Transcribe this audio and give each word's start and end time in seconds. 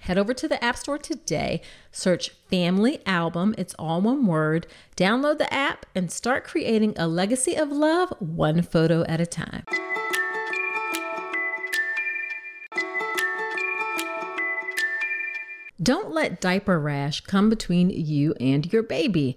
Head 0.00 0.16
over 0.16 0.32
to 0.32 0.48
the 0.48 0.62
App 0.64 0.78
Store 0.78 0.96
today, 0.96 1.60
search 1.92 2.30
Family 2.48 3.00
Album, 3.04 3.54
it's 3.58 3.74
all 3.78 4.00
one 4.00 4.26
word, 4.26 4.66
download 4.96 5.36
the 5.36 5.52
app, 5.52 5.84
and 5.94 6.10
start 6.10 6.42
creating 6.42 6.94
a 6.96 7.06
legacy 7.06 7.54
of 7.54 7.70
love 7.70 8.10
one 8.18 8.62
photo 8.62 9.04
at 9.04 9.20
a 9.20 9.26
time. 9.26 9.62
Don't 15.82 16.12
let 16.12 16.40
diaper 16.40 16.78
rash 16.78 17.20
come 17.22 17.48
between 17.48 17.90
you 17.90 18.34
and 18.40 18.70
your 18.72 18.82
baby. 18.82 19.36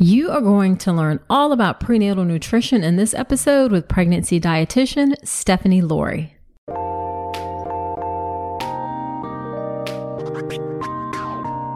You 0.00 0.28
are 0.30 0.40
going 0.40 0.76
to 0.78 0.92
learn 0.92 1.20
all 1.30 1.52
about 1.52 1.78
prenatal 1.78 2.24
nutrition 2.24 2.82
in 2.82 2.96
this 2.96 3.14
episode 3.14 3.70
with 3.70 3.86
pregnancy 3.86 4.40
dietitian 4.40 5.14
Stephanie 5.24 5.82
Lauri. 5.82 6.36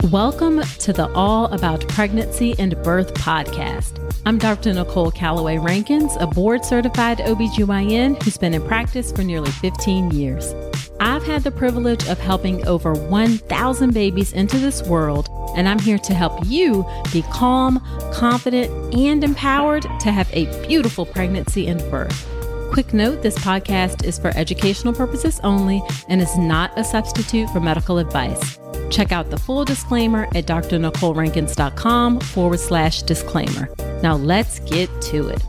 Welcome 0.04 0.62
to 0.62 0.92
the 0.92 1.12
All 1.14 1.46
About 1.46 1.86
Pregnancy 1.88 2.54
and 2.58 2.80
Birth 2.82 3.12
podcast. 3.14 3.98
I'm 4.24 4.38
Dr. 4.38 4.72
Nicole 4.72 5.10
Calloway 5.10 5.58
Rankins, 5.58 6.16
a 6.20 6.26
board 6.26 6.64
certified 6.64 7.18
OBGYN 7.18 8.22
who's 8.22 8.38
been 8.38 8.54
in 8.54 8.62
practice 8.62 9.10
for 9.10 9.22
nearly 9.22 9.50
15 9.50 10.12
years. 10.12 10.54
I've 11.00 11.24
had 11.24 11.42
the 11.42 11.50
privilege 11.50 12.08
of 12.08 12.18
helping 12.18 12.64
over 12.66 12.94
1,000 12.94 13.92
babies 13.92 14.32
into 14.32 14.56
this 14.58 14.82
world, 14.84 15.28
and 15.56 15.68
I'm 15.68 15.80
here 15.80 15.98
to 15.98 16.14
help 16.14 16.46
you 16.46 16.86
be 17.12 17.22
calm, 17.32 17.84
confident, 18.14 18.94
and 18.94 19.22
empowered 19.24 19.82
to 19.82 20.12
have 20.12 20.30
a 20.32 20.46
beautiful 20.66 21.06
pregnancy 21.06 21.66
and 21.66 21.80
birth. 21.90 22.26
Quick 22.72 22.94
note 22.94 23.22
this 23.22 23.38
podcast 23.38 24.04
is 24.04 24.18
for 24.18 24.28
educational 24.36 24.94
purposes 24.94 25.40
only 25.42 25.82
and 26.08 26.22
is 26.22 26.38
not 26.38 26.70
a 26.78 26.84
substitute 26.84 27.50
for 27.50 27.60
medical 27.60 27.98
advice. 27.98 28.58
Check 28.90 29.12
out 29.12 29.30
the 29.30 29.38
full 29.38 29.64
disclaimer 29.64 30.24
at 30.34 30.46
drnicolerankins.com 30.46 32.20
forward 32.20 32.60
slash 32.60 33.02
disclaimer. 33.02 33.68
Now 34.02 34.16
let's 34.16 34.60
get 34.60 34.88
to 35.02 35.28
it. 35.28 35.42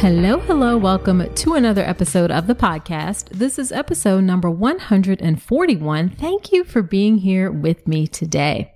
Hello, 0.00 0.38
hello, 0.38 0.78
welcome 0.78 1.32
to 1.34 1.54
another 1.54 1.82
episode 1.82 2.30
of 2.30 2.46
the 2.46 2.54
podcast. 2.54 3.28
This 3.30 3.58
is 3.58 3.70
episode 3.70 4.24
number 4.24 4.50
141. 4.50 6.08
Thank 6.08 6.52
you 6.52 6.64
for 6.64 6.80
being 6.80 7.18
here 7.18 7.50
with 7.50 7.86
me 7.86 8.06
today. 8.06 8.72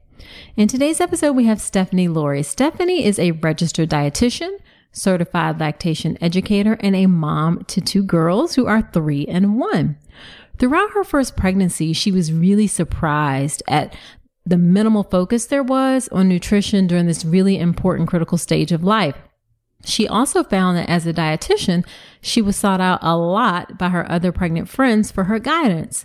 In 0.54 0.68
today's 0.68 1.00
episode, 1.00 1.32
we 1.32 1.46
have 1.46 1.62
Stephanie 1.62 2.08
Lauri. 2.08 2.42
Stephanie 2.42 3.06
is 3.06 3.18
a 3.18 3.30
registered 3.30 3.88
dietitian, 3.88 4.58
certified 4.92 5.58
lactation 5.60 6.18
educator, 6.20 6.76
and 6.80 6.94
a 6.94 7.06
mom 7.06 7.64
to 7.68 7.80
two 7.80 8.02
girls 8.02 8.54
who 8.54 8.66
are 8.66 8.82
three 8.92 9.26
and 9.26 9.58
one. 9.58 9.96
Throughout 10.58 10.92
her 10.92 11.04
first 11.04 11.36
pregnancy, 11.36 11.92
she 11.92 12.12
was 12.12 12.32
really 12.32 12.66
surprised 12.66 13.62
at 13.66 13.94
the 14.46 14.58
minimal 14.58 15.02
focus 15.02 15.46
there 15.46 15.62
was 15.62 16.08
on 16.08 16.28
nutrition 16.28 16.86
during 16.86 17.06
this 17.06 17.24
really 17.24 17.58
important 17.58 18.08
critical 18.08 18.38
stage 18.38 18.72
of 18.72 18.84
life. 18.84 19.16
She 19.84 20.06
also 20.08 20.44
found 20.44 20.76
that 20.76 20.88
as 20.88 21.06
a 21.06 21.12
dietitian, 21.12 21.86
she 22.20 22.40
was 22.40 22.56
sought 22.56 22.80
out 22.80 23.00
a 23.02 23.16
lot 23.16 23.78
by 23.78 23.88
her 23.88 24.10
other 24.10 24.32
pregnant 24.32 24.68
friends 24.68 25.10
for 25.10 25.24
her 25.24 25.38
guidance. 25.38 26.04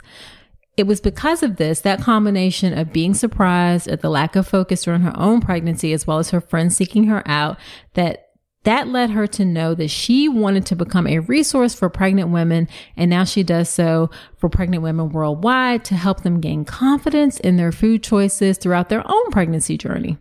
It 0.77 0.87
was 0.87 1.01
because 1.01 1.43
of 1.43 1.57
this, 1.57 1.81
that 1.81 2.01
combination 2.01 2.77
of 2.77 2.93
being 2.93 3.13
surprised 3.13 3.87
at 3.87 4.01
the 4.01 4.09
lack 4.09 4.35
of 4.35 4.47
focus 4.47 4.83
during 4.83 5.01
her 5.01 5.17
own 5.17 5.41
pregnancy, 5.41 5.91
as 5.91 6.07
well 6.07 6.19
as 6.19 6.29
her 6.29 6.41
friends 6.41 6.75
seeking 6.77 7.05
her 7.05 7.21
out, 7.25 7.57
that 7.93 8.28
that 8.63 8.87
led 8.87 9.11
her 9.11 9.25
to 9.27 9.45
know 9.45 9.73
that 9.73 9.89
she 9.89 10.27
wanted 10.27 10.65
to 10.67 10.75
become 10.75 11.07
a 11.07 11.19
resource 11.19 11.73
for 11.73 11.89
pregnant 11.89 12.29
women. 12.29 12.67
And 12.97 13.09
now 13.09 13.23
she 13.23 13.43
does 13.43 13.69
so 13.69 14.09
for 14.37 14.49
pregnant 14.49 14.83
women 14.83 15.09
worldwide 15.09 15.85
to 15.85 15.95
help 15.95 16.23
them 16.23 16.41
gain 16.41 16.65
confidence 16.65 17.39
in 17.39 17.57
their 17.57 17.71
food 17.71 18.03
choices 18.03 18.57
throughout 18.57 18.89
their 18.89 19.03
own 19.09 19.31
pregnancy 19.31 19.77
journey. 19.77 20.17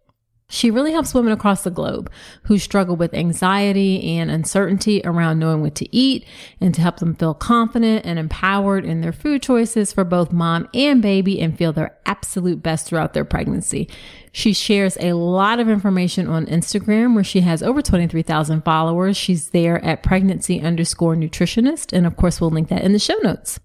She 0.51 0.71
really 0.71 0.93
helps 0.93 1.13
women 1.13 1.35
across 1.35 1.63
the 1.63 1.71
globe 1.71 2.11
who 2.45 2.57
struggle 2.57 2.97
with 2.97 3.13
anxiety 3.13 4.17
and 4.17 4.31
uncertainty 4.31 5.03
around 5.05 5.39
knowing 5.39 5.61
what 5.61 5.75
to 5.75 5.95
eat 5.95 6.25
and 6.59 6.75
to 6.75 6.81
help 6.81 7.01
them 7.01 7.15
feel 7.15 7.35
confident 7.35 8.07
and 8.07 8.19
empowered 8.19 8.87
in 8.87 9.03
their 9.03 9.13
food 9.13 9.43
choices 9.43 9.93
for 9.93 10.05
both 10.05 10.33
mom 10.33 10.67
and 10.73 11.03
baby 11.03 11.39
and 11.39 11.59
feel 11.59 11.75
their 11.75 11.99
absolute 12.07 12.63
best 12.63 12.87
throughout 12.87 13.13
their 13.13 13.27
pregnancy. 13.27 13.91
She 14.33 14.55
shares 14.55 14.97
a 15.01 15.13
lot 15.13 15.61
of 15.61 15.69
information 15.69 16.27
on 16.29 16.47
Instagram 16.47 17.15
where 17.15 17.25
she 17.25 17.43
has 17.43 17.63
over 17.63 17.83
23,000 17.83 18.65
followers. 18.65 19.19
She's 19.19 19.51
there 19.51 19.85
at 19.85 20.03
pregnancy 20.03 20.63
underscore 20.63 21.15
nutritionist. 21.15 21.93
And 21.93 22.07
of 22.07 22.17
course, 22.17 22.41
we'll 22.41 22.49
link 22.49 22.69
that 22.69 22.85
in 22.85 22.95
the 22.95 22.99
show 22.99 23.19
notes. 23.23 23.61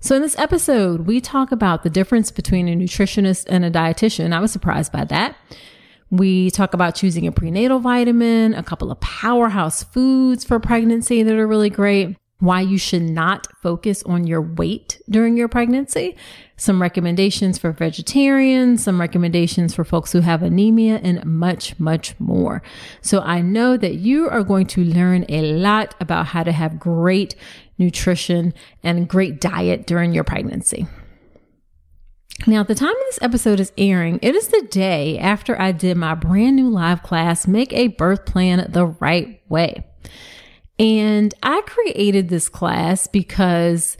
So 0.00 0.16
in 0.16 0.22
this 0.22 0.38
episode, 0.38 1.02
we 1.06 1.20
talk 1.20 1.52
about 1.52 1.84
the 1.84 1.90
difference 1.90 2.32
between 2.32 2.68
a 2.68 2.74
nutritionist 2.74 3.46
and 3.48 3.64
a 3.64 3.70
dietitian. 3.70 4.32
I 4.32 4.40
was 4.40 4.50
surprised 4.50 4.90
by 4.90 5.04
that. 5.04 5.36
We 6.10 6.50
talk 6.50 6.72
about 6.72 6.94
choosing 6.94 7.26
a 7.26 7.32
prenatal 7.32 7.80
vitamin, 7.80 8.54
a 8.54 8.62
couple 8.62 8.90
of 8.90 8.98
powerhouse 9.00 9.82
foods 9.82 10.44
for 10.44 10.58
pregnancy 10.58 11.22
that 11.22 11.34
are 11.34 11.46
really 11.46 11.68
great, 11.68 12.16
why 12.40 12.60
you 12.60 12.78
should 12.78 13.02
not 13.02 13.46
focus 13.62 14.02
on 14.04 14.26
your 14.26 14.40
weight 14.40 15.02
during 15.10 15.36
your 15.36 15.48
pregnancy, 15.48 16.16
some 16.56 16.80
recommendations 16.80 17.58
for 17.58 17.72
vegetarians, 17.72 18.82
some 18.82 19.00
recommendations 19.00 19.74
for 19.74 19.84
folks 19.84 20.12
who 20.12 20.20
have 20.20 20.42
anemia, 20.42 21.00
and 21.02 21.24
much, 21.26 21.78
much 21.78 22.18
more. 22.18 22.62
So 23.02 23.20
I 23.20 23.42
know 23.42 23.76
that 23.76 23.96
you 23.96 24.28
are 24.28 24.44
going 24.44 24.66
to 24.68 24.84
learn 24.84 25.26
a 25.28 25.52
lot 25.52 25.94
about 26.00 26.26
how 26.26 26.42
to 26.44 26.52
have 26.52 26.78
great 26.78 27.34
nutrition 27.76 28.54
and 28.82 29.08
great 29.08 29.40
diet 29.40 29.86
during 29.86 30.12
your 30.12 30.24
pregnancy. 30.24 30.86
Now, 32.46 32.60
at 32.60 32.68
the 32.68 32.74
time 32.74 32.94
this 33.06 33.18
episode 33.20 33.58
is 33.58 33.72
airing, 33.76 34.20
it 34.22 34.34
is 34.34 34.48
the 34.48 34.62
day 34.70 35.18
after 35.18 35.60
I 35.60 35.72
did 35.72 35.96
my 35.96 36.14
brand 36.14 36.56
new 36.56 36.70
live 36.70 37.02
class, 37.02 37.48
Make 37.48 37.72
a 37.72 37.88
Birth 37.88 38.26
Plan 38.26 38.64
the 38.70 38.86
Right 38.86 39.42
Way. 39.48 39.84
And 40.78 41.34
I 41.42 41.62
created 41.66 42.28
this 42.28 42.48
class 42.48 43.08
because, 43.08 43.96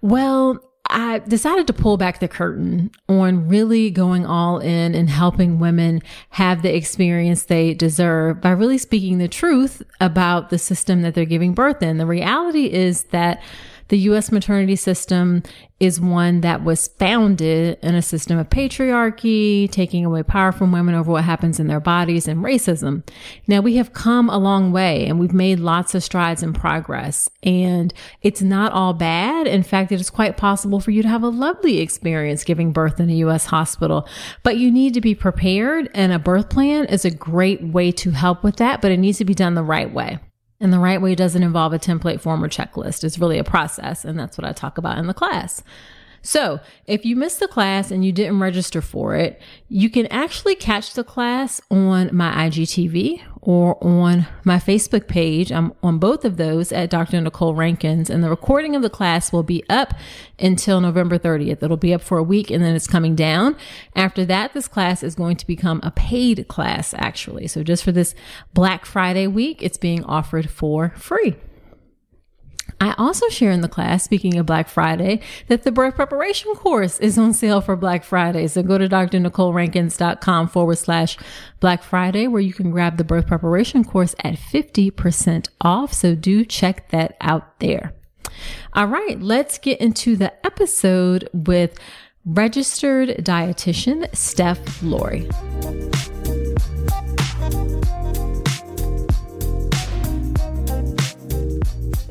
well, 0.00 0.58
I 0.90 1.20
decided 1.20 1.66
to 1.68 1.72
pull 1.72 1.96
back 1.96 2.18
the 2.18 2.28
curtain 2.28 2.90
on 3.08 3.46
really 3.46 3.90
going 3.90 4.26
all 4.26 4.58
in 4.58 4.94
and 4.94 5.08
helping 5.08 5.60
women 5.60 6.02
have 6.30 6.62
the 6.62 6.74
experience 6.74 7.44
they 7.44 7.74
deserve 7.74 8.40
by 8.40 8.50
really 8.50 8.78
speaking 8.78 9.18
the 9.18 9.28
truth 9.28 9.82
about 10.00 10.50
the 10.50 10.58
system 10.58 11.02
that 11.02 11.14
they're 11.14 11.26
giving 11.26 11.54
birth 11.54 11.82
in. 11.82 11.98
The 11.98 12.06
reality 12.06 12.72
is 12.72 13.04
that 13.04 13.40
the 13.88 13.98
U.S. 13.98 14.30
maternity 14.30 14.76
system 14.76 15.42
is 15.80 16.00
one 16.00 16.40
that 16.40 16.64
was 16.64 16.88
founded 16.88 17.78
in 17.82 17.94
a 17.94 18.02
system 18.02 18.36
of 18.36 18.50
patriarchy, 18.50 19.70
taking 19.70 20.04
away 20.04 20.22
power 20.22 20.50
from 20.50 20.72
women 20.72 20.94
over 20.94 21.12
what 21.12 21.24
happens 21.24 21.60
in 21.60 21.68
their 21.68 21.80
bodies 21.80 22.26
and 22.26 22.44
racism. 22.44 23.08
Now 23.46 23.60
we 23.60 23.76
have 23.76 23.92
come 23.92 24.28
a 24.28 24.38
long 24.38 24.72
way 24.72 25.06
and 25.06 25.20
we've 25.20 25.32
made 25.32 25.60
lots 25.60 25.94
of 25.94 26.02
strides 26.02 26.42
and 26.42 26.54
progress 26.54 27.30
and 27.42 27.94
it's 28.22 28.42
not 28.42 28.72
all 28.72 28.92
bad. 28.92 29.46
In 29.46 29.62
fact, 29.62 29.92
it 29.92 30.00
is 30.00 30.10
quite 30.10 30.36
possible 30.36 30.80
for 30.80 30.90
you 30.90 31.02
to 31.02 31.08
have 31.08 31.22
a 31.22 31.28
lovely 31.28 31.78
experience 31.78 32.44
giving 32.44 32.72
birth 32.72 32.98
in 32.98 33.08
a 33.08 33.14
U.S. 33.14 33.46
hospital, 33.46 34.08
but 34.42 34.58
you 34.58 34.70
need 34.70 34.94
to 34.94 35.00
be 35.00 35.14
prepared 35.14 35.88
and 35.94 36.12
a 36.12 36.18
birth 36.18 36.50
plan 36.50 36.86
is 36.86 37.04
a 37.04 37.10
great 37.10 37.62
way 37.62 37.92
to 37.92 38.10
help 38.10 38.42
with 38.42 38.56
that, 38.56 38.82
but 38.82 38.90
it 38.90 38.98
needs 38.98 39.18
to 39.18 39.24
be 39.24 39.34
done 39.34 39.54
the 39.54 39.62
right 39.62 39.92
way. 39.92 40.18
And 40.60 40.72
the 40.72 40.78
right 40.78 41.00
way 41.00 41.14
doesn't 41.14 41.42
involve 41.42 41.72
a 41.72 41.78
template 41.78 42.20
form 42.20 42.42
or 42.42 42.48
checklist. 42.48 43.04
It's 43.04 43.18
really 43.18 43.38
a 43.38 43.44
process. 43.44 44.04
And 44.04 44.18
that's 44.18 44.36
what 44.36 44.44
I 44.44 44.52
talk 44.52 44.76
about 44.76 44.98
in 44.98 45.06
the 45.06 45.14
class. 45.14 45.62
So, 46.20 46.58
if 46.86 47.04
you 47.04 47.14
missed 47.14 47.38
the 47.38 47.46
class 47.46 47.90
and 47.92 48.04
you 48.04 48.10
didn't 48.10 48.40
register 48.40 48.82
for 48.82 49.14
it, 49.14 49.40
you 49.68 49.88
can 49.88 50.06
actually 50.06 50.56
catch 50.56 50.94
the 50.94 51.04
class 51.04 51.60
on 51.70 52.14
my 52.14 52.48
IGTV 52.48 53.22
or 53.48 53.82
on 53.82 54.26
my 54.44 54.58
Facebook 54.58 55.08
page. 55.08 55.50
I'm 55.50 55.72
on 55.82 55.98
both 55.98 56.26
of 56.26 56.36
those 56.36 56.70
at 56.70 56.90
Dr. 56.90 57.18
Nicole 57.18 57.54
Rankins, 57.54 58.10
and 58.10 58.22
the 58.22 58.28
recording 58.28 58.76
of 58.76 58.82
the 58.82 58.90
class 58.90 59.32
will 59.32 59.42
be 59.42 59.64
up 59.70 59.94
until 60.38 60.82
November 60.82 61.18
30th. 61.18 61.62
It'll 61.62 61.78
be 61.78 61.94
up 61.94 62.02
for 62.02 62.18
a 62.18 62.22
week 62.22 62.50
and 62.50 62.62
then 62.62 62.76
it's 62.76 62.86
coming 62.86 63.14
down. 63.14 63.56
After 63.96 64.26
that, 64.26 64.52
this 64.52 64.68
class 64.68 65.02
is 65.02 65.14
going 65.14 65.38
to 65.38 65.46
become 65.46 65.80
a 65.82 65.90
paid 65.90 66.46
class, 66.48 66.92
actually. 66.98 67.46
So, 67.48 67.62
just 67.62 67.84
for 67.84 67.90
this 67.90 68.14
Black 68.52 68.84
Friday 68.84 69.26
week, 69.26 69.62
it's 69.62 69.78
being 69.78 70.04
offered 70.04 70.50
for 70.50 70.90
free. 70.98 71.34
I 72.80 72.94
also 72.96 73.28
share 73.28 73.50
in 73.50 73.60
the 73.60 73.68
class, 73.68 74.04
speaking 74.04 74.38
of 74.38 74.46
Black 74.46 74.68
Friday, 74.68 75.20
that 75.48 75.64
the 75.64 75.72
birth 75.72 75.96
preparation 75.96 76.54
course 76.54 76.98
is 77.00 77.18
on 77.18 77.32
sale 77.32 77.60
for 77.60 77.76
Black 77.76 78.04
Friday. 78.04 78.46
So 78.46 78.62
go 78.62 78.78
to 78.78 78.88
drnicolerankins.com 78.88 80.48
forward 80.48 80.78
slash 80.78 81.16
Black 81.60 81.82
Friday, 81.82 82.28
where 82.28 82.40
you 82.40 82.52
can 82.52 82.70
grab 82.70 82.96
the 82.96 83.04
birth 83.04 83.26
preparation 83.26 83.84
course 83.84 84.14
at 84.22 84.34
50% 84.34 85.48
off. 85.60 85.92
So 85.92 86.14
do 86.14 86.44
check 86.44 86.90
that 86.90 87.16
out 87.20 87.58
there. 87.58 87.92
All 88.74 88.86
right, 88.86 89.20
let's 89.20 89.58
get 89.58 89.80
into 89.80 90.14
the 90.16 90.32
episode 90.46 91.28
with 91.32 91.76
registered 92.24 93.08
dietitian 93.24 94.14
Steph 94.14 94.82
Lauri. 94.82 95.28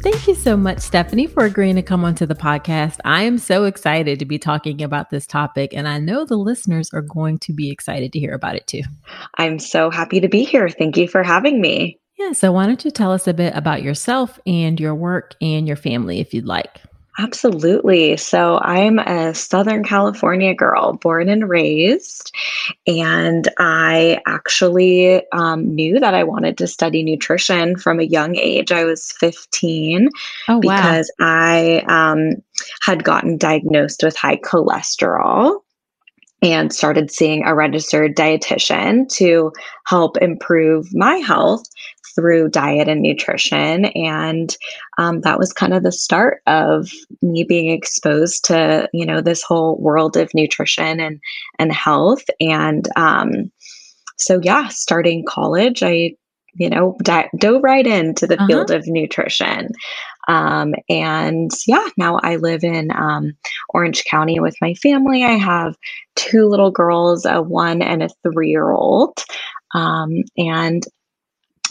Thank 0.10 0.26
you 0.26 0.36
so 0.36 0.56
much, 0.56 0.80
Stephanie, 0.80 1.28
for 1.28 1.44
agreeing 1.44 1.76
to 1.76 1.82
come 1.82 2.06
onto 2.06 2.26
the 2.26 2.34
podcast. 2.34 3.02
I 3.04 3.24
am 3.24 3.38
so 3.38 3.66
excited 3.66 4.20
to 4.20 4.26
be 4.26 4.40
talking 4.40 4.82
about 4.82 5.10
this 5.10 5.28
topic, 5.28 5.74
and 5.74 5.86
I 5.86 6.00
know 6.00 6.24
the 6.24 6.38
listeners 6.38 6.90
are 6.94 7.02
going 7.02 7.40
to 7.40 7.52
be 7.52 7.70
excited 7.70 8.14
to 8.14 8.20
hear 8.20 8.34
about 8.34 8.56
it 8.56 8.66
too. 8.68 8.84
I'm 9.38 9.60
so 9.60 9.90
happy 9.90 10.22
to 10.22 10.30
be 10.30 10.46
here. 10.46 10.70
Thank 10.70 10.96
you 10.96 11.10
for 11.10 11.24
having 11.24 11.60
me. 11.60 12.00
Yeah, 12.18 12.32
so 12.32 12.54
why 12.54 12.68
don't 12.68 12.86
you 12.86 12.90
tell 12.90 13.12
us 13.12 13.28
a 13.28 13.34
bit 13.34 13.54
about 13.54 13.84
yourself 13.84 14.40
and 14.48 14.80
your 14.80 14.96
work 14.96 15.36
and 15.42 15.68
your 15.68 15.76
family 15.76 16.22
if 16.22 16.34
you'd 16.34 16.46
like? 16.46 16.80
Absolutely. 17.20 18.16
So 18.18 18.60
I'm 18.62 19.00
a 19.00 19.34
Southern 19.34 19.84
California 19.84 20.54
girl, 20.54 20.94
born 20.94 21.30
and 21.30 21.50
raised. 21.50 22.32
And 22.86 23.48
I 23.58 24.22
actually 24.28 25.24
um, 25.32 25.74
knew 25.74 26.00
that 26.00 26.14
I 26.14 26.24
wanted 26.24 26.60
to 26.60 26.68
study 26.68 27.02
nutrition 27.02 27.76
from 27.76 28.00
a 28.00 28.04
young 28.04 28.36
age. 28.36 28.72
I 28.72 28.84
was 28.84 29.14
15 29.14 30.10
oh, 30.48 30.60
because 30.60 31.12
wow. 31.20 31.26
I 31.28 31.84
um, 31.88 32.36
had 32.84 33.04
gotten 33.04 33.38
diagnosed 33.38 34.04
with 34.04 34.16
high 34.16 34.38
cholesterol 34.38 35.62
and 36.44 36.72
started 36.72 37.10
seeing 37.10 37.44
a 37.44 37.56
registered 37.56 38.16
dietitian 38.16 39.10
to 39.10 39.52
help 39.88 40.18
improve 40.18 40.94
my 40.94 41.16
health 41.16 41.64
through 42.18 42.50
diet 42.50 42.88
and 42.88 43.02
nutrition. 43.02 43.86
And 43.86 44.56
um, 44.98 45.22
that 45.22 45.38
was 45.38 45.54
kind 45.54 45.74
of 45.74 45.84
the 45.84 45.92
start 45.92 46.42
of 46.48 46.90
me 47.22 47.44
being 47.44 47.70
exposed 47.70 48.44
to, 48.46 48.90
you 48.92 49.06
know, 49.06 49.22
this 49.22 49.44
whole 49.44 49.78
world 49.78 50.18
of 50.18 50.34
nutrition 50.34 51.00
and, 51.00 51.20
and 51.60 51.72
health. 51.72 52.24
And 52.42 52.88
um, 52.96 53.52
so, 54.18 54.40
yeah, 54.42 54.70
starting 54.70 55.26
college, 55.28 55.84
I, 55.84 56.16
you 56.56 56.72
know, 56.72 56.98
di- 57.04 57.30
dove 57.38 57.62
right 57.64 57.86
into 57.86 58.26
the 58.26 58.36
uh-huh. 58.36 58.48
field 58.48 58.72
of 58.72 58.88
nutrition. 58.88 59.70
Um, 60.28 60.74
and 60.90 61.52
yeah, 61.68 61.88
now 61.98 62.20
I 62.24 62.38
live 62.38 62.64
in 62.64 62.90
um, 62.92 63.38
Orange 63.70 64.04
County 64.06 64.40
with 64.40 64.56
my 64.60 64.74
family. 64.74 65.24
I 65.24 65.34
have 65.34 65.76
two 66.16 66.48
little 66.48 66.72
girls, 66.72 67.26
a 67.26 67.44
one 67.44 67.84
and 67.84 68.02
a 68.02 68.10
three 68.24 68.50
year 68.50 68.72
old. 68.72 69.24
Um, 69.76 70.24
and 70.36 70.84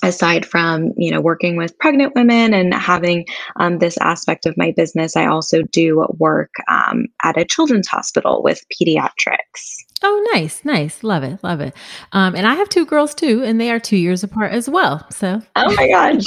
aside 0.07 0.47
from 0.47 0.93
you 0.97 1.11
know 1.11 1.21
working 1.21 1.57
with 1.57 1.77
pregnant 1.79 2.15
women 2.15 2.55
and 2.55 2.73
having 2.73 3.27
um, 3.57 3.79
this 3.79 3.99
aspect 3.99 4.47
of 4.47 4.57
my 4.57 4.73
business 4.77 5.17
i 5.17 5.27
also 5.27 5.63
do 5.63 6.07
work 6.19 6.55
um, 6.69 7.07
at 7.25 7.37
a 7.37 7.45
children's 7.45 7.89
hospital 7.89 8.43
with 8.43 8.65
pediatrics 8.71 9.77
Oh, 10.03 10.29
nice, 10.35 10.63
nice. 10.65 11.03
Love 11.03 11.23
it, 11.23 11.43
love 11.43 11.61
it. 11.61 11.75
Um, 12.13 12.35
and 12.35 12.47
I 12.47 12.55
have 12.55 12.69
two 12.69 12.85
girls 12.85 13.15
too, 13.15 13.43
and 13.43 13.59
they 13.59 13.71
are 13.71 13.81
two 13.81 13.97
years 13.97 14.23
apart 14.23 14.53
as 14.53 14.69
well. 14.69 15.07
So, 15.11 15.41
oh 15.57 15.75
my 15.75 15.89
gosh, 15.89 16.25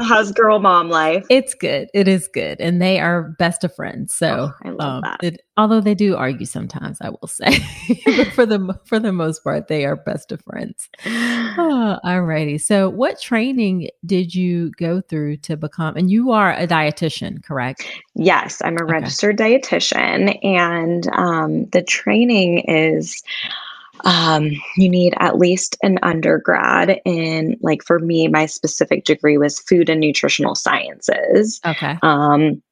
how's 0.08 0.30
girl 0.32 0.58
mom 0.58 0.90
life? 0.90 1.24
It's 1.30 1.54
good. 1.54 1.88
It 1.94 2.06
is 2.06 2.28
good, 2.28 2.60
and 2.60 2.80
they 2.80 3.00
are 3.00 3.34
best 3.38 3.64
of 3.64 3.74
friends. 3.74 4.14
So, 4.14 4.52
oh, 4.52 4.68
I 4.68 4.70
love 4.70 4.96
um, 4.96 5.00
that. 5.02 5.18
It, 5.22 5.40
although 5.56 5.80
they 5.80 5.94
do 5.94 6.16
argue 6.16 6.44
sometimes, 6.44 6.98
I 7.00 7.08
will 7.08 7.28
say, 7.28 7.58
but 8.04 8.28
for 8.28 8.44
the 8.44 8.78
for 8.84 8.98
the 8.98 9.12
most 9.12 9.42
part, 9.42 9.68
they 9.68 9.86
are 9.86 9.96
best 9.96 10.30
of 10.30 10.42
friends. 10.42 10.90
Oh, 11.06 11.98
alrighty. 12.04 12.60
So, 12.60 12.90
what 12.90 13.20
training 13.20 13.88
did 14.04 14.34
you 14.34 14.70
go 14.72 15.00
through 15.00 15.38
to 15.38 15.56
become? 15.56 15.96
And 15.96 16.10
you 16.10 16.30
are 16.32 16.52
a 16.52 16.66
dietitian, 16.66 17.42
correct? 17.42 17.86
Yes, 18.22 18.60
I'm 18.62 18.76
a 18.78 18.84
okay. 18.84 18.92
registered 18.92 19.38
dietitian, 19.38 20.38
and 20.44 21.08
um, 21.14 21.64
the 21.70 21.82
training 21.82 22.58
is 22.68 23.22
um, 24.04 24.50
you 24.76 24.90
need 24.90 25.14
at 25.18 25.38
least 25.38 25.78
an 25.82 25.98
undergrad 26.02 27.00
in 27.06 27.56
like 27.62 27.82
for 27.82 27.98
me 27.98 28.28
my 28.28 28.44
specific 28.44 29.04
degree 29.04 29.38
was 29.38 29.58
food 29.58 29.88
and 29.88 30.00
nutritional 30.00 30.54
sciences 30.54 31.60
okay 31.66 31.98
um, 32.02 32.62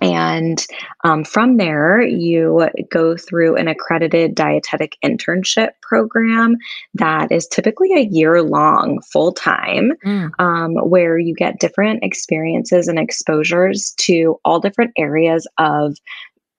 and 0.00 0.64
um, 1.02 1.24
from 1.24 1.56
there, 1.56 2.00
you 2.00 2.68
go 2.90 3.16
through 3.16 3.56
an 3.56 3.66
accredited 3.66 4.34
dietetic 4.34 4.96
internship 5.04 5.70
program 5.82 6.56
that 6.94 7.32
is 7.32 7.48
typically 7.48 7.92
a 7.94 8.06
year 8.06 8.42
long, 8.42 9.00
full 9.12 9.32
time, 9.32 9.92
mm. 10.04 10.30
um, 10.38 10.74
where 10.88 11.18
you 11.18 11.34
get 11.34 11.58
different 11.58 12.04
experiences 12.04 12.86
and 12.86 12.98
exposures 12.98 13.92
to 13.98 14.38
all 14.44 14.60
different 14.60 14.92
areas 14.96 15.48
of 15.58 15.96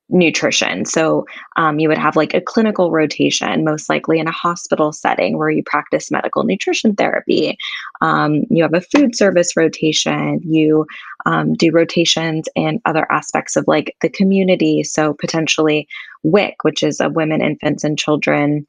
nutrition. 0.10 0.86
So 0.86 1.26
um, 1.56 1.80
you 1.80 1.88
would 1.88 1.98
have 1.98 2.16
like 2.16 2.34
a 2.34 2.42
clinical 2.42 2.92
rotation, 2.92 3.64
most 3.64 3.90
likely 3.90 4.20
in 4.20 4.28
a 4.28 4.32
hospital 4.32 4.92
setting 4.92 5.38
where 5.38 5.50
you 5.50 5.64
practice 5.64 6.12
medical 6.12 6.44
nutrition 6.44 6.96
therapy. 6.96 7.58
Um, 8.02 8.44
you 8.50 8.64
have 8.64 8.74
a 8.74 8.82
food 8.82 9.16
service 9.16 9.56
rotation. 9.56 10.40
You 10.44 10.86
um, 11.26 11.54
do 11.54 11.72
rotations 11.72 12.48
in 12.56 12.82
other 12.86 13.10
aspects 13.12 13.56
of 13.56 13.66
like 13.68 13.96
the 14.02 14.10
community. 14.10 14.84
So 14.84 15.14
potentially 15.14 15.88
WIC, 16.24 16.64
which 16.64 16.84
is 16.84 17.00
a 17.00 17.10
women, 17.10 17.42
infants, 17.42 17.84
and 17.84 17.98
children 17.98 18.66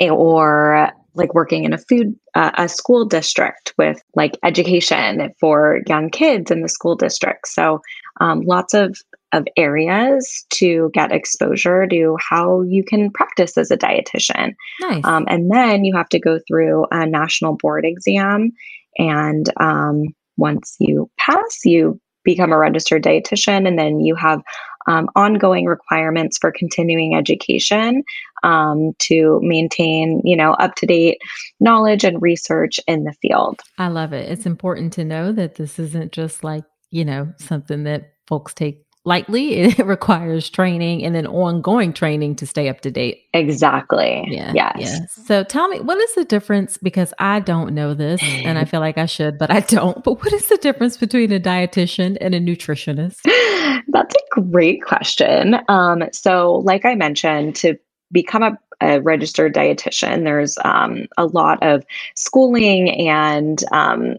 or 0.00 0.90
like 1.14 1.34
working 1.34 1.64
in 1.64 1.72
a 1.72 1.78
food 1.78 2.14
uh, 2.34 2.50
a 2.58 2.68
school 2.68 3.04
district 3.04 3.72
with 3.78 4.02
like 4.14 4.36
education 4.42 5.32
for 5.38 5.80
young 5.86 6.10
kids 6.10 6.50
in 6.50 6.62
the 6.62 6.68
school 6.68 6.96
district 6.96 7.46
so 7.46 7.80
um, 8.20 8.40
lots 8.40 8.74
of 8.74 8.96
of 9.34 9.46
areas 9.56 10.44
to 10.50 10.90
get 10.94 11.12
exposure 11.12 11.86
to 11.86 12.16
how 12.20 12.62
you 12.62 12.84
can 12.84 13.10
practice 13.10 13.58
as 13.58 13.70
a 13.70 13.76
dietitian 13.76 14.54
Nice. 14.80 15.04
um, 15.04 15.24
and 15.28 15.50
then 15.50 15.84
you 15.84 15.94
have 15.96 16.08
to 16.10 16.18
go 16.18 16.38
through 16.46 16.86
a 16.90 17.06
national 17.06 17.56
board 17.56 17.84
exam 17.84 18.52
and 18.98 19.50
um, 19.60 20.04
once 20.36 20.76
you 20.78 21.10
pass 21.18 21.60
you 21.64 22.00
become 22.24 22.52
a 22.52 22.58
registered 22.58 23.02
dietitian 23.02 23.68
and 23.68 23.78
then 23.78 24.00
you 24.00 24.14
have 24.14 24.40
um, 24.86 25.08
ongoing 25.16 25.64
requirements 25.64 26.36
for 26.38 26.52
continuing 26.52 27.14
education 27.16 28.02
um, 28.42 28.92
to 28.98 29.40
maintain 29.42 30.20
you 30.24 30.36
know 30.36 30.52
up 30.54 30.74
to 30.76 30.86
date 30.86 31.18
knowledge 31.60 32.04
and 32.04 32.20
research 32.20 32.78
in 32.86 33.04
the 33.04 33.14
field 33.22 33.60
I 33.78 33.88
love 33.88 34.12
it. 34.12 34.30
It's 34.30 34.46
important 34.46 34.92
to 34.94 35.04
know 35.04 35.32
that 35.32 35.56
this 35.56 35.78
isn't 35.78 36.12
just 36.12 36.44
like, 36.44 36.64
you 36.90 37.04
know, 37.04 37.32
something 37.38 37.84
that 37.84 38.12
folks 38.26 38.54
take 38.54 38.83
lightly. 39.04 39.74
It 39.74 39.86
requires 39.86 40.48
training 40.50 41.04
and 41.04 41.14
then 41.14 41.26
ongoing 41.26 41.92
training 41.92 42.36
to 42.36 42.46
stay 42.46 42.68
up 42.68 42.80
to 42.82 42.90
date. 42.90 43.24
exactly 43.32 44.24
Yeah. 44.28 44.52
yes 44.54 44.74
Yeah. 44.76 45.06
So 45.26 45.44
tell 45.44 45.68
me, 45.68 45.80
what 45.80 45.98
is 45.98 46.14
the 46.14 46.24
difference? 46.24 46.76
Because 46.76 47.12
I 47.18 47.40
don't 47.40 47.74
know 47.74 47.94
this 47.94 48.22
and 48.22 48.58
I 48.58 48.64
feel 48.70 48.80
like 48.80 48.98
I 48.98 49.06
should, 49.06 49.38
but 49.38 49.50
I 49.50 49.60
don't. 49.60 50.02
But 50.04 50.22
what 50.22 50.32
is 50.32 50.48
the 50.48 50.56
difference 50.58 50.96
between 50.96 51.32
a 51.32 51.40
dietitian 51.40 52.16
and 52.20 52.34
a 52.34 52.40
nutritionist? 52.40 53.20
That's 53.88 54.14
a 54.14 54.40
great 54.40 54.82
question. 54.82 55.56
Um, 55.68 56.04
so, 56.12 56.62
like 56.64 56.84
I 56.84 56.94
mentioned, 56.94 57.56
to 57.56 57.76
become 58.12 58.42
a, 58.42 58.58
a 58.80 59.00
registered 59.00 59.54
dietitian, 59.54 60.24
there's 60.24 60.58
um, 60.64 61.06
a 61.16 61.26
lot 61.26 61.62
of 61.62 61.84
schooling 62.16 62.90
and 63.08 63.62
um, 63.72 64.16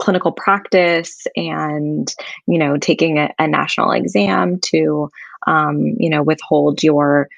clinical 0.00 0.32
practice, 0.32 1.26
and 1.36 2.12
you 2.46 2.58
know, 2.58 2.76
taking 2.76 3.18
a, 3.18 3.32
a 3.38 3.46
national 3.46 3.92
exam 3.92 4.58
to 4.66 5.10
um, 5.46 5.94
you 5.98 6.10
know 6.10 6.22
withhold 6.22 6.82
your 6.82 7.28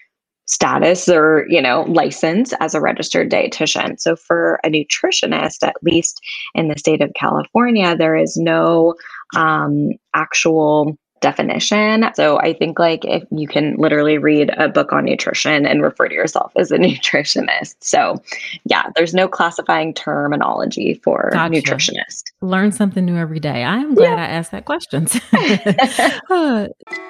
status 0.47 1.09
or 1.09 1.47
you 1.49 1.63
know 1.63 1.83
license 1.83 2.53
as 2.61 2.75
a 2.75 2.81
registered 2.81 3.31
dietitian. 3.31 4.01
So 4.01 4.17
for 4.17 4.59
a 4.65 4.69
nutritionist 4.69 5.63
at 5.63 5.77
least 5.83 6.21
in 6.55 6.67
the 6.67 6.77
state 6.77 7.03
of 7.03 7.13
california 7.15 7.97
there 7.97 8.17
is 8.17 8.37
no 8.37 8.95
um, 9.37 9.91
actual 10.15 10.99
definition. 11.21 12.11
So 12.15 12.39
I 12.39 12.53
think 12.53 12.79
like 12.79 13.05
if 13.05 13.25
you 13.31 13.47
can 13.47 13.77
literally 13.77 14.19
read 14.19 14.51
a 14.57 14.69
book 14.69 14.93
on 14.93 15.05
nutrition 15.05 15.67
and 15.67 15.83
refer 15.83 16.09
to 16.09 16.15
yourself 16.15 16.53
as 16.57 16.71
a 16.71 16.79
nutritionist. 16.79 17.77
So 17.81 18.23
yeah, 18.65 18.91
there's 18.97 19.15
no 19.15 19.29
classifying 19.29 19.95
terminology 19.95 20.95
for 21.03 21.31
Gotcha. 21.33 21.55
nutritionist. 21.55 22.25
Learn 22.41 22.73
something 22.73 23.05
new 23.05 23.17
every 23.17 23.41
day. 23.41 23.65
I 23.65 23.77
am 23.77 23.95
glad 23.95 24.19
I 24.19 24.27
asked 24.27 24.51
that 24.53 24.65
question. 24.65 25.07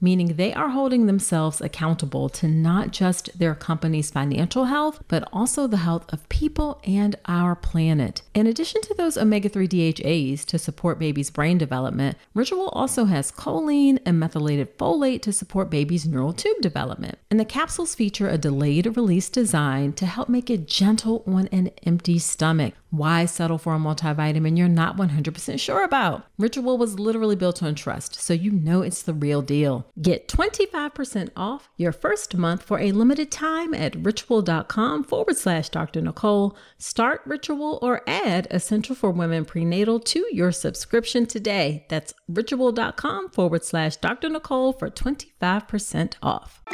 meaning 0.00 0.36
they 0.36 0.52
are 0.54 0.70
holding 0.70 1.06
themselves 1.06 1.60
accountable 1.60 2.28
to 2.28 2.48
not 2.48 2.90
just 2.90 3.38
their 3.38 3.54
company's 3.54 4.10
financial 4.10 4.64
health, 4.64 5.02
but 5.08 5.28
also 5.32 5.66
the 5.66 5.78
health 5.78 6.10
of 6.12 6.28
people 6.28 6.80
and 6.84 7.16
our 7.26 7.54
planet. 7.54 8.22
In 8.34 8.46
addition 8.46 8.80
to 8.82 8.94
those 8.94 9.16
omega 9.16 9.48
3 9.48 9.66
DHAs 9.68 10.44
to 10.46 10.58
support 10.58 10.98
baby's 10.98 11.30
brain 11.30 11.58
development, 11.58 12.16
Ritual 12.34 12.68
also 12.70 13.04
has 13.04 13.32
choline 13.32 13.98
and 14.06 14.18
methylated 14.18 14.78
folate 14.78 15.22
to 15.22 15.32
support 15.32 15.70
baby's 15.70 16.06
neural 16.06 16.32
tube 16.32 16.60
development. 16.60 17.18
And 17.30 17.38
the 17.38 17.44
capsules 17.44 17.94
feature 17.94 18.28
a 18.28 18.38
delayed 18.38 18.96
release 18.96 19.28
design 19.28 19.92
to 19.94 20.06
help 20.06 20.28
make 20.28 20.50
it 20.50 20.66
gentle 20.66 21.22
on 21.26 21.46
an 21.48 21.70
empty 21.84 22.18
stomach. 22.18 22.74
Why 22.90 23.24
settle 23.24 23.58
for 23.58 23.76
a 23.76 23.78
multivitamin 23.78 24.58
you're 24.58 24.68
not 24.68 24.96
100% 24.96 25.60
sure 25.60 25.84
about? 25.84 26.26
Ritual 26.38 26.76
was 26.76 26.98
literally 26.98 27.36
built 27.36 27.62
on 27.62 27.76
trust, 27.76 28.16
so 28.16 28.34
you 28.34 28.50
know 28.50 28.82
it's 28.82 29.02
the 29.02 29.14
real 29.14 29.42
deal. 29.42 29.86
Get 30.02 30.26
25% 30.26 31.30
off 31.36 31.68
your 31.76 31.92
first 31.92 32.36
month 32.36 32.64
for 32.64 32.80
a 32.80 32.90
limited 32.90 33.30
time 33.30 33.74
at 33.74 33.94
ritual.com 33.94 35.04
forward 35.04 35.36
slash 35.36 35.68
Dr. 35.68 36.00
Nicole. 36.00 36.56
Start 36.78 37.22
Ritual 37.24 37.78
or 37.80 38.02
add 38.08 38.48
Essential 38.50 38.96
for 38.96 39.12
Women 39.12 39.44
Prenatal 39.44 40.00
to 40.00 40.26
your 40.32 40.50
subscription 40.50 41.26
today. 41.26 41.86
That's 41.88 42.12
ritual.com 42.26 43.30
forward 43.30 43.64
slash 43.64 43.96
Dr. 43.98 44.30
Nicole 44.30 44.72
for 44.72 44.90
25% 44.90 46.14
off. 46.22 46.64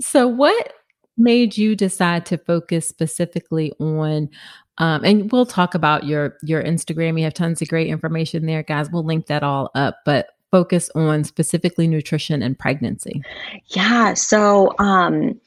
So, 0.00 0.26
what 0.26 0.79
made 1.20 1.56
you 1.56 1.76
decide 1.76 2.26
to 2.26 2.38
focus 2.38 2.88
specifically 2.88 3.72
on 3.78 4.28
um, 4.78 5.04
and 5.04 5.30
we'll 5.30 5.46
talk 5.46 5.74
about 5.74 6.04
your 6.04 6.36
your 6.42 6.62
instagram 6.62 7.18
you 7.18 7.24
have 7.24 7.34
tons 7.34 7.62
of 7.62 7.68
great 7.68 7.88
information 7.88 8.46
there 8.46 8.62
guys 8.62 8.90
we'll 8.90 9.04
link 9.04 9.26
that 9.26 9.42
all 9.42 9.70
up 9.74 9.98
but 10.04 10.30
focus 10.50 10.90
on 10.96 11.22
specifically 11.22 11.86
nutrition 11.86 12.42
and 12.42 12.58
pregnancy 12.58 13.22
Yeah. 13.68 14.14
So 14.14 14.74
um, 14.78 15.40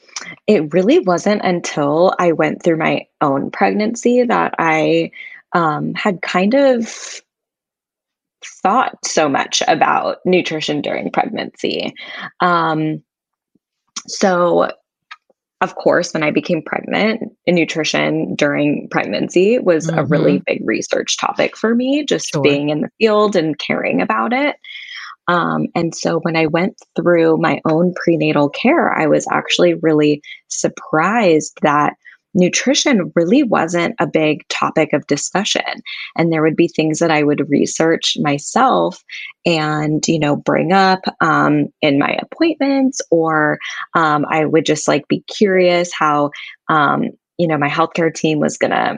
it 0.48 0.74
really 0.74 1.00
wasn't 1.00 1.42
until 1.44 2.16
I 2.20 2.32
went 2.32 2.64
through 2.64 2.78
my 2.78 3.06
own 3.22 3.52
pregnancy 3.52 4.24
that 4.24 4.56
I 4.60 5.12
um, 5.54 5.94
had 5.94 6.22
kind 6.22 6.54
of 6.54 7.22
thought 8.62 8.98
so 9.06 9.30
much 9.30 9.62
about 9.68 10.18
nutrition 10.26 10.82
during 10.82 11.12
pregnancy. 11.12 11.94
Um, 12.40 13.04
so, 14.08 14.72
of 15.64 15.76
course, 15.76 16.14
when 16.14 16.24
I 16.24 16.32
became 16.32 16.62
pregnant, 16.62 17.22
nutrition 17.48 18.36
during 18.36 18.90
pregnancy 18.92 19.60
was 19.60 19.88
a 19.88 20.04
really 20.04 20.44
big 20.46 20.62
research 20.66 21.18
topic 21.18 21.56
for 21.56 21.74
me, 21.74 22.04
just 22.06 22.32
Sure. 22.34 22.42
being 22.42 22.70
in 22.70 22.82
the 22.82 22.90
field 23.00 23.38
and 23.38 23.58
caring 23.58 24.02
about 24.02 24.34
it. 24.34 24.58
Um, 25.30 25.68
and 25.74 25.96
so 25.96 26.20
when 26.20 26.36
I 26.36 26.48
went 26.48 26.76
through 26.98 27.38
my 27.38 27.62
own 27.66 27.94
prenatal 27.96 28.50
care, 28.50 28.92
I 28.92 29.08
was 29.08 29.26
actually 29.32 29.76
really 29.76 30.22
surprised 30.50 31.58
that 31.62 31.94
nutrition 32.34 33.12
really 33.16 33.44
wasn't 33.44 33.96
a 34.00 34.08
big 34.08 34.48
topic 34.50 34.94
of 34.94 35.08
discussion. 35.08 35.62
And 36.18 36.32
there 36.32 36.42
would 36.42 36.56
be 36.56 36.68
things 36.68 37.00
that 37.00 37.12
I 37.12 37.24
would 37.24 37.50
research 37.50 38.18
myself 38.20 39.04
and, 39.46 40.06
you 40.08 40.20
know, 40.20 40.36
bring 40.36 40.72
up 40.72 41.02
um, 41.22 41.68
in 41.82 42.00
my 42.00 42.18
appointments, 42.22 43.02
or 43.12 43.60
um, 43.96 44.26
I 44.30 44.46
would 44.46 44.66
just 44.66 44.88
like 44.88 45.08
be 45.08 45.22
curious 45.28 45.92
how, 45.94 46.32
um, 46.70 47.10
you 47.38 47.48
know, 47.48 47.58
my 47.58 47.70
healthcare 47.70 48.14
team 48.14 48.40
was 48.40 48.58
going 48.58 48.72
to 48.72 48.98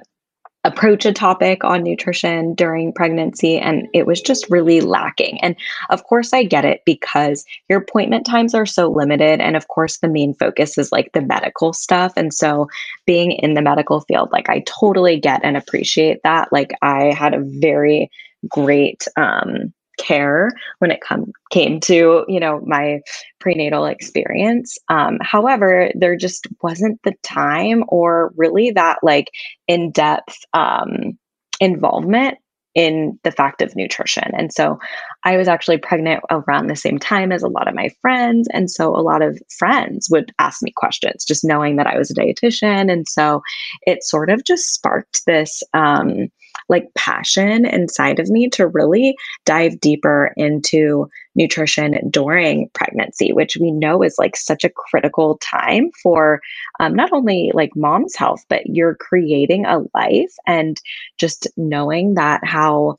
approach 0.66 1.06
a 1.06 1.14
topic 1.14 1.64
on 1.64 1.84
nutrition 1.84 2.56
during 2.56 2.92
pregnancy 2.92 3.58
and 3.58 3.88
it 3.94 4.06
was 4.06 4.20
just 4.20 4.50
really 4.50 4.82
lacking. 4.82 5.40
And 5.42 5.56
of 5.90 6.04
course 6.04 6.34
i 6.34 6.44
get 6.44 6.66
it 6.66 6.82
because 6.86 7.46
your 7.70 7.80
appointment 7.80 8.26
times 8.26 8.54
are 8.54 8.66
so 8.66 8.90
limited 8.90 9.40
and 9.40 9.56
of 9.56 9.68
course 9.68 10.00
the 10.00 10.08
main 10.08 10.34
focus 10.34 10.78
is 10.78 10.92
like 10.92 11.12
the 11.14 11.22
medical 11.22 11.72
stuff. 11.72 12.14
And 12.18 12.34
so 12.34 12.68
being 13.06 13.32
in 13.32 13.54
the 13.54 13.62
medical 13.62 14.02
field 14.02 14.30
like 14.32 14.50
i 14.50 14.64
totally 14.66 15.20
get 15.20 15.42
and 15.44 15.56
appreciate 15.56 16.22
that. 16.24 16.52
Like 16.52 16.74
i 16.82 17.14
had 17.14 17.34
a 17.34 17.44
very 17.44 18.10
great 18.50 19.08
um 19.18 19.74
care 19.98 20.50
when 20.80 20.92
it 20.92 21.02
come 21.02 21.32
came 21.52 21.80
to 21.82 22.26
you 22.28 22.40
know 22.40 22.62
my 22.66 23.00
prenatal 23.40 23.86
experience. 23.86 24.78
Um 24.90 25.18
however 25.22 25.92
there 25.96 26.16
just 26.16 26.48
wasn't 26.62 27.00
the 27.04 27.14
time 27.24 27.84
or 27.88 28.34
really 28.36 28.72
that 28.72 29.00
like 29.04 29.30
in-depth 29.68 30.38
um 30.54 31.18
involvement 31.60 32.38
in 32.76 33.18
the 33.24 33.32
fact 33.32 33.62
of 33.62 33.76
nutrition. 33.76 34.30
And 34.38 34.52
so 34.52 34.78
i 35.24 35.38
was 35.38 35.48
actually 35.48 35.78
pregnant 35.78 36.22
around 36.30 36.68
the 36.68 36.76
same 36.76 37.00
time 37.00 37.32
as 37.32 37.42
a 37.42 37.48
lot 37.48 37.68
of 37.68 37.74
my 37.74 37.90
friends 38.02 38.48
and 38.52 38.70
so 38.70 38.96
a 38.96 39.02
lot 39.02 39.22
of 39.22 39.40
friends 39.58 40.10
would 40.12 40.32
ask 40.40 40.62
me 40.62 40.72
questions 40.76 41.24
just 41.26 41.44
knowing 41.44 41.78
that 41.78 41.88
i 41.88 41.98
was 41.98 42.12
a 42.12 42.14
dietitian. 42.14 42.92
And 42.92 43.08
so 43.08 43.42
it 43.84 44.04
sort 44.04 44.30
of 44.30 44.44
just 44.44 44.74
sparked 44.74 45.26
this 45.26 45.64
um 45.74 46.28
like 46.70 46.94
passion 46.96 47.66
inside 47.66 48.20
of 48.20 48.30
me 48.30 48.50
to 48.50 48.68
really 48.68 49.16
dive 49.46 49.80
deeper 49.80 50.34
into 50.38 51.10
nutrition 51.36 52.00
during 52.10 52.70
pregnancy, 52.74 53.34
which 53.34 53.58
we 53.58 53.72
know 53.72 54.02
is 54.02 54.16
like 54.18 54.36
such 54.36 54.64
a 54.64 54.70
critical 54.70 55.38
time 55.40 55.90
for 56.02 56.42
um, 56.80 56.96
not 56.96 57.12
only 57.12 57.52
like 57.54 57.76
mom's 57.76 58.16
health, 58.16 58.44
but 58.50 58.66
you're 58.68 58.96
creating 58.96 59.66
a 59.66 59.80
life 59.94 60.34
and 60.48 60.82
just 61.18 61.48
knowing 61.58 62.16
that 62.16 62.42
how 62.44 62.98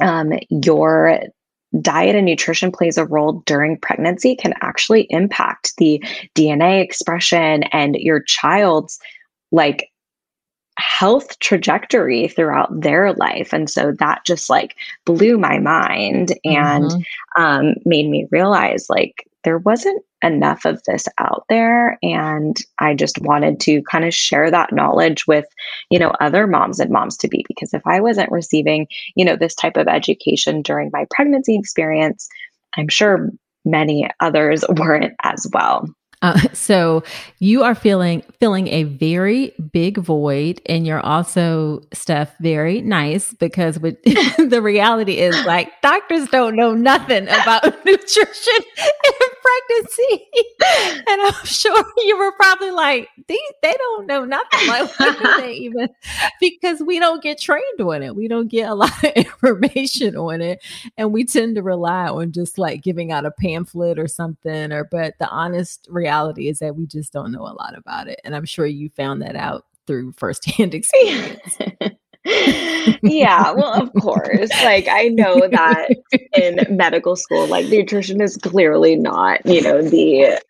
um, 0.00 0.32
your 0.50 1.20
diet 1.80 2.14
and 2.14 2.26
nutrition 2.26 2.70
plays 2.70 2.98
a 2.98 3.06
role 3.06 3.42
during 3.46 3.78
pregnancy 3.78 4.36
can 4.36 4.52
actually 4.60 5.06
impact 5.10 5.72
the 5.78 6.02
DNA 6.34 6.82
expression 6.82 7.62
and 7.72 7.94
your 7.96 8.20
child's 8.20 8.98
like 9.52 9.88
health 10.82 11.38
trajectory 11.38 12.28
throughout 12.28 12.68
their 12.80 13.12
life. 13.14 13.52
And 13.52 13.70
so 13.70 13.92
that 14.00 14.24
just 14.26 14.50
like 14.50 14.74
blew 15.04 15.38
my 15.38 15.58
mind 15.58 16.32
and 16.44 16.90
mm-hmm. 16.90 17.42
um, 17.42 17.74
made 17.84 18.08
me 18.10 18.26
realize 18.30 18.86
like 18.90 19.26
there 19.44 19.58
wasn't 19.58 20.02
enough 20.22 20.64
of 20.64 20.80
this 20.86 21.08
out 21.18 21.44
there 21.48 21.98
and 22.00 22.58
i 22.78 22.94
just 22.94 23.20
wanted 23.22 23.58
to 23.58 23.82
kind 23.90 24.04
of 24.04 24.14
share 24.14 24.52
that 24.52 24.72
knowledge 24.72 25.26
with 25.26 25.46
you 25.90 25.98
know 25.98 26.12
other 26.20 26.46
moms 26.46 26.78
and 26.78 26.92
moms 26.92 27.16
to 27.16 27.26
be 27.26 27.44
because 27.48 27.74
if 27.74 27.82
i 27.84 28.00
wasn't 28.00 28.30
receiving 28.30 28.86
you 29.16 29.24
know 29.24 29.34
this 29.34 29.56
type 29.56 29.76
of 29.76 29.88
education 29.88 30.62
during 30.62 30.90
my 30.92 31.04
pregnancy 31.10 31.56
experience 31.56 32.28
i'm 32.76 32.86
sure 32.86 33.30
many 33.64 34.08
others 34.20 34.64
weren't 34.76 35.12
as 35.24 35.44
well 35.52 35.88
uh, 36.22 36.38
so 36.52 37.02
you 37.40 37.62
are 37.62 37.74
feeling 37.74 38.22
filling 38.40 38.68
a 38.68 38.84
very 38.84 39.52
big 39.72 39.98
void, 39.98 40.60
and 40.66 40.86
you're 40.86 41.00
also 41.00 41.82
Steph 41.92 42.36
very 42.38 42.80
nice 42.80 43.34
because 43.34 43.78
with, 43.78 44.02
the 44.04 44.60
reality 44.62 45.18
is 45.18 45.44
like 45.44 45.70
doctors 45.82 46.28
don't 46.28 46.56
know 46.56 46.72
nothing 46.74 47.24
about 47.24 47.64
nutrition 47.84 48.54
in 48.56 49.12
pregnancy, 49.42 50.26
and 51.08 51.22
I'm 51.22 51.44
sure 51.44 51.84
you 51.98 52.16
were 52.16 52.32
probably 52.32 52.70
like 52.70 53.08
they 53.26 53.38
they 53.62 53.74
don't 53.76 54.06
know 54.06 54.24
nothing. 54.24 54.68
Like 54.68 54.98
what 54.98 55.18
do 55.18 55.42
they 55.42 55.52
even? 55.54 55.88
Because 56.40 56.80
we 56.80 56.98
don't 57.00 57.22
get 57.22 57.40
trained 57.40 57.80
on 57.80 58.02
it. 58.02 58.14
We 58.14 58.28
don't 58.28 58.48
get 58.48 58.68
a 58.68 58.74
lot 58.74 58.92
of 59.04 59.10
information 59.16 60.16
on 60.16 60.40
it, 60.40 60.62
and 60.96 61.12
we 61.12 61.24
tend 61.24 61.56
to 61.56 61.62
rely 61.62 62.06
on 62.06 62.30
just 62.32 62.58
like 62.58 62.82
giving 62.82 63.10
out 63.10 63.26
a 63.26 63.32
pamphlet 63.32 63.98
or 63.98 64.06
something. 64.06 64.72
Or 64.72 64.84
but 64.84 65.14
the 65.18 65.28
honest 65.28 65.88
reality 65.90 66.11
reality 66.12 66.48
is 66.48 66.58
that 66.58 66.76
we 66.76 66.86
just 66.86 67.12
don't 67.12 67.32
know 67.32 67.42
a 67.42 67.56
lot 67.56 67.76
about 67.76 68.08
it. 68.08 68.20
And 68.24 68.36
I'm 68.36 68.44
sure 68.44 68.66
you 68.66 68.90
found 68.90 69.22
that 69.22 69.36
out 69.36 69.64
through 69.86 70.12
firsthand 70.12 70.74
experience. 70.80 71.58
yeah, 73.02 73.52
well, 73.52 73.72
of 73.72 73.92
course. 74.00 74.50
Like, 74.62 74.86
I 74.88 75.08
know 75.08 75.48
that 75.48 75.88
in 76.36 76.76
medical 76.76 77.16
school, 77.16 77.46
like, 77.46 77.66
nutrition 77.66 78.20
is 78.20 78.36
clearly 78.36 78.96
not, 78.96 79.44
you 79.46 79.62
know, 79.62 79.82
the 79.82 80.40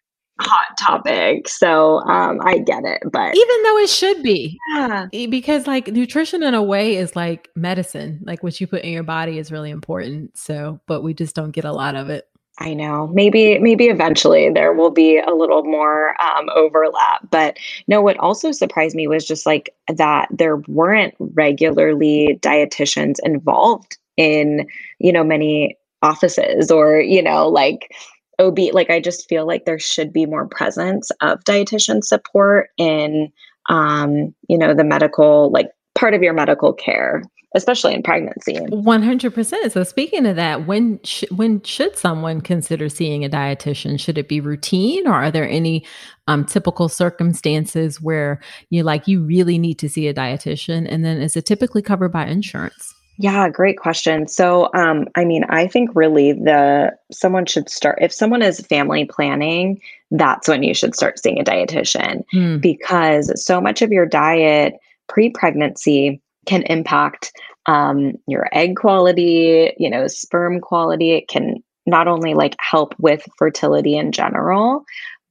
hot 0.41 0.77
topic. 0.79 1.49
So 1.49 2.01
um, 2.01 2.41
I 2.43 2.59
get 2.59 2.85
it. 2.85 3.03
But 3.13 3.37
even 3.37 3.63
though 3.63 3.79
it 3.79 3.89
should 3.89 4.23
be, 4.23 4.59
yeah. 4.75 5.07
because 5.31 5.69
like 5.69 5.89
nutrition 5.89 6.43
in 6.43 6.55
a 6.55 6.63
way 6.63 6.97
is 6.97 7.15
like 7.15 7.49
medicine, 7.55 8.21
like 8.25 8.43
what 8.43 8.61
you 8.61 8.67
put 8.67 8.83
in 8.83 8.93
your 8.93 9.05
body 9.05 9.39
is 9.39 9.53
really 9.53 9.71
important. 9.71 10.37
So, 10.37 10.81
but 10.89 11.03
we 11.03 11.15
just 11.15 11.37
don't 11.37 11.53
get 11.53 11.65
a 11.65 11.73
lot 11.73 11.95
of 11.95 12.11
it. 12.11 12.27
I 12.63 12.75
know. 12.75 13.09
Maybe 13.09 13.59
maybe 13.59 13.89
eventually 13.89 14.49
there 14.49 14.73
will 14.73 14.93
be 14.93 15.19
a 15.19 15.35
little 15.35 15.65
more 15.65 16.15
um, 16.23 16.49
overlap. 16.55 17.29
But 17.29 17.59
no, 17.89 18.01
what 18.01 18.17
also 18.19 18.53
surprised 18.53 18.95
me 18.95 19.09
was 19.09 19.27
just 19.27 19.47
like 19.47 19.75
that 19.89 20.29
there 20.31 20.59
weren't 20.69 21.15
regularly 21.19 22.39
dietitians 22.41 23.17
involved 23.25 23.99
in 24.17 24.69
you 25.01 25.13
know 25.13 25.25
many 25.25 25.77
offices 26.03 26.71
or 26.71 27.01
you 27.01 27.21
know 27.21 27.49
like 27.49 27.91
OB. 28.39 28.59
Like 28.73 28.91
I 28.91 29.01
just 29.01 29.29
feel 29.29 29.45
like 29.45 29.65
there 29.65 29.81
should 29.81 30.13
be 30.13 30.25
more 30.25 30.47
presence 30.47 31.11
of 31.21 31.43
dietitian 31.43 32.05
support 32.05 32.71
in 32.79 33.33
um, 33.71 34.33
you 34.49 34.57
know 34.57 34.73
the 34.73 34.85
medical 34.85 35.51
like 35.51 35.71
part 35.97 36.15
of 36.15 36.23
your 36.23 36.33
medical 36.33 36.73
care 36.73 37.25
especially 37.55 37.95
in 37.95 38.03
pregnancy. 38.03 38.55
100%. 38.55 39.73
So 39.73 39.85
speaking 39.85 40.27
of 40.27 40.37
that, 40.37 40.67
when 40.67 41.01
sh- 41.05 41.25
when 41.31 41.63
should 41.63 41.97
someone 41.97 42.41
consider 42.41 42.89
seeing 42.89 43.25
a 43.25 43.29
dietitian? 43.29 44.01
Should 44.01 44.19
it 44.19 44.29
be 44.29 44.41
routine 44.41 45.07
or 45.07 45.15
are 45.15 45.31
there 45.31 45.49
any 45.49 45.85
um, 46.27 46.45
typical 46.45 46.89
circumstances 46.89 48.01
where 48.01 48.41
you 48.71 48.83
like 48.83 49.09
you 49.09 49.23
really 49.23 49.59
need 49.59 49.79
to 49.81 49.89
see 49.89 50.09
a 50.09 50.15
dietitian 50.15 50.87
and 50.89 51.05
then 51.05 51.21
is 51.21 51.37
it 51.37 51.47
typically 51.47 51.83
covered 51.83 52.11
by 52.11 52.27
insurance? 52.27 52.95
Yeah, 53.19 53.49
great 53.51 53.79
question. 53.79 54.27
So, 54.27 54.71
um, 54.75 55.07
I 55.15 55.25
mean, 55.25 55.45
I 55.45 55.67
think 55.67 55.91
really 55.95 56.33
the 56.33 56.93
someone 57.13 57.47
should 57.47 57.69
start 57.69 57.99
if 58.01 58.13
someone 58.13 58.43
is 58.43 58.61
family 58.61 59.05
planning, 59.05 59.81
that's 60.11 60.49
when 60.49 60.63
you 60.63 60.75
should 60.75 60.95
start 60.95 61.19
seeing 61.19 61.39
a 61.39 61.45
dietitian 61.45 62.25
mm. 62.35 62.61
because 62.61 63.31
so 63.45 63.61
much 63.61 63.83
of 63.83 63.93
your 63.93 64.07
diet 64.07 64.75
pre-pregnancy 65.09 66.21
can 66.47 66.63
impact 66.63 67.33
um, 67.67 68.15
your 68.27 68.49
egg 68.53 68.77
quality, 68.77 69.73
you 69.79 69.89
know, 69.89 70.07
sperm 70.07 70.61
quality. 70.61 71.13
It 71.13 71.29
can 71.29 71.63
not 71.87 72.09
only 72.09 72.35
like 72.35 72.57
help 72.61 72.95
with 72.99 73.25
fertility 73.39 73.97
in 73.97 74.13
general, 74.13 74.85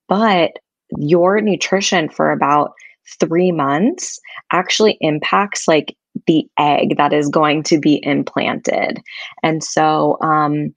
but 0.07 0.51
your 0.97 1.39
nutrition 1.41 2.09
for 2.09 2.31
about 2.31 2.73
three 3.19 3.51
months 3.51 4.19
actually 4.51 4.97
impacts 5.01 5.67
like 5.67 5.95
the 6.27 6.45
egg 6.59 6.97
that 6.97 7.13
is 7.13 7.29
going 7.29 7.63
to 7.63 7.79
be 7.79 8.03
implanted. 8.03 9.01
And 9.43 9.63
so 9.63 10.17
um, 10.21 10.73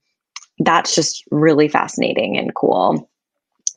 that's 0.59 0.95
just 0.95 1.23
really 1.31 1.67
fascinating 1.67 2.37
and 2.37 2.55
cool 2.55 3.09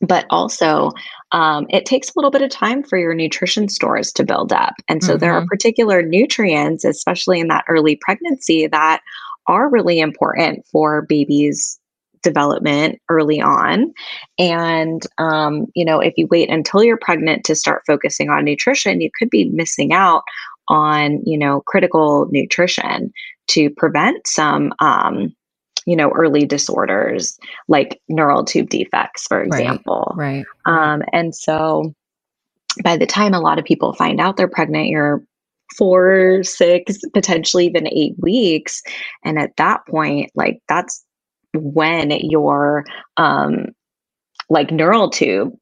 but 0.00 0.26
also 0.30 0.92
um, 1.32 1.66
it 1.68 1.84
takes 1.84 2.08
a 2.08 2.12
little 2.16 2.30
bit 2.30 2.42
of 2.42 2.50
time 2.50 2.82
for 2.82 2.98
your 2.98 3.14
nutrition 3.14 3.68
stores 3.68 4.12
to 4.12 4.24
build 4.24 4.52
up 4.52 4.74
and 4.88 5.02
so 5.02 5.12
mm-hmm. 5.12 5.20
there 5.20 5.32
are 5.32 5.40
mm-hmm. 5.40 5.48
particular 5.48 6.02
nutrients 6.02 6.84
especially 6.84 7.40
in 7.40 7.48
that 7.48 7.64
early 7.68 7.96
pregnancy 7.96 8.66
that 8.66 9.00
are 9.46 9.70
really 9.70 10.00
important 10.00 10.64
for 10.70 11.02
babies 11.02 11.78
development 12.22 13.00
early 13.08 13.40
on 13.40 13.92
and 14.38 15.02
um, 15.18 15.66
you 15.74 15.84
know 15.84 16.00
if 16.00 16.14
you 16.16 16.26
wait 16.30 16.50
until 16.50 16.82
you're 16.82 16.98
pregnant 16.98 17.44
to 17.44 17.54
start 17.54 17.82
focusing 17.86 18.28
on 18.28 18.44
nutrition 18.44 19.00
you 19.00 19.10
could 19.18 19.30
be 19.30 19.44
missing 19.50 19.92
out 19.92 20.22
on 20.68 21.22
you 21.24 21.38
know 21.38 21.60
critical 21.62 22.26
nutrition 22.30 23.12
to 23.48 23.70
prevent 23.70 24.26
some 24.26 24.72
um, 24.80 25.34
you 25.88 25.96
know, 25.96 26.10
early 26.10 26.44
disorders 26.44 27.38
like 27.66 27.98
neural 28.10 28.44
tube 28.44 28.68
defects, 28.68 29.26
for 29.26 29.42
example. 29.42 30.12
Right. 30.14 30.44
right. 30.66 30.92
Um, 30.92 31.02
and 31.14 31.34
so 31.34 31.94
by 32.84 32.98
the 32.98 33.06
time 33.06 33.32
a 33.32 33.40
lot 33.40 33.58
of 33.58 33.64
people 33.64 33.94
find 33.94 34.20
out 34.20 34.36
they're 34.36 34.48
pregnant, 34.48 34.88
you're 34.88 35.22
four, 35.78 36.42
six, 36.42 36.98
potentially 37.14 37.64
even 37.64 37.88
eight 37.88 38.14
weeks. 38.18 38.82
And 39.24 39.38
at 39.38 39.56
that 39.56 39.86
point, 39.86 40.30
like 40.34 40.60
that's 40.68 41.02
when 41.54 42.10
your 42.10 42.84
um 43.16 43.68
like 44.50 44.70
neural 44.70 45.08
tube 45.08 45.54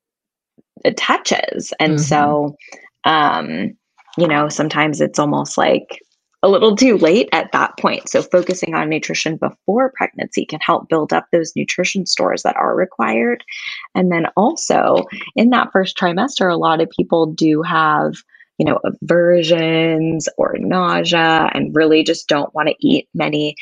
attaches. 0.84 1.72
And 1.78 1.92
mm-hmm. 1.92 2.02
so 2.02 2.56
um, 3.04 3.76
you 4.18 4.26
know, 4.26 4.48
sometimes 4.48 5.00
it's 5.00 5.20
almost 5.20 5.56
like 5.56 6.00
a 6.42 6.48
little 6.48 6.76
too 6.76 6.98
late 6.98 7.28
at 7.32 7.50
that 7.52 7.76
point. 7.78 8.08
So, 8.08 8.22
focusing 8.22 8.74
on 8.74 8.88
nutrition 8.88 9.36
before 9.36 9.92
pregnancy 9.96 10.44
can 10.44 10.60
help 10.60 10.88
build 10.88 11.12
up 11.12 11.26
those 11.32 11.54
nutrition 11.56 12.06
stores 12.06 12.42
that 12.42 12.56
are 12.56 12.74
required. 12.74 13.42
And 13.94 14.12
then 14.12 14.26
also 14.36 15.04
in 15.34 15.50
that 15.50 15.72
first 15.72 15.96
trimester, 15.96 16.52
a 16.52 16.56
lot 16.56 16.80
of 16.80 16.90
people 16.90 17.26
do 17.26 17.62
have, 17.62 18.14
you 18.58 18.66
know, 18.66 18.80
aversions 18.84 20.28
or 20.36 20.56
nausea 20.58 21.50
and 21.52 21.74
really 21.74 22.04
just 22.04 22.28
don't 22.28 22.54
want 22.54 22.68
to 22.68 22.76
eat 22.80 23.08
many 23.14 23.56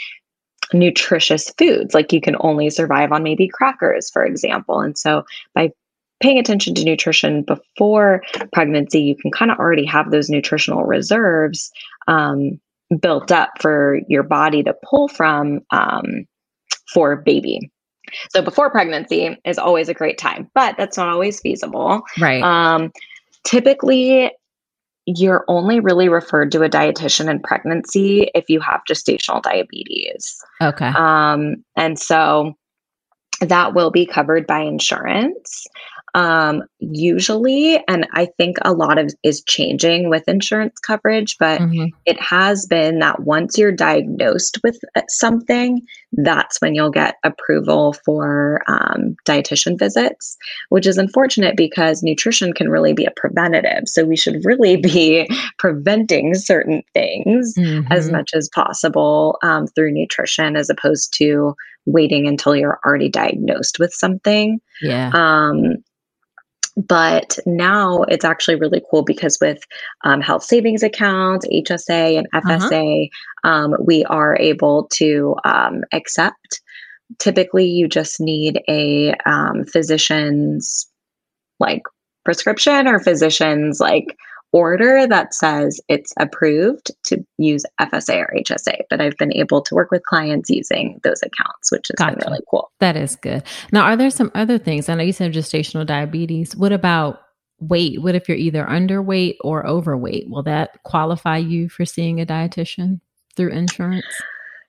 nutritious 0.72 1.50
foods. 1.56 1.94
Like 1.94 2.12
you 2.12 2.20
can 2.20 2.36
only 2.40 2.70
survive 2.70 3.12
on 3.12 3.22
maybe 3.22 3.48
crackers, 3.48 4.10
for 4.10 4.24
example. 4.24 4.80
And 4.80 4.98
so, 4.98 5.24
by 5.54 5.70
paying 6.24 6.38
attention 6.38 6.74
to 6.74 6.84
nutrition 6.84 7.42
before 7.42 8.22
pregnancy, 8.50 8.98
you 8.98 9.14
can 9.14 9.30
kind 9.30 9.50
of 9.50 9.58
already 9.58 9.84
have 9.84 10.10
those 10.10 10.30
nutritional 10.30 10.84
reserves 10.84 11.70
um, 12.08 12.58
built 12.98 13.30
up 13.30 13.50
for 13.60 14.00
your 14.08 14.22
body 14.22 14.62
to 14.62 14.74
pull 14.82 15.06
from 15.06 15.60
um, 15.70 16.26
for 16.90 17.16
baby. 17.16 17.70
So 18.30 18.40
before 18.40 18.70
pregnancy 18.70 19.36
is 19.44 19.58
always 19.58 19.90
a 19.90 19.94
great 19.94 20.16
time, 20.16 20.50
but 20.54 20.76
that's 20.78 20.96
not 20.96 21.08
always 21.08 21.40
feasible. 21.40 22.00
Right. 22.18 22.42
Um, 22.42 22.90
typically, 23.44 24.30
you're 25.04 25.44
only 25.48 25.78
really 25.78 26.08
referred 26.08 26.50
to 26.52 26.62
a 26.62 26.70
dietitian 26.70 27.30
in 27.30 27.40
pregnancy 27.40 28.30
if 28.34 28.48
you 28.48 28.60
have 28.60 28.80
gestational 28.88 29.42
diabetes. 29.42 30.42
Okay. 30.62 30.90
Um, 30.96 31.62
and 31.76 31.98
so 31.98 32.54
that 33.40 33.74
will 33.74 33.90
be 33.90 34.06
covered 34.06 34.46
by 34.46 34.60
insurance 34.60 35.66
um, 36.14 36.62
usually 36.78 37.82
and 37.88 38.06
i 38.12 38.26
think 38.38 38.56
a 38.62 38.72
lot 38.72 38.98
of 38.98 39.12
is 39.22 39.42
changing 39.42 40.08
with 40.08 40.28
insurance 40.28 40.78
coverage 40.78 41.36
but 41.38 41.60
mm-hmm. 41.60 41.86
it 42.06 42.20
has 42.20 42.66
been 42.66 42.98
that 42.98 43.22
once 43.22 43.58
you're 43.58 43.72
diagnosed 43.72 44.58
with 44.62 44.78
uh, 44.96 45.02
something 45.08 45.80
that's 46.18 46.60
when 46.60 46.74
you'll 46.74 46.90
get 46.90 47.16
approval 47.24 47.94
for 48.04 48.62
um, 48.68 49.16
dietitian 49.26 49.78
visits, 49.78 50.36
which 50.68 50.86
is 50.86 50.98
unfortunate 50.98 51.56
because 51.56 52.02
nutrition 52.02 52.52
can 52.52 52.68
really 52.68 52.92
be 52.92 53.04
a 53.04 53.10
preventative. 53.10 53.86
So 53.86 54.04
we 54.04 54.16
should 54.16 54.44
really 54.44 54.76
be 54.80 55.28
preventing 55.58 56.34
certain 56.34 56.82
things 56.92 57.54
mm-hmm. 57.56 57.90
as 57.92 58.10
much 58.10 58.30
as 58.34 58.48
possible 58.48 59.38
um, 59.42 59.66
through 59.68 59.92
nutrition 59.92 60.56
as 60.56 60.70
opposed 60.70 61.14
to 61.18 61.54
waiting 61.86 62.26
until 62.26 62.56
you're 62.56 62.80
already 62.84 63.08
diagnosed 63.08 63.78
with 63.78 63.92
something. 63.92 64.60
Yeah. 64.80 65.10
Um, 65.12 65.76
but 66.76 67.38
now 67.46 68.02
it's 68.04 68.24
actually 68.24 68.56
really 68.56 68.82
cool 68.90 69.02
because 69.02 69.38
with 69.40 69.62
um, 70.04 70.20
health 70.20 70.42
savings 70.42 70.82
accounts, 70.82 71.46
HSA, 71.48 72.18
and 72.18 72.44
FSA, 72.44 73.08
uh-huh. 73.44 73.48
um, 73.48 73.74
we 73.84 74.04
are 74.06 74.36
able 74.38 74.88
to 74.94 75.36
um, 75.44 75.82
accept. 75.92 76.60
Typically, 77.18 77.66
you 77.66 77.86
just 77.86 78.20
need 78.20 78.60
a 78.68 79.14
um, 79.26 79.64
physician's 79.66 80.88
like 81.60 81.82
prescription 82.24 82.88
or 82.88 82.98
physician's 82.98 83.78
like 83.78 84.16
order 84.54 85.04
that 85.08 85.34
says 85.34 85.80
it's 85.88 86.14
approved 86.18 86.92
to 87.02 87.18
use 87.38 87.64
FSA 87.80 88.20
or 88.20 88.32
HSA, 88.38 88.82
but 88.88 89.00
I've 89.00 89.16
been 89.16 89.32
able 89.34 89.60
to 89.62 89.74
work 89.74 89.90
with 89.90 90.04
clients 90.04 90.48
using 90.48 91.00
those 91.02 91.20
accounts, 91.22 91.72
which 91.72 91.88
has 91.88 91.96
gotcha. 91.96 92.16
been 92.16 92.28
really 92.28 92.44
cool. 92.48 92.70
That 92.78 92.96
is 92.96 93.16
good. 93.16 93.42
Now, 93.72 93.82
are 93.82 93.96
there 93.96 94.10
some 94.10 94.30
other 94.34 94.56
things? 94.56 94.88
I 94.88 94.94
know 94.94 95.02
you 95.02 95.12
said 95.12 95.32
gestational 95.32 95.84
diabetes. 95.84 96.54
What 96.54 96.72
about 96.72 97.20
weight? 97.58 98.00
What 98.00 98.14
if 98.14 98.28
you're 98.28 98.38
either 98.38 98.64
underweight 98.64 99.36
or 99.40 99.66
overweight? 99.66 100.30
Will 100.30 100.44
that 100.44 100.80
qualify 100.84 101.38
you 101.38 101.68
for 101.68 101.84
seeing 101.84 102.20
a 102.20 102.26
dietitian 102.26 103.00
through 103.34 103.50
insurance? 103.50 104.06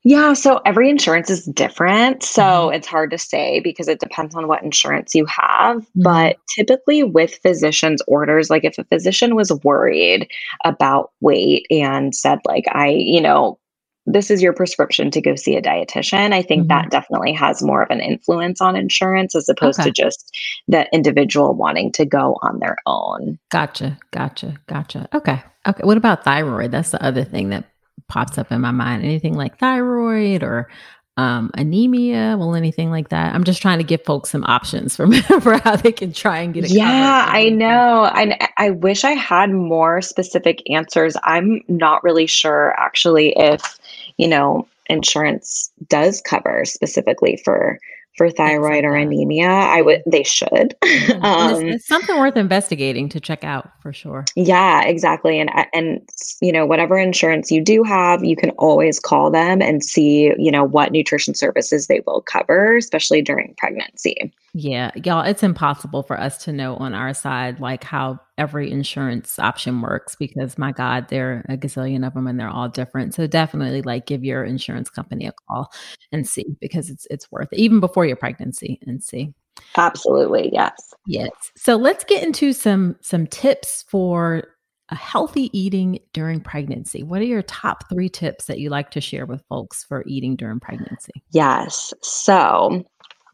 Yeah, 0.07 0.33
so 0.33 0.61
every 0.65 0.91
insurance 0.91 1.31
is 1.31 1.45
different. 1.45 2.21
So 2.21 2.43
mm-hmm. 2.43 2.75
it's 2.75 2.85
hard 2.87 3.09
to 3.09 3.17
say 3.17 3.59
because 3.59 3.87
it 3.87 3.99
depends 3.99 4.35
on 4.35 4.47
what 4.47 4.61
insurance 4.61 5.15
you 5.15 5.25
have. 5.25 5.77
Mm-hmm. 5.77 6.03
But 6.03 6.37
typically, 6.55 7.01
with 7.01 7.39
physician's 7.41 8.03
orders, 8.07 8.51
like 8.51 8.63
if 8.63 8.77
a 8.77 8.83
physician 8.83 9.35
was 9.35 9.51
worried 9.63 10.29
about 10.63 11.11
weight 11.21 11.65
and 11.71 12.13
said, 12.13 12.37
like, 12.45 12.65
I, 12.71 12.89
you 12.89 13.19
know, 13.19 13.57
this 14.05 14.29
is 14.29 14.43
your 14.43 14.53
prescription 14.53 15.09
to 15.09 15.21
go 15.21 15.33
see 15.33 15.55
a 15.55 15.61
dietitian, 15.61 16.33
I 16.33 16.43
think 16.43 16.67
mm-hmm. 16.67 16.67
that 16.67 16.91
definitely 16.91 17.33
has 17.33 17.63
more 17.63 17.81
of 17.81 17.89
an 17.89 17.99
influence 17.99 18.61
on 18.61 18.75
insurance 18.75 19.35
as 19.35 19.49
opposed 19.49 19.79
okay. 19.79 19.89
to 19.89 20.03
just 20.03 20.37
the 20.67 20.87
individual 20.93 21.55
wanting 21.55 21.91
to 21.93 22.05
go 22.05 22.37
on 22.43 22.59
their 22.59 22.77
own. 22.85 23.39
Gotcha. 23.49 23.97
Gotcha. 24.11 24.55
Gotcha. 24.67 25.09
Okay. 25.15 25.41
Okay. 25.67 25.83
What 25.83 25.97
about 25.97 26.23
thyroid? 26.23 26.69
That's 26.69 26.91
the 26.91 27.03
other 27.03 27.23
thing 27.23 27.49
that 27.49 27.65
pops 28.07 28.37
up 28.37 28.51
in 28.51 28.61
my 28.61 28.71
mind. 28.71 29.03
Anything 29.03 29.35
like 29.35 29.57
thyroid 29.59 30.43
or 30.43 30.69
um, 31.17 31.49
anemia, 31.53 32.35
well, 32.37 32.55
anything 32.55 32.91
like 32.91 33.09
that. 33.09 33.33
I'm 33.33 33.45
just 33.45 33.61
trying 33.61 33.77
to 33.77 33.85
give 33.85 34.03
folks 34.03 34.29
some 34.29 34.43
options 34.43 34.95
for, 34.95 35.11
for 35.41 35.57
how 35.59 35.75
they 35.75 35.91
can 35.91 36.11
try 36.11 36.39
and 36.39 36.53
get 36.53 36.65
it. 36.65 36.71
Yeah, 36.71 37.25
I 37.27 37.49
know. 37.49 38.05
And 38.05 38.35
I 38.57 38.71
wish 38.71 39.03
I 39.03 39.11
had 39.11 39.51
more 39.51 40.01
specific 40.01 40.61
answers. 40.69 41.15
I'm 41.23 41.61
not 41.67 42.03
really 42.03 42.27
sure 42.27 42.73
actually 42.77 43.33
if, 43.37 43.79
you 44.17 44.27
know, 44.27 44.67
insurance 44.87 45.71
does 45.87 46.21
cover 46.21 46.65
specifically 46.65 47.41
for 47.43 47.79
for 48.17 48.29
thyroid 48.29 48.83
or 48.83 48.95
anemia. 48.95 49.47
I 49.47 49.81
would 49.81 50.03
they 50.05 50.23
should. 50.23 50.75
um, 51.21 51.65
it's, 51.65 51.75
it's, 51.75 51.87
something 51.87 52.17
worth 52.17 52.37
investigating 52.37 53.09
to 53.09 53.19
check 53.19 53.43
out 53.43 53.69
for 53.81 53.93
sure. 53.93 54.25
Yeah, 54.35 54.83
exactly. 54.83 55.39
And 55.39 55.51
and 55.73 56.01
you 56.41 56.51
know 56.51 56.65
whatever 56.65 56.97
insurance 56.97 57.51
you 57.51 57.61
do 57.61 57.83
have, 57.83 58.23
you 58.23 58.35
can 58.35 58.51
always 58.51 58.99
call 58.99 59.31
them 59.31 59.61
and 59.61 59.83
see 59.83 60.33
you 60.37 60.51
know 60.51 60.63
what 60.63 60.91
nutrition 60.91 61.35
services 61.35 61.87
they 61.87 62.01
will 62.05 62.21
cover, 62.21 62.77
especially 62.77 63.21
during 63.21 63.53
pregnancy. 63.57 64.33
Yeah, 64.57 64.91
y'all, 64.95 65.25
it's 65.25 65.43
impossible 65.43 66.01
for 66.03 66.17
us 66.17 66.45
to 66.45 66.53
know 66.53 66.77
on 66.77 66.93
our 66.93 67.13
side 67.13 67.59
like 67.59 67.83
how 67.83 68.21
every 68.37 68.71
insurance 68.71 69.37
option 69.37 69.81
works 69.81 70.15
because 70.15 70.57
my 70.57 70.71
God, 70.71 71.09
there 71.09 71.43
are 71.49 71.53
a 71.55 71.57
gazillion 71.57 72.07
of 72.07 72.13
them 72.13 72.25
and 72.25 72.39
they're 72.39 72.47
all 72.47 72.69
different. 72.69 73.13
So 73.13 73.27
definitely 73.27 73.81
like 73.81 74.05
give 74.05 74.23
your 74.23 74.45
insurance 74.45 74.89
company 74.89 75.27
a 75.27 75.33
call 75.49 75.73
and 76.13 76.25
see 76.25 76.55
because 76.61 76.89
it's 76.89 77.05
it's 77.09 77.29
worth 77.29 77.49
it 77.51 77.59
even 77.59 77.81
before 77.81 78.05
your 78.05 78.15
pregnancy 78.15 78.79
and 78.87 79.03
see. 79.03 79.33
Absolutely, 79.75 80.51
yes. 80.53 80.93
Yes. 81.05 81.31
So 81.57 81.75
let's 81.75 82.05
get 82.05 82.23
into 82.23 82.53
some 82.53 82.95
some 83.01 83.27
tips 83.27 83.83
for 83.89 84.55
a 84.89 84.95
healthy 84.95 85.49
eating 85.57 85.99
during 86.13 86.39
pregnancy. 86.39 87.03
What 87.03 87.19
are 87.19 87.25
your 87.25 87.41
top 87.41 87.89
3 87.89 88.07
tips 88.07 88.45
that 88.45 88.59
you 88.59 88.69
like 88.69 88.91
to 88.91 89.01
share 89.01 89.25
with 89.25 89.43
folks 89.49 89.83
for 89.83 90.03
eating 90.07 90.35
during 90.35 90.59
pregnancy? 90.59 91.23
Yes. 91.31 91.93
So, 92.03 92.85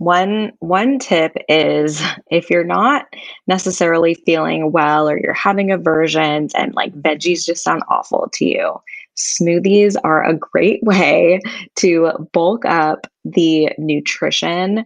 one 0.01 0.51
one 0.57 0.97
tip 0.97 1.37
is 1.47 2.01
if 2.31 2.49
you're 2.49 2.63
not 2.63 3.05
necessarily 3.45 4.15
feeling 4.15 4.71
well 4.71 5.07
or 5.07 5.19
you're 5.19 5.31
having 5.31 5.71
aversions 5.71 6.55
and 6.55 6.73
like 6.73 6.91
veggies 6.95 7.45
just 7.45 7.63
sound 7.63 7.83
awful 7.87 8.27
to 8.33 8.43
you 8.43 8.81
smoothies 9.15 9.95
are 10.03 10.23
a 10.23 10.33
great 10.33 10.81
way 10.83 11.39
to 11.75 12.11
bulk 12.33 12.65
up 12.65 13.05
the 13.25 13.69
nutrition 13.77 14.83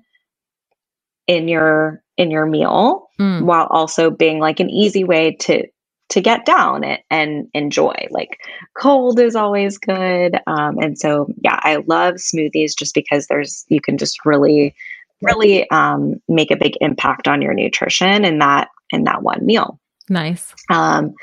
in 1.28 1.48
your 1.48 2.04
in 2.18 2.30
your 2.30 2.46
meal 2.46 3.08
mm. 3.18 3.42
while 3.42 3.68
also 3.68 4.12
being 4.12 4.40
like 4.40 4.60
an 4.60 4.70
easy 4.70 5.06
way 5.06 5.34
to 5.34 5.66
to 6.10 6.22
get 6.22 6.46
down 6.46 6.84
and, 6.84 7.00
and 7.10 7.48
enjoy 7.54 7.96
like 8.12 8.38
cold 8.78 9.18
is 9.18 9.34
always 9.34 9.78
good 9.78 10.38
um, 10.46 10.78
and 10.80 11.00
so 11.00 11.26
yeah 11.42 11.58
i 11.64 11.78
love 11.88 12.16
smoothies 12.16 12.78
just 12.78 12.94
because 12.94 13.28
there's 13.28 13.64
you 13.70 13.80
can 13.80 13.98
just 13.98 14.26
really 14.26 14.76
really 15.22 15.70
um, 15.70 16.22
make 16.28 16.52
a 16.52 16.58
big 16.58 16.74
impact 16.82 17.28
on 17.28 17.42
your 17.42 17.54
nutrition 17.54 18.26
in 18.26 18.40
that 18.40 18.70
in 18.92 19.04
that 19.06 19.24
one 19.24 19.46
meal. 19.46 19.80
Nice. 20.10 20.54
Um, 20.70 21.14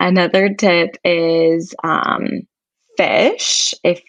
another 0.00 0.52
tip 0.52 0.96
is 1.04 1.74
um, 1.84 2.42
fish. 2.96 3.74
If 3.84 4.02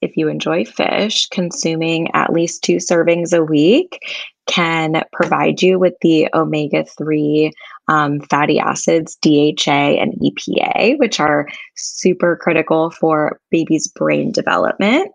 if 0.00 0.16
you 0.16 0.28
enjoy 0.28 0.64
fish, 0.64 1.26
consuming 1.28 2.08
at 2.14 2.32
least 2.32 2.62
two 2.62 2.76
servings 2.76 3.36
a 3.36 3.42
week 3.42 3.98
can 4.46 5.02
provide 5.12 5.62
you 5.62 5.78
with 5.78 5.94
the 6.02 6.28
omega 6.34 6.84
three 6.84 7.50
um, 7.88 8.20
fatty 8.20 8.58
acids, 8.58 9.16
DHA 9.22 9.98
and 9.98 10.12
EPA, 10.20 10.98
which 10.98 11.18
are 11.18 11.48
super 11.76 12.36
critical 12.36 12.90
for 12.90 13.40
baby's 13.50 13.88
brain 13.88 14.32
development. 14.32 15.10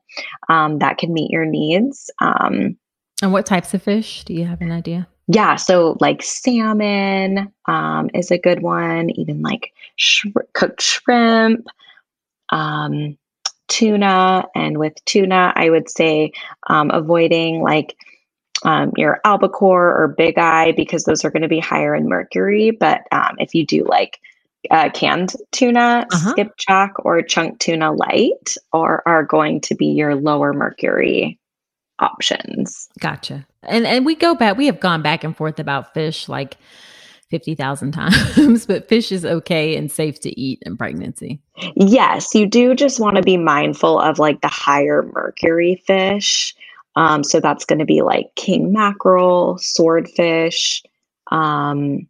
Um, 0.49 0.79
that 0.79 0.97
can 0.97 1.13
meet 1.13 1.29
your 1.31 1.45
needs. 1.45 2.09
And 3.21 3.33
what 3.33 3.45
types 3.45 3.73
of 3.73 3.83
fish? 3.83 4.23
Do 4.23 4.33
you 4.33 4.45
have 4.45 4.61
an 4.61 4.71
idea? 4.71 5.07
Yeah, 5.27 5.57
so 5.57 5.97
like 5.99 6.23
salmon 6.23 7.51
um, 7.65 8.09
is 8.13 8.31
a 8.31 8.37
good 8.37 8.61
one, 8.61 9.11
even 9.11 9.41
like 9.41 9.73
sh- 9.95 10.25
cooked 10.53 10.81
shrimp, 10.81 11.67
um, 12.49 13.17
tuna. 13.67 14.45
And 14.55 14.77
with 14.77 14.93
tuna, 15.05 15.53
I 15.55 15.69
would 15.69 15.89
say 15.89 16.31
um, 16.67 16.89
avoiding 16.91 17.61
like 17.61 17.95
um, 18.63 18.91
your 18.97 19.21
albacore 19.23 19.95
or 19.95 20.07
big 20.07 20.37
eye 20.37 20.71
because 20.71 21.03
those 21.03 21.23
are 21.23 21.29
going 21.29 21.43
to 21.43 21.47
be 21.47 21.59
higher 21.59 21.93
in 21.93 22.09
mercury. 22.09 22.71
But 22.71 23.03
um, 23.11 23.35
if 23.37 23.53
you 23.53 23.65
do 23.65 23.85
like 23.85 24.19
uh, 24.71 24.89
canned 24.89 25.33
tuna, 25.51 26.07
uh-huh. 26.11 26.31
skipjack, 26.31 26.93
or 27.05 27.21
chunk 27.21 27.59
tuna 27.59 27.93
light, 27.93 28.55
or 28.73 29.07
are 29.07 29.23
going 29.23 29.61
to 29.61 29.75
be 29.75 29.87
your 29.87 30.15
lower 30.15 30.53
mercury 30.53 31.38
options. 31.99 32.89
Gotcha. 32.99 33.45
And 33.63 33.85
and 33.85 34.05
we 34.05 34.15
go 34.15 34.35
back, 34.35 34.57
we 34.57 34.65
have 34.67 34.79
gone 34.79 35.01
back 35.01 35.23
and 35.23 35.35
forth 35.35 35.59
about 35.59 35.93
fish 35.93 36.29
like 36.29 36.57
50,000 37.29 37.91
times, 38.35 38.65
but 38.65 38.87
fish 38.87 39.11
is 39.11 39.25
okay 39.25 39.75
and 39.75 39.91
safe 39.91 40.19
to 40.21 40.39
eat 40.39 40.63
in 40.65 40.77
pregnancy. 40.77 41.39
Yes, 41.75 42.33
you 42.33 42.47
do 42.47 42.73
just 42.75 42.99
want 42.99 43.17
to 43.17 43.21
be 43.21 43.37
mindful 43.37 43.99
of 43.99 44.19
like 44.19 44.41
the 44.41 44.47
higher 44.47 45.03
mercury 45.13 45.81
fish. 45.85 46.55
Um, 46.95 47.23
so 47.23 47.39
that's 47.39 47.65
going 47.65 47.79
to 47.79 47.85
be 47.85 48.01
like 48.01 48.33
king 48.35 48.73
mackerel, 48.73 49.57
swordfish, 49.59 50.83
um, 51.31 52.07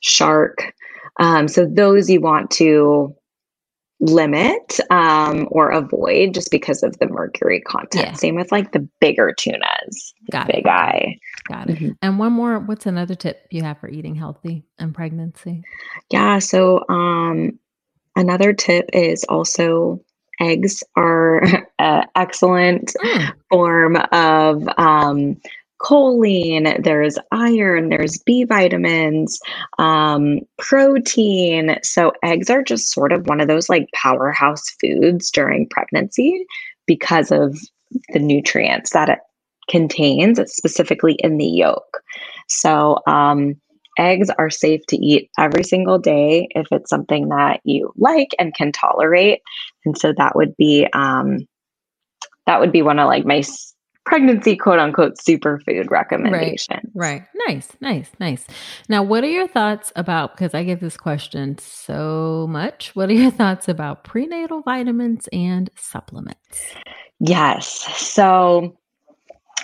shark. 0.00 0.72
Um, 1.18 1.48
so 1.48 1.66
those 1.66 2.08
you 2.08 2.20
want 2.20 2.50
to 2.52 3.14
limit 4.00 4.80
um, 4.90 5.48
or 5.50 5.70
avoid 5.70 6.34
just 6.34 6.50
because 6.50 6.82
of 6.82 6.98
the 6.98 7.06
mercury 7.06 7.60
content. 7.60 8.06
Yeah. 8.06 8.12
Same 8.14 8.34
with 8.34 8.52
like 8.52 8.72
the 8.72 8.88
bigger 9.00 9.32
tunas, 9.32 10.14
Got 10.30 10.48
big 10.48 10.66
it. 10.66 10.66
eye. 10.66 11.18
Got 11.48 11.70
it. 11.70 11.76
Mm-hmm. 11.76 11.90
And 12.02 12.18
one 12.18 12.32
more, 12.32 12.58
what's 12.58 12.86
another 12.86 13.14
tip 13.14 13.46
you 13.50 13.62
have 13.62 13.78
for 13.78 13.88
eating 13.88 14.14
healthy 14.14 14.64
and 14.78 14.94
pregnancy? 14.94 15.62
Yeah. 16.10 16.38
So, 16.40 16.84
um, 16.88 17.58
another 18.16 18.52
tip 18.52 18.90
is 18.92 19.24
also 19.24 20.00
eggs 20.40 20.82
are 20.96 21.42
an 21.78 22.04
excellent 22.16 22.92
mm. 23.02 23.32
form 23.50 23.96
of 24.12 24.68
um, 24.78 25.40
choline, 25.84 26.82
there's 26.82 27.18
iron, 27.30 27.90
there's 27.90 28.18
B 28.18 28.44
vitamins, 28.44 29.38
um, 29.78 30.40
protein. 30.58 31.76
So, 31.82 32.12
eggs 32.22 32.48
are 32.50 32.62
just 32.62 32.92
sort 32.92 33.12
of 33.12 33.26
one 33.26 33.40
of 33.40 33.48
those 33.48 33.68
like 33.68 33.88
powerhouse 33.94 34.64
foods 34.80 35.30
during 35.30 35.68
pregnancy 35.68 36.46
because 36.86 37.30
of 37.30 37.58
the 38.12 38.18
nutrients 38.18 38.92
that 38.92 39.08
it 39.10 39.18
contains, 39.68 40.40
specifically 40.52 41.16
in 41.20 41.36
the 41.36 41.46
yolk. 41.46 42.00
So, 42.48 42.98
um, 43.06 43.54
eggs 43.98 44.30
are 44.38 44.50
safe 44.50 44.80
to 44.88 44.96
eat 44.96 45.30
every 45.38 45.64
single 45.64 45.98
day 45.98 46.48
if 46.50 46.66
it's 46.72 46.90
something 46.90 47.28
that 47.28 47.60
you 47.64 47.92
like 47.96 48.30
and 48.38 48.54
can 48.54 48.72
tolerate. 48.72 49.40
And 49.84 49.96
so 49.96 50.12
that 50.16 50.34
would 50.34 50.56
be 50.56 50.86
um, 50.92 51.46
that 52.46 52.60
would 52.60 52.72
be 52.72 52.82
one 52.82 52.98
of 52.98 53.06
like 53.06 53.24
my 53.24 53.42
pregnancy 54.04 54.56
quote 54.56 54.78
unquote 54.78 55.16
superfood 55.16 55.90
recommendation. 55.90 56.80
Right, 56.94 57.22
right. 57.22 57.22
Nice, 57.46 57.68
nice, 57.80 58.10
nice. 58.20 58.46
Now, 58.88 59.02
what 59.02 59.24
are 59.24 59.28
your 59.28 59.48
thoughts 59.48 59.92
about 59.96 60.34
because 60.34 60.54
I 60.54 60.62
get 60.64 60.80
this 60.80 60.96
question 60.96 61.58
so 61.58 62.46
much. 62.48 62.94
What 62.94 63.08
are 63.08 63.14
your 63.14 63.30
thoughts 63.42 63.68
about 63.68 64.04
prenatal 64.04 64.62
vitamins 64.62 65.28
and 65.32 65.70
supplements? 65.76 66.74
Yes. 67.20 67.68
So 67.96 68.76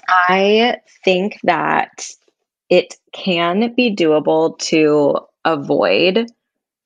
I 0.08 0.78
think 1.04 1.38
that 1.44 2.06
it 2.68 2.94
can 3.12 3.74
be 3.74 3.94
doable 3.94 4.58
to 4.58 5.18
avoid 5.44 6.30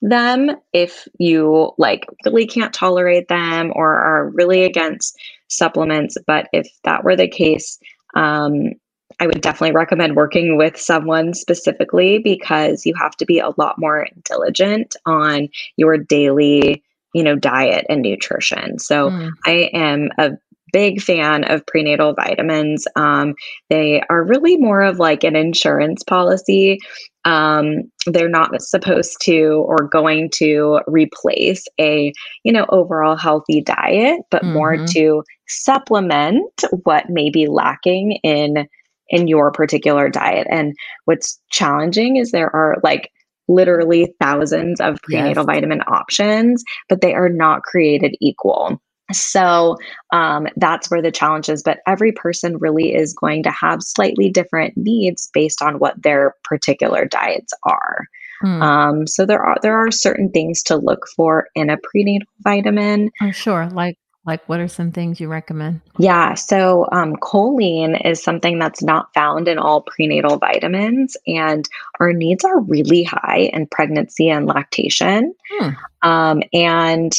them 0.02 0.50
if 0.72 1.08
you 1.18 1.72
like 1.78 2.06
really 2.24 2.46
can't 2.46 2.74
tolerate 2.74 3.28
them 3.28 3.72
or 3.74 3.96
are 3.96 4.30
really 4.30 4.64
against 4.64 5.18
supplements. 5.56 6.16
But 6.26 6.48
if 6.52 6.68
that 6.84 7.04
were 7.04 7.16
the 7.16 7.28
case, 7.28 7.78
um, 8.14 8.72
I 9.20 9.26
would 9.26 9.40
definitely 9.40 9.74
recommend 9.74 10.16
working 10.16 10.56
with 10.56 10.78
someone 10.78 11.34
specifically 11.34 12.18
because 12.18 12.84
you 12.84 12.94
have 12.94 13.16
to 13.16 13.26
be 13.26 13.38
a 13.38 13.50
lot 13.56 13.78
more 13.78 14.08
diligent 14.24 14.96
on 15.06 15.48
your 15.76 15.96
daily, 15.96 16.82
you 17.12 17.22
know, 17.22 17.36
diet 17.36 17.86
and 17.88 18.02
nutrition. 18.02 18.78
So 18.78 19.10
mm. 19.10 19.30
I 19.46 19.70
am 19.72 20.10
a 20.18 20.32
big 20.74 21.00
fan 21.00 21.44
of 21.44 21.64
prenatal 21.66 22.14
vitamins. 22.14 22.84
Um, 22.96 23.36
they 23.70 24.02
are 24.10 24.24
really 24.24 24.56
more 24.56 24.82
of 24.82 24.98
like 24.98 25.22
an 25.22 25.36
insurance 25.36 26.02
policy. 26.02 26.80
Um, 27.24 27.84
they're 28.06 28.28
not 28.28 28.60
supposed 28.60 29.16
to 29.22 29.64
or 29.68 29.88
going 29.88 30.30
to 30.30 30.80
replace 30.88 31.64
a 31.80 32.12
you 32.42 32.52
know 32.52 32.66
overall 32.70 33.16
healthy 33.16 33.62
diet, 33.62 34.22
but 34.32 34.42
mm-hmm. 34.42 34.52
more 34.52 34.76
to 34.86 35.22
supplement 35.46 36.64
what 36.85 37.11
may 37.11 37.30
be 37.30 37.46
lacking 37.46 38.18
in 38.22 38.66
in 39.09 39.28
your 39.28 39.50
particular 39.52 40.09
diet. 40.09 40.46
And 40.50 40.74
what's 41.04 41.40
challenging 41.50 42.16
is 42.16 42.30
there 42.30 42.54
are 42.54 42.78
like 42.83 43.11
literally 43.48 44.14
thousands 44.20 44.80
of 44.80 44.98
prenatal 45.02 45.44
yes. 45.46 45.54
vitamin 45.54 45.83
options, 45.83 46.64
but 46.88 47.00
they 47.00 47.14
are 47.14 47.28
not 47.28 47.62
created 47.62 48.16
equal. 48.20 48.80
So 49.12 49.76
um, 50.12 50.48
that's 50.57 50.90
where 50.90 51.02
the 51.02 51.12
challenge 51.12 51.50
is. 51.50 51.62
But 51.62 51.80
every 51.87 52.12
person 52.12 52.57
really 52.57 52.94
is 52.94 53.12
going 53.12 53.42
to 53.42 53.50
have 53.50 53.83
slightly 53.83 54.30
different 54.30 54.76
needs 54.76 55.28
based 55.35 55.61
on 55.61 55.78
what 55.78 56.02
their 56.02 56.35
particular 56.42 57.04
diets 57.04 57.52
are. 57.64 58.07
Hmm. 58.40 58.62
Um, 58.62 59.07
so 59.07 59.26
there 59.26 59.42
are 59.42 59.57
there 59.62 59.76
are 59.76 59.90
certain 59.90 60.30
things 60.30 60.62
to 60.64 60.76
look 60.76 61.07
for 61.14 61.48
in 61.54 61.70
a 61.70 61.76
prenatal 61.76 62.26
vitamin. 62.40 63.11
Oh, 63.20 63.30
sure. 63.30 63.68
Like 63.68 63.98
like 64.26 64.48
what 64.48 64.60
are 64.60 64.68
some 64.68 64.90
things 64.90 65.20
you 65.20 65.28
recommend? 65.28 65.80
Yeah, 65.98 66.34
so 66.34 66.87
um, 66.92 67.16
choline 67.16 68.00
is 68.06 68.22
something 68.22 68.58
that's 68.58 68.82
not 68.82 69.12
found 69.14 69.48
in 69.48 69.58
all 69.58 69.82
prenatal 69.82 70.38
vitamins, 70.38 71.16
and 71.26 71.68
our 72.00 72.12
needs 72.12 72.44
are 72.44 72.60
really 72.60 73.02
high 73.02 73.50
in 73.52 73.66
pregnancy 73.66 74.30
and 74.30 74.46
lactation. 74.46 75.34
Hmm. 75.50 75.68
Um, 76.02 76.42
and 76.52 77.12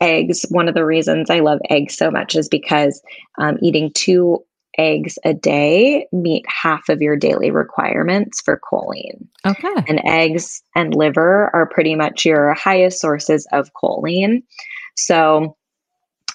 eggs, 0.00 0.44
one 0.50 0.68
of 0.68 0.74
the 0.74 0.84
reasons 0.84 1.30
I 1.30 1.40
love 1.40 1.60
eggs 1.70 1.96
so 1.96 2.10
much 2.10 2.34
is 2.34 2.48
because 2.48 3.00
um, 3.38 3.56
eating 3.62 3.90
two 3.94 4.44
eggs 4.76 5.18
a 5.24 5.32
day 5.32 6.06
meet 6.12 6.44
half 6.48 6.88
of 6.88 7.00
your 7.00 7.16
daily 7.16 7.50
requirements 7.50 8.40
for 8.40 8.60
choline. 8.70 9.26
Okay. 9.46 9.72
And 9.88 10.00
eggs 10.04 10.62
and 10.74 10.94
liver 10.94 11.50
are 11.54 11.66
pretty 11.66 11.94
much 11.94 12.24
your 12.24 12.54
highest 12.54 13.00
sources 13.00 13.46
of 13.52 13.70
choline. 13.80 14.42
So 14.96 15.56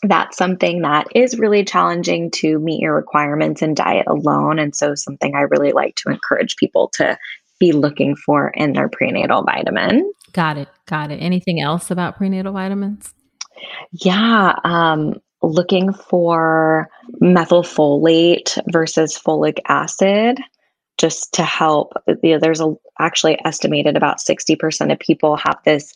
that's 0.04 0.38
something 0.38 0.82
that 0.82 1.08
is 1.14 1.38
really 1.38 1.66
challenging 1.66 2.32
to 2.32 2.60
meet 2.60 2.82
your 2.82 2.96
requirements 2.96 3.62
in 3.62 3.74
diet 3.74 4.08
alone. 4.08 4.60
And 4.60 4.76
so, 4.76 4.96
something 4.96 5.36
I 5.36 5.42
really 5.42 5.72
like 5.72 5.96
to 5.96 6.10
encourage 6.10 6.56
people 6.56 6.90
to 6.96 7.18
be 7.60 7.72
looking 7.74 8.16
for 8.16 8.50
in 8.50 8.74
their 8.74 8.90
prenatal 8.90 9.44
vitamin. 9.44 10.12
Got 10.32 10.58
it. 10.58 10.70
Got 10.88 11.12
it. 11.12 11.18
Anything 11.18 11.60
else 11.60 11.92
about 11.92 12.18
prenatal 12.18 12.54
vitamins? 12.54 13.14
Yeah. 13.92 14.56
Um, 14.64 15.16
looking 15.42 15.94
for 15.94 16.90
methylfolate 17.22 18.58
versus 18.72 19.18
folic 19.18 19.60
acid 19.68 20.40
just 20.98 21.34
to 21.34 21.44
help. 21.44 21.94
You 22.24 22.34
know, 22.34 22.40
there's 22.40 22.62
a, 22.62 22.74
actually 23.00 23.38
estimated 23.46 23.96
about 23.98 24.20
60% 24.20 24.92
of 24.92 25.00
people 25.00 25.36
have 25.38 25.58
this 25.66 25.94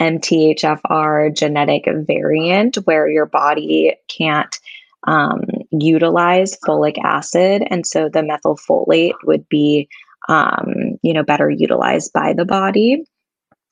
MTHFR 0.00 1.36
genetic 1.36 1.84
variant 1.86 2.76
where 2.84 3.08
your 3.08 3.26
body 3.26 3.94
can't 4.08 4.58
um, 5.06 5.42
utilize 5.70 6.58
folic 6.60 6.96
acid. 7.02 7.62
And 7.70 7.86
so 7.86 8.08
the 8.08 8.20
methylfolate 8.20 9.14
would 9.24 9.48
be 9.48 9.88
um, 10.28 10.98
you 11.02 11.12
know, 11.12 11.22
better 11.22 11.50
utilized 11.50 12.12
by 12.12 12.32
the 12.32 12.44
body. 12.44 13.04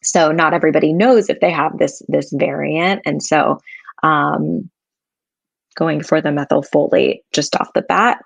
So 0.02 0.33
not 0.33 0.54
everybody 0.54 0.92
knows 0.92 1.28
if 1.28 1.40
they 1.40 1.50
have 1.50 1.78
this 1.78 2.02
this 2.09 2.33
variant, 2.33 3.02
and 3.04 3.22
so 3.22 3.61
um, 4.02 4.70
going 5.76 6.02
for 6.02 6.20
the 6.20 6.30
methylfolate 6.30 7.20
just 7.33 7.54
off 7.56 7.72
the 7.74 7.83
bat, 7.83 8.22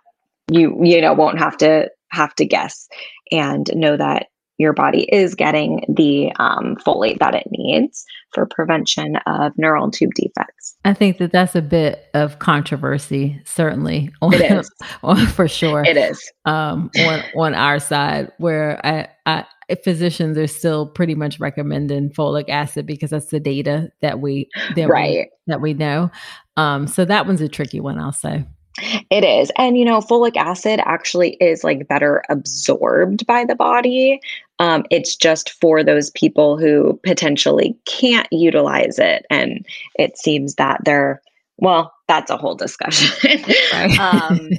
you 0.51 0.79
you 0.85 1.01
know 1.01 1.13
won't 1.15 1.39
have 1.39 1.57
to 1.59 1.91
have 2.11 2.35
to 2.37 2.45
guess 2.45 2.89
and 3.33 3.69
know 3.75 3.97
that 3.97 4.29
your 4.59 4.73
body 4.73 5.09
is 5.11 5.35
getting 5.35 5.85
the 5.89 6.33
um, 6.39 6.77
folate 6.77 7.19
that 7.19 7.35
it 7.35 7.47
needs 7.51 8.05
for 8.33 8.47
prevention 8.47 9.17
of 9.27 9.53
neural 9.57 9.91
tube 9.91 10.11
defects. 10.15 10.77
I 10.85 10.95
think 10.95 11.19
that 11.19 11.33
that's 11.33 11.55
a 11.55 11.63
bit 11.63 12.05
of 12.15 12.39
controversy, 12.39 13.41
certainly. 13.45 14.11
On, 14.23 14.33
it 14.33 14.51
is 14.51 14.71
for 15.33 15.49
sure. 15.49 15.85
It 15.85 15.97
is 15.97 16.33
um, 16.45 16.91
on 16.99 17.23
on 17.37 17.55
our 17.55 17.79
side, 17.79 18.31
where 18.39 18.81
I, 18.85 19.09
I 19.27 19.45
physicians 19.83 20.39
are 20.39 20.47
still 20.47 20.87
pretty 20.87 21.15
much 21.15 21.41
recommending 21.41 22.11
folic 22.11 22.49
acid 22.49 22.87
because 22.87 23.11
that's 23.11 23.31
the 23.31 23.41
data 23.41 23.91
that 24.03 24.21
we 24.21 24.49
that 24.77 24.89
right 24.89 25.11
we, 25.11 25.31
that 25.47 25.61
we 25.61 25.75
know. 25.75 26.11
Um, 26.57 26.87
so 26.87 27.05
that 27.05 27.27
one's 27.27 27.41
a 27.41 27.49
tricky 27.49 27.81
one, 27.81 27.99
I'll 27.99 28.13
say. 28.13 28.45
It 28.79 29.25
is. 29.25 29.53
And, 29.57 29.79
you 29.79 29.85
know, 29.85 30.01
folic 30.01 30.37
acid 30.37 30.81
actually 30.85 31.35
is 31.35 31.63
like 31.63 31.87
better 31.87 32.25
absorbed 32.29 33.27
by 33.27 33.45
the 33.45 33.55
body. 33.55 34.21
Um, 34.59 34.85
it's 34.91 35.15
just 35.15 35.51
for 35.61 35.85
those 35.85 36.11
people 36.11 36.59
who 36.59 36.99
potentially 37.05 37.77
can't 37.87 38.29
utilize 38.33 38.99
it. 38.99 39.27
And 39.31 39.65
it 39.97 40.19
seems 40.19 40.57
that 40.57 40.81
they're, 40.85 41.23
well, 41.59 41.93
that's 42.09 42.31
a 42.31 42.37
whole 42.37 42.57
discussion. 42.57 43.45
um, 44.01 44.51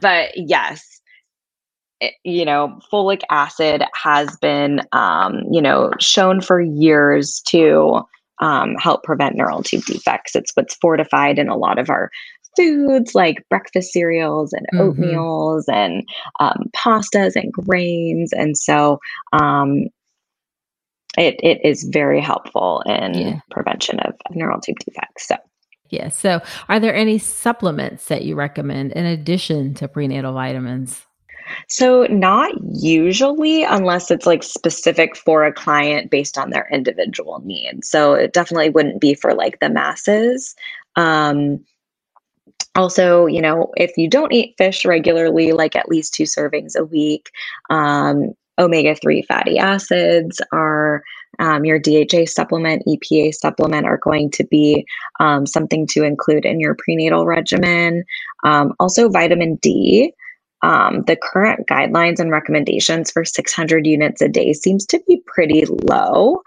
but 0.00 0.30
yes, 0.36 1.00
it, 2.00 2.14
you 2.24 2.44
know, 2.44 2.78
folic 2.92 3.22
acid 3.30 3.84
has 3.94 4.36
been, 4.36 4.82
um, 4.92 5.44
you 5.50 5.62
know, 5.62 5.92
shown 5.98 6.40
for 6.40 6.60
years 6.60 7.40
to 7.46 8.02
um, 8.40 8.74
help 8.74 9.04
prevent 9.04 9.36
neural 9.36 9.62
tube 9.62 9.84
defects. 9.84 10.34
It's 10.34 10.52
what's 10.54 10.74
fortified 10.74 11.38
in 11.38 11.48
a 11.48 11.56
lot 11.56 11.78
of 11.78 11.88
our 11.88 12.10
foods 12.56 13.14
like 13.14 13.44
breakfast 13.48 13.92
cereals 13.92 14.52
and 14.52 14.66
mm-hmm. 14.72 15.02
oatmeals 15.02 15.64
and 15.68 16.06
um, 16.40 16.70
pastas 16.74 17.36
and 17.36 17.52
grains. 17.52 18.32
And 18.32 18.56
so 18.56 18.98
um, 19.32 19.86
it, 21.18 21.36
it 21.42 21.60
is 21.64 21.84
very 21.84 22.20
helpful 22.20 22.82
in 22.86 23.14
yeah. 23.14 23.40
prevention 23.50 24.00
of, 24.00 24.14
of 24.28 24.36
neural 24.36 24.60
tube 24.60 24.78
defects. 24.78 25.28
So. 25.28 25.36
Yeah. 25.90 26.08
So, 26.08 26.40
are 26.70 26.80
there 26.80 26.94
any 26.94 27.18
supplements 27.18 28.06
that 28.06 28.22
you 28.24 28.34
recommend 28.34 28.92
in 28.92 29.04
addition 29.04 29.74
to 29.74 29.88
prenatal 29.88 30.32
vitamins? 30.32 31.04
So, 31.68 32.04
not 32.04 32.52
usually, 32.72 33.62
unless 33.64 34.10
it's 34.10 34.24
like 34.24 34.42
specific 34.42 35.16
for 35.16 35.44
a 35.44 35.52
client 35.52 36.10
based 36.10 36.38
on 36.38 36.48
their 36.48 36.66
individual 36.72 37.42
needs. 37.44 37.90
So, 37.90 38.14
it 38.14 38.32
definitely 38.32 38.70
wouldn't 38.70 39.02
be 39.02 39.14
for 39.14 39.34
like 39.34 39.60
the 39.60 39.68
masses. 39.68 40.54
Um, 40.96 41.62
also, 42.74 43.26
you 43.26 43.40
know, 43.40 43.72
if 43.76 43.96
you 43.96 44.08
don't 44.08 44.32
eat 44.32 44.54
fish 44.56 44.84
regularly, 44.84 45.52
like 45.52 45.76
at 45.76 45.88
least 45.88 46.14
two 46.14 46.24
servings 46.24 46.74
a 46.74 46.84
week, 46.84 47.30
um, 47.70 48.32
omega 48.58 48.94
3 48.94 49.22
fatty 49.22 49.58
acids 49.58 50.40
are 50.52 51.02
um, 51.38 51.64
your 51.64 51.78
DHA 51.78 52.26
supplement, 52.26 52.82
EPA 52.86 53.34
supplement 53.34 53.86
are 53.86 53.98
going 53.98 54.30
to 54.32 54.44
be 54.44 54.86
um, 55.20 55.46
something 55.46 55.86
to 55.88 56.02
include 56.02 56.44
in 56.44 56.60
your 56.60 56.76
prenatal 56.78 57.26
regimen. 57.26 58.04
Um, 58.44 58.74
also, 58.78 59.08
vitamin 59.08 59.56
D. 59.56 60.12
Um, 60.64 61.02
the 61.08 61.16
current 61.16 61.66
guidelines 61.66 62.20
and 62.20 62.30
recommendations 62.30 63.10
for 63.10 63.24
600 63.24 63.84
units 63.84 64.22
a 64.22 64.28
day 64.28 64.52
seems 64.52 64.86
to 64.86 65.02
be 65.08 65.20
pretty 65.26 65.64
low. 65.66 66.40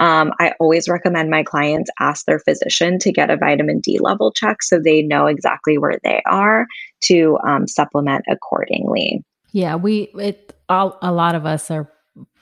Um, 0.00 0.32
I 0.38 0.52
always 0.60 0.88
recommend 0.88 1.30
my 1.30 1.42
clients 1.42 1.90
ask 1.98 2.24
their 2.26 2.38
physician 2.38 2.98
to 3.00 3.12
get 3.12 3.30
a 3.30 3.36
vitamin 3.36 3.80
D 3.80 3.98
level 3.98 4.32
check 4.32 4.62
so 4.62 4.78
they 4.78 5.02
know 5.02 5.26
exactly 5.26 5.78
where 5.78 5.98
they 6.04 6.22
are 6.26 6.66
to 7.02 7.38
um, 7.46 7.66
supplement 7.66 8.24
accordingly. 8.28 9.24
Yeah, 9.52 9.76
we 9.76 10.10
it 10.18 10.54
all, 10.68 10.98
a 11.02 11.12
lot 11.12 11.34
of 11.34 11.46
us 11.46 11.70
are 11.70 11.90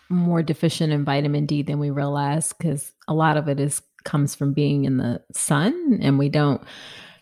more 0.09 0.43
deficient 0.43 0.93
in 0.93 1.05
vitamin 1.05 1.47
D 1.47 1.63
than 1.63 1.79
we 1.79 1.91
realize 1.91 2.53
because 2.53 2.93
a 3.09 3.15
lot 3.15 3.37
of 3.37 3.49
it 3.49 3.59
is 3.59 3.83
comes 4.05 4.35
from 4.35 4.53
being 4.53 4.85
in 4.85 4.99
the 4.99 5.21
sun 5.33 5.99
and 6.01 6.19
we 6.19 6.29
don't 6.29 6.63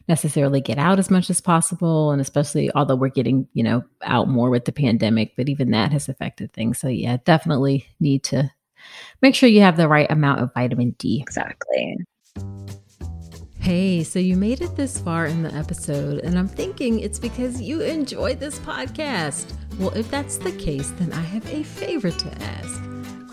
necessarily 0.07 0.61
get 0.61 0.77
out 0.77 0.99
as 0.99 1.11
much 1.11 1.31
as 1.31 1.41
possible 1.41 2.11
and 2.11 2.21
especially 2.21 2.71
although 2.75 2.95
we're 2.95 3.09
getting 3.09 3.49
you 3.55 3.63
know 3.63 3.83
out 4.03 4.29
more 4.29 4.51
with 4.51 4.67
the 4.67 4.73
pandemic 4.73 5.33
but 5.35 5.49
even 5.49 5.71
that 5.71 5.93
has 5.93 6.11
affected 6.11 6.53
things 6.53 6.79
so 6.79 6.89
yeah 6.89 7.17
definitely 7.25 7.87
need 8.01 8.23
to 8.23 8.51
make 9.23 9.35
sure 9.35 9.49
you 9.49 9.61
have 9.61 9.77
the 9.77 9.89
right 9.89 10.11
amount 10.11 10.41
of 10.41 10.53
vitamin 10.55 10.91
d 10.99 11.21
exactly 11.21 11.97
Hey, 13.65 14.05
so 14.05 14.19
you 14.19 14.37
made 14.37 14.61
it 14.61 14.77
this 14.77 15.01
far 15.01 15.25
in 15.25 15.43
the 15.43 15.51
episode, 15.55 16.19
and 16.19 16.39
I'm 16.39 16.49
thinking 16.49 17.01
it's 17.01 17.19
because 17.19 17.63
you 17.63 17.81
enjoyed 17.81 18.39
this 18.39 18.59
podcast. 18.59 19.55
Well, 19.79 19.89
if 19.97 20.11
that's 20.11 20.37
the 20.37 20.53
case, 20.53 20.91
then 20.99 21.15
I 21.15 21.23
have 21.23 21.51
a 21.51 21.63
favor 21.63 22.11
to 22.11 22.43
ask. 22.43 22.94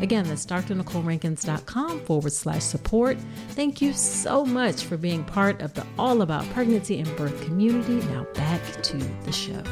Again, 0.00 0.26
that's 0.26 0.46
drnicolerankins.com 0.46 2.00
forward 2.00 2.32
slash 2.32 2.62
support. 2.62 3.18
Thank 3.50 3.82
you 3.82 3.92
so 3.92 4.44
much 4.44 4.84
for 4.84 4.96
being 4.96 5.24
part 5.24 5.60
of 5.60 5.74
the 5.74 5.86
All 5.98 6.22
About 6.22 6.48
Pregnancy 6.50 7.00
and 7.00 7.16
Birth 7.16 7.44
community. 7.44 7.96
Now 8.08 8.26
back 8.34 8.62
to 8.82 8.96
the 8.96 9.32
show. 9.32 9.62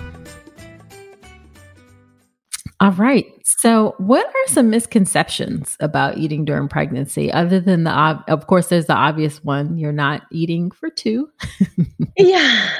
All 2.80 2.92
right. 2.92 3.26
So, 3.44 3.94
what 3.98 4.24
are 4.24 4.52
some 4.52 4.70
misconceptions 4.70 5.76
about 5.80 6.16
eating 6.16 6.44
during 6.44 6.68
pregnancy 6.68 7.32
other 7.32 7.58
than 7.58 7.82
the, 7.84 8.22
of 8.28 8.46
course, 8.46 8.68
there's 8.68 8.86
the 8.86 8.94
obvious 8.94 9.42
one 9.42 9.78
you're 9.78 9.90
not 9.90 10.22
eating 10.30 10.70
for 10.70 10.88
two? 10.88 11.28
yeah. 12.16 12.70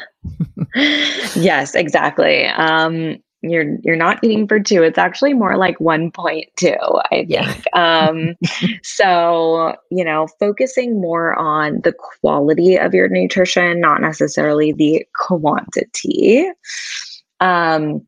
yes, 0.75 1.75
exactly. 1.75 2.47
Um, 2.47 3.17
you're 3.43 3.77
you're 3.83 3.97
not 3.97 4.23
eating 4.23 4.49
for 4.49 4.59
two 4.59 4.83
it's 4.83 4.99
actually 4.99 5.33
more 5.33 5.57
like 5.57 5.79
1.2 5.79 7.03
i 7.13 7.25
think 7.25 7.31
yeah. 7.31 7.55
um 7.73 8.35
so 8.83 9.75
you 9.91 10.05
know 10.05 10.27
focusing 10.41 11.01
more 11.01 11.35
on 11.39 11.81
the 11.85 11.93
quality 11.93 12.77
of 12.77 12.95
your 12.95 13.09
nutrition 13.09 13.81
not 13.81 14.01
necessarily 14.01 14.73
the 14.73 15.07
quantity 15.15 16.49
um 17.41 18.07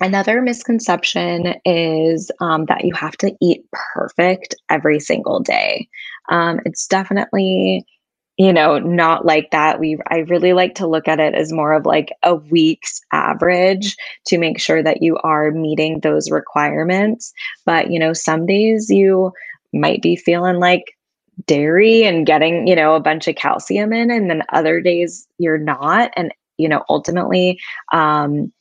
Another 0.00 0.42
misconception 0.42 1.54
is 1.64 2.30
um, 2.40 2.64
that 2.66 2.84
you 2.84 2.92
have 2.94 3.16
to 3.18 3.32
eat 3.40 3.64
perfect 3.72 4.54
every 4.68 4.98
single 4.98 5.40
day. 5.40 5.88
Um, 6.30 6.60
it's 6.64 6.86
definitely 6.86 7.86
you 8.36 8.52
know 8.52 8.78
not 8.78 9.24
like 9.24 9.50
that. 9.52 9.78
We 9.78 9.98
i 10.08 10.18
really 10.18 10.52
like 10.52 10.74
to 10.76 10.86
look 10.86 11.08
at 11.08 11.20
it 11.20 11.34
as 11.34 11.52
more 11.52 11.72
of 11.72 11.86
like 11.86 12.12
a 12.22 12.34
week's 12.34 13.00
average 13.12 13.96
to 14.26 14.38
make 14.38 14.58
sure 14.58 14.82
that 14.82 15.02
you 15.02 15.16
are 15.18 15.50
meeting 15.50 16.00
those 16.00 16.30
requirements. 16.30 17.32
But 17.64 17.90
you 17.90 17.98
know 17.98 18.12
some 18.12 18.46
days 18.46 18.90
you 18.90 19.32
might 19.72 20.02
be 20.02 20.16
feeling 20.16 20.56
like 20.56 20.96
dairy 21.46 22.04
and 22.04 22.26
getting 22.26 22.66
you 22.66 22.76
know 22.76 22.94
a 22.94 23.00
bunch 23.00 23.28
of 23.28 23.36
calcium 23.36 23.92
in 23.92 24.10
and 24.10 24.30
then 24.30 24.42
other 24.52 24.80
days 24.80 25.26
you're 25.38 25.58
not. 25.58 26.10
And 26.16 26.32
you 26.58 26.68
know 26.68 26.84
ultimately 26.88 27.60
um 27.92 28.52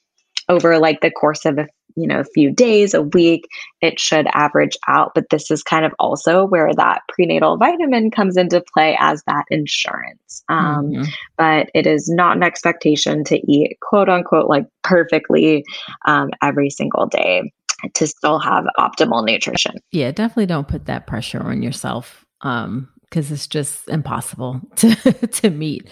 over 0.50 0.78
like 0.78 1.02
the 1.02 1.12
course 1.12 1.46
of 1.46 1.58
a 1.58 1.68
you 1.96 2.08
know 2.08 2.20
a 2.20 2.26
few 2.26 2.52
days 2.52 2.94
a 2.94 3.02
week 3.02 3.48
it 3.82 4.00
should 4.00 4.28
average 4.34 4.78
out 4.88 5.12
but 5.16 5.26
this 5.30 5.50
is 5.52 5.64
kind 5.64 5.86
of 5.86 5.94
also 6.00 6.46
where 6.46 6.74
that 6.74 7.02
prenatal 7.10 7.58
vitamin 7.58 8.12
comes 8.12 8.38
into 8.38 8.64
play 8.74 8.98
as 9.00 9.24
that 9.28 9.46
insurance 9.50 10.44
um, 10.50 10.88
mm-hmm. 10.88 11.04
but 11.38 11.70
it 11.74 11.88
is 11.88 12.10
not 12.10 12.38
an 12.38 12.44
expectation 12.44 13.24
to 13.24 13.40
eat 13.52 13.78
quote 13.82 14.10
unquote 14.10 14.50
like 14.50 14.66
perfectly 14.84 15.64
um, 16.06 16.30
every 16.42 16.70
single 16.70 17.06
day 17.06 17.52
to 17.94 18.08
still 18.08 18.40
have 18.40 18.66
optimal 18.80 19.26
nutrition 19.26 19.76
yeah 19.92 20.12
definitely 20.12 20.46
don't 20.46 20.68
put 20.68 20.86
that 20.86 21.08
pressure 21.08 21.42
on 21.42 21.62
yourself 21.62 22.26
um, 22.42 22.90
because 23.14 23.32
it's 23.32 23.48
just 23.48 23.88
impossible 23.90 24.60
to 24.76 24.96
to 25.28 25.50
meet 25.50 25.88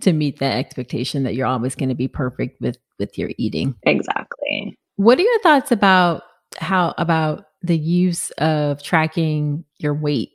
to 0.00 0.12
meet 0.12 0.40
that 0.40 0.56
expectation 0.58 1.22
that 1.22 1.34
you're 1.34 1.46
always 1.46 1.74
going 1.74 1.88
to 1.88 1.94
be 1.94 2.08
perfect 2.08 2.60
with 2.60 2.76
with 2.98 3.18
your 3.18 3.30
eating. 3.38 3.74
Exactly. 3.84 4.76
What 4.96 5.18
are 5.18 5.22
your 5.22 5.40
thoughts 5.40 5.72
about 5.72 6.22
how 6.58 6.94
about 6.98 7.46
the 7.62 7.76
use 7.76 8.30
of 8.32 8.82
tracking 8.82 9.64
your 9.78 9.94
weight 9.94 10.30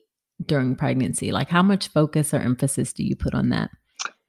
during 0.45 0.75
pregnancy? 0.75 1.31
Like 1.31 1.49
how 1.49 1.63
much 1.63 1.87
focus 1.89 2.33
or 2.33 2.37
emphasis 2.37 2.93
do 2.93 3.03
you 3.03 3.15
put 3.15 3.33
on 3.33 3.49
that? 3.49 3.69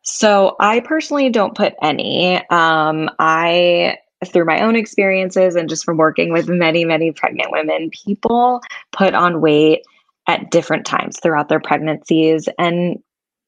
So, 0.03 0.57
I 0.61 0.81
personally 0.81 1.29
don't 1.29 1.55
put 1.55 1.75
any. 1.83 2.37
Um, 2.49 3.11
I 3.19 3.99
through 4.27 4.45
my 4.45 4.61
own 4.63 4.77
experiences 4.77 5.55
and 5.55 5.69
just 5.69 5.85
from 5.85 5.97
working 5.97 6.33
with 6.33 6.49
many, 6.49 6.85
many 6.85 7.13
pregnant 7.13 7.51
women, 7.51 7.91
people 7.91 8.61
put 8.93 9.15
on 9.15 9.41
weight 9.41 9.83
at 10.27 10.51
different 10.51 10.85
times 10.85 11.19
throughout 11.23 11.49
their 11.49 11.61
pregnancies 11.61 12.49
and 12.59 12.99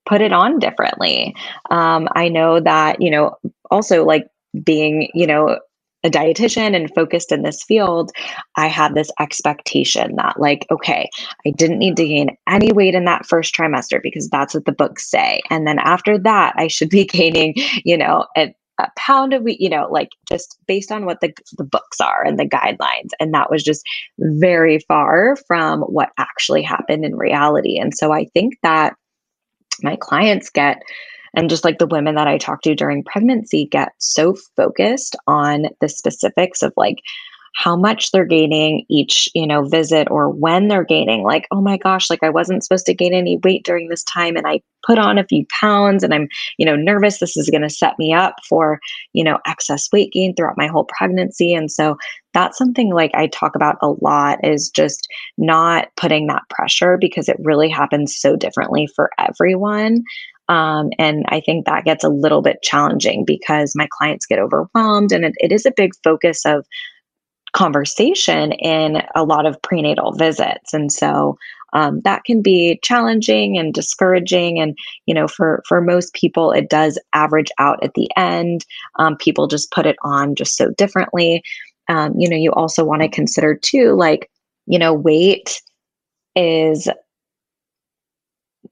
put 0.06 0.20
it 0.20 0.32
on 0.32 0.58
differently. 0.58 1.34
Um, 1.70 2.08
I 2.14 2.28
know 2.28 2.60
that, 2.60 3.00
you 3.00 3.10
know, 3.10 3.36
also 3.70 4.04
like 4.04 4.26
being, 4.64 5.10
you 5.14 5.26
know, 5.26 5.58
a 6.04 6.10
dietitian 6.10 6.74
and 6.74 6.92
focused 6.94 7.32
in 7.32 7.42
this 7.42 7.62
field, 7.62 8.10
I 8.56 8.68
had 8.68 8.94
this 8.94 9.10
expectation 9.20 10.16
that, 10.16 10.38
like, 10.38 10.66
okay, 10.70 11.08
I 11.46 11.50
didn't 11.50 11.78
need 11.78 11.96
to 11.96 12.06
gain 12.06 12.36
any 12.48 12.72
weight 12.72 12.94
in 12.94 13.04
that 13.04 13.26
first 13.26 13.54
trimester 13.54 14.00
because 14.02 14.28
that's 14.28 14.54
what 14.54 14.64
the 14.64 14.72
books 14.72 15.10
say. 15.10 15.40
And 15.50 15.66
then 15.66 15.78
after 15.78 16.18
that, 16.18 16.54
I 16.56 16.68
should 16.68 16.90
be 16.90 17.04
gaining, 17.12 17.54
you 17.84 17.96
know, 17.96 18.26
a, 18.36 18.54
a 18.78 18.88
pound 18.96 19.32
of 19.32 19.42
wheat, 19.42 19.60
you 19.60 19.68
know, 19.68 19.88
like 19.90 20.10
just 20.28 20.58
based 20.66 20.90
on 20.90 21.04
what 21.04 21.20
the, 21.20 21.32
the 21.56 21.64
books 21.64 22.00
are 22.00 22.24
and 22.24 22.38
the 22.38 22.48
guidelines. 22.48 23.10
And 23.20 23.32
that 23.34 23.50
was 23.50 23.62
just 23.62 23.84
very 24.18 24.80
far 24.80 25.36
from 25.46 25.82
what 25.82 26.10
actually 26.18 26.62
happened 26.62 27.04
in 27.04 27.14
reality. 27.16 27.78
And 27.78 27.94
so 27.94 28.12
I 28.12 28.24
think 28.26 28.58
that 28.62 28.94
my 29.82 29.96
clients 29.96 30.50
get 30.50 30.82
and 31.34 31.50
just 31.50 31.64
like 31.64 31.78
the 31.78 31.86
women 31.86 32.14
that 32.14 32.28
I 32.28 32.38
talk 32.38 32.62
to 32.62 32.74
during 32.74 33.04
pregnancy 33.04 33.66
get 33.66 33.92
so 33.98 34.34
focused 34.56 35.16
on 35.26 35.66
the 35.80 35.88
specifics 35.88 36.62
of 36.62 36.72
like, 36.76 36.98
how 37.54 37.76
much 37.76 38.10
they're 38.10 38.24
gaining 38.24 38.84
each, 38.88 39.28
you 39.34 39.46
know, 39.46 39.64
visit 39.64 40.08
or 40.10 40.28
when 40.30 40.68
they're 40.68 40.84
gaining. 40.84 41.22
Like, 41.22 41.46
oh 41.50 41.60
my 41.60 41.76
gosh, 41.76 42.08
like 42.08 42.22
I 42.22 42.30
wasn't 42.30 42.64
supposed 42.64 42.86
to 42.86 42.94
gain 42.94 43.12
any 43.12 43.38
weight 43.44 43.64
during 43.64 43.88
this 43.88 44.02
time 44.04 44.36
and 44.36 44.46
I 44.46 44.60
put 44.86 44.98
on 44.98 45.18
a 45.18 45.26
few 45.26 45.46
pounds 45.60 46.02
and 46.02 46.14
I'm, 46.14 46.28
you 46.56 46.64
know, 46.64 46.76
nervous 46.76 47.18
this 47.18 47.36
is 47.36 47.50
going 47.50 47.62
to 47.62 47.70
set 47.70 47.98
me 47.98 48.12
up 48.12 48.36
for, 48.48 48.80
you 49.12 49.22
know, 49.22 49.38
excess 49.46 49.88
weight 49.92 50.12
gain 50.12 50.34
throughout 50.34 50.56
my 50.56 50.66
whole 50.66 50.86
pregnancy. 50.96 51.54
And 51.54 51.70
so 51.70 51.96
that's 52.32 52.56
something 52.56 52.92
like 52.92 53.10
I 53.14 53.26
talk 53.26 53.54
about 53.54 53.76
a 53.82 53.88
lot 54.00 54.38
is 54.42 54.70
just 54.70 55.06
not 55.36 55.88
putting 55.96 56.26
that 56.28 56.48
pressure 56.48 56.96
because 56.98 57.28
it 57.28 57.36
really 57.40 57.68
happens 57.68 58.16
so 58.16 58.34
differently 58.34 58.88
for 58.96 59.10
everyone. 59.18 60.02
Um, 60.48 60.90
and 60.98 61.24
I 61.28 61.40
think 61.40 61.66
that 61.66 61.84
gets 61.84 62.04
a 62.04 62.08
little 62.08 62.42
bit 62.42 62.62
challenging 62.62 63.24
because 63.24 63.74
my 63.74 63.88
clients 63.90 64.26
get 64.26 64.38
overwhelmed 64.38 65.12
and 65.12 65.24
it, 65.24 65.34
it 65.38 65.52
is 65.52 65.64
a 65.64 65.72
big 65.74 65.92
focus 66.02 66.44
of 66.44 66.66
conversation 67.52 68.52
in 68.52 69.02
a 69.14 69.24
lot 69.24 69.46
of 69.46 69.60
prenatal 69.62 70.12
visits. 70.12 70.72
And 70.72 70.90
so 70.90 71.36
um, 71.74 72.00
that 72.04 72.24
can 72.24 72.42
be 72.42 72.78
challenging 72.82 73.56
and 73.58 73.72
discouraging. 73.72 74.60
And, 74.60 74.76
you 75.06 75.14
know, 75.14 75.28
for, 75.28 75.62
for 75.68 75.80
most 75.80 76.12
people, 76.14 76.50
it 76.50 76.68
does 76.68 76.98
average 77.14 77.50
out 77.58 77.82
at 77.82 77.94
the 77.94 78.10
end. 78.16 78.64
Um, 78.98 79.16
people 79.16 79.46
just 79.46 79.70
put 79.70 79.86
it 79.86 79.96
on 80.02 80.34
just 80.34 80.56
so 80.56 80.70
differently. 80.70 81.42
Um, 81.88 82.14
you 82.16 82.28
know, 82.28 82.36
you 82.36 82.52
also 82.52 82.84
want 82.84 83.02
to 83.02 83.08
consider 83.08 83.54
too, 83.54 83.92
like, 83.92 84.30
you 84.66 84.78
know, 84.78 84.92
weight 84.92 85.60
is 86.34 86.88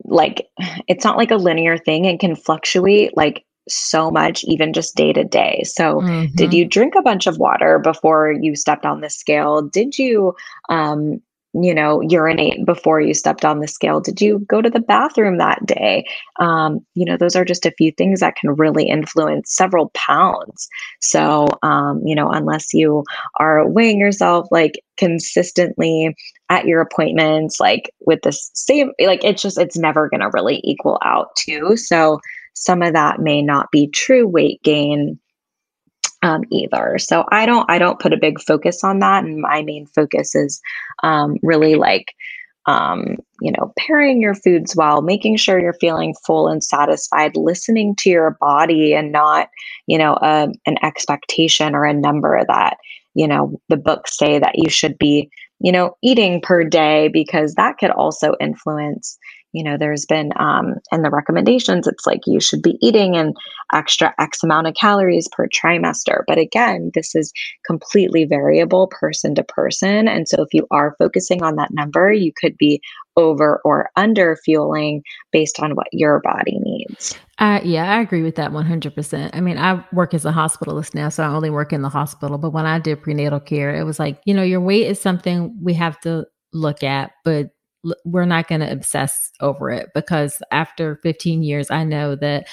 like 0.04 0.48
it's 0.88 1.04
not 1.04 1.16
like 1.16 1.30
a 1.30 1.36
linear 1.36 1.78
thing. 1.78 2.06
And 2.06 2.20
can 2.20 2.36
fluctuate 2.36 3.16
like 3.16 3.44
so 3.68 4.10
much 4.10 4.44
even 4.44 4.72
just 4.72 4.96
day 4.96 5.12
to 5.12 5.24
day. 5.24 5.62
So 5.64 6.00
mm-hmm. 6.00 6.34
did 6.34 6.52
you 6.52 6.64
drink 6.64 6.94
a 6.96 7.02
bunch 7.02 7.26
of 7.26 7.38
water 7.38 7.78
before 7.78 8.32
you 8.32 8.56
stepped 8.56 8.84
on 8.84 9.00
the 9.00 9.10
scale? 9.10 9.62
Did 9.62 9.98
you 9.98 10.34
um 10.68 11.20
you 11.54 11.74
know 11.74 12.00
urinate 12.02 12.64
before 12.64 13.00
you 13.00 13.14
stepped 13.14 13.44
on 13.44 13.60
the 13.60 13.68
scale. 13.68 14.00
Did 14.00 14.20
you 14.20 14.40
go 14.48 14.62
to 14.62 14.70
the 14.70 14.80
bathroom 14.80 15.38
that 15.38 15.64
day? 15.66 16.04
Um, 16.38 16.80
you 16.94 17.04
know 17.04 17.16
those 17.16 17.36
are 17.36 17.44
just 17.44 17.66
a 17.66 17.72
few 17.72 17.92
things 17.92 18.20
that 18.20 18.36
can 18.36 18.54
really 18.54 18.88
influence 18.88 19.54
several 19.54 19.90
pounds. 19.94 20.68
So 21.00 21.48
um, 21.62 22.02
you 22.04 22.14
know 22.14 22.30
unless 22.30 22.72
you 22.72 23.04
are 23.38 23.68
weighing 23.68 23.98
yourself 23.98 24.46
like 24.50 24.80
consistently 24.96 26.14
at 26.50 26.66
your 26.66 26.80
appointments 26.80 27.58
like 27.58 27.90
with 28.00 28.20
the 28.22 28.32
same 28.32 28.92
like 29.00 29.24
it's 29.24 29.42
just 29.42 29.58
it's 29.58 29.78
never 29.78 30.08
going 30.10 30.20
to 30.20 30.30
really 30.32 30.60
equal 30.64 30.98
out 31.04 31.34
too. 31.36 31.76
So 31.76 32.20
some 32.54 32.82
of 32.82 32.92
that 32.92 33.20
may 33.20 33.40
not 33.40 33.70
be 33.70 33.88
true 33.88 34.26
weight 34.26 34.62
gain 34.62 35.18
um, 36.22 36.44
either. 36.50 36.98
So 36.98 37.24
I 37.30 37.46
don't 37.46 37.70
I 37.70 37.78
don't 37.78 37.98
put 37.98 38.12
a 38.12 38.18
big 38.18 38.40
focus 38.40 38.84
on 38.84 38.98
that, 39.00 39.24
and 39.24 39.40
my 39.40 39.62
main 39.62 39.86
focus 39.86 40.34
is 40.34 40.60
um, 41.02 41.36
really 41.42 41.74
like 41.74 42.14
um, 42.66 43.16
you 43.40 43.52
know 43.52 43.72
pairing 43.78 44.20
your 44.20 44.34
foods 44.34 44.76
well, 44.76 45.02
making 45.02 45.36
sure 45.36 45.60
you're 45.60 45.72
feeling 45.74 46.14
full 46.26 46.48
and 46.48 46.62
satisfied, 46.62 47.36
listening 47.36 47.96
to 47.96 48.10
your 48.10 48.36
body, 48.40 48.94
and 48.94 49.12
not 49.12 49.48
you 49.86 49.98
know 49.98 50.18
a, 50.20 50.48
an 50.66 50.76
expectation 50.82 51.74
or 51.74 51.84
a 51.84 51.94
number 51.94 52.42
that 52.46 52.76
you 53.14 53.26
know 53.26 53.58
the 53.68 53.76
books 53.76 54.16
say 54.16 54.38
that 54.38 54.58
you 54.58 54.68
should 54.68 54.98
be 54.98 55.30
you 55.60 55.72
know 55.72 55.96
eating 56.02 56.40
per 56.40 56.64
day 56.64 57.08
because 57.08 57.54
that 57.54 57.78
could 57.78 57.90
also 57.90 58.34
influence 58.40 59.18
you 59.52 59.64
know 59.64 59.76
there's 59.76 60.06
been 60.06 60.32
um 60.36 60.74
in 60.92 61.02
the 61.02 61.10
recommendations 61.10 61.86
it's 61.86 62.06
like 62.06 62.20
you 62.26 62.40
should 62.40 62.62
be 62.62 62.78
eating 62.80 63.16
an 63.16 63.32
extra 63.72 64.14
x 64.18 64.42
amount 64.42 64.66
of 64.66 64.74
calories 64.74 65.28
per 65.28 65.46
trimester 65.48 66.22
but 66.26 66.38
again 66.38 66.90
this 66.94 67.14
is 67.14 67.32
completely 67.66 68.24
variable 68.24 68.86
person 68.88 69.34
to 69.34 69.42
person 69.42 70.08
and 70.08 70.28
so 70.28 70.42
if 70.42 70.48
you 70.52 70.66
are 70.70 70.94
focusing 70.98 71.42
on 71.42 71.56
that 71.56 71.72
number 71.72 72.12
you 72.12 72.32
could 72.40 72.56
be 72.56 72.80
over 73.16 73.60
or 73.64 73.90
under 73.96 74.36
fueling 74.44 75.02
based 75.32 75.60
on 75.60 75.74
what 75.74 75.88
your 75.92 76.20
body 76.20 76.58
needs 76.60 77.16
uh, 77.38 77.58
yeah, 77.64 77.90
I 77.90 78.02
agree 78.02 78.22
with 78.22 78.34
that 78.34 78.50
100%. 78.50 79.30
I 79.32 79.40
mean, 79.40 79.56
I 79.56 79.82
work 79.94 80.12
as 80.12 80.26
a 80.26 80.30
hospitalist 80.30 80.94
now, 80.94 81.08
so 81.08 81.22
I 81.22 81.28
only 81.28 81.48
work 81.48 81.72
in 81.72 81.80
the 81.80 81.88
hospital. 81.88 82.36
But 82.36 82.50
when 82.50 82.66
I 82.66 82.78
did 82.78 83.00
prenatal 83.00 83.40
care, 83.40 83.74
it 83.74 83.84
was 83.84 83.98
like, 83.98 84.20
you 84.26 84.34
know, 84.34 84.42
your 84.42 84.60
weight 84.60 84.86
is 84.88 85.00
something 85.00 85.56
we 85.62 85.72
have 85.72 85.98
to 86.00 86.26
look 86.52 86.82
at, 86.82 87.12
but 87.24 87.48
we're 88.04 88.24
not 88.24 88.48
going 88.48 88.60
to 88.60 88.70
obsess 88.70 89.30
over 89.40 89.70
it 89.70 89.88
because 89.94 90.42
after 90.50 90.96
15 91.02 91.42
years, 91.42 91.70
I 91.70 91.84
know 91.84 92.14
that 92.16 92.46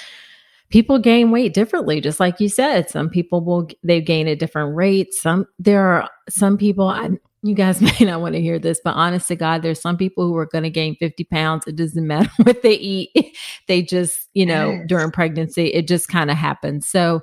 people 0.70 0.98
gain 0.98 1.30
weight 1.30 1.54
differently 1.54 2.00
just 2.00 2.20
like 2.20 2.40
you 2.40 2.48
said. 2.48 2.90
Some 2.90 3.08
people 3.08 3.44
will 3.44 3.68
they 3.82 4.00
gain 4.00 4.28
at 4.28 4.38
different 4.38 4.76
rates. 4.76 5.20
Some 5.20 5.46
there 5.58 5.86
are 5.86 6.10
some 6.28 6.58
people 6.58 6.88
I, 6.88 7.10
you 7.42 7.54
guys 7.54 7.80
may 8.00 8.06
not 8.06 8.20
want 8.20 8.34
to 8.34 8.40
hear 8.40 8.58
this 8.58 8.80
but 8.84 8.94
honest 8.94 9.28
to 9.28 9.36
god 9.36 9.62
there's 9.62 9.80
some 9.80 9.96
people 9.96 10.26
who 10.26 10.36
are 10.36 10.46
going 10.46 10.64
to 10.64 10.70
gain 10.70 10.96
50 10.96 11.24
pounds. 11.24 11.66
It 11.66 11.76
doesn't 11.76 12.06
matter 12.06 12.30
what 12.42 12.62
they 12.62 12.74
eat. 12.74 13.36
They 13.66 13.82
just 13.82 14.28
you 14.34 14.46
know 14.46 14.72
yes. 14.72 14.84
during 14.86 15.10
pregnancy 15.10 15.68
it 15.68 15.88
just 15.88 16.08
kind 16.08 16.30
of 16.30 16.36
happens. 16.36 16.86
So 16.86 17.22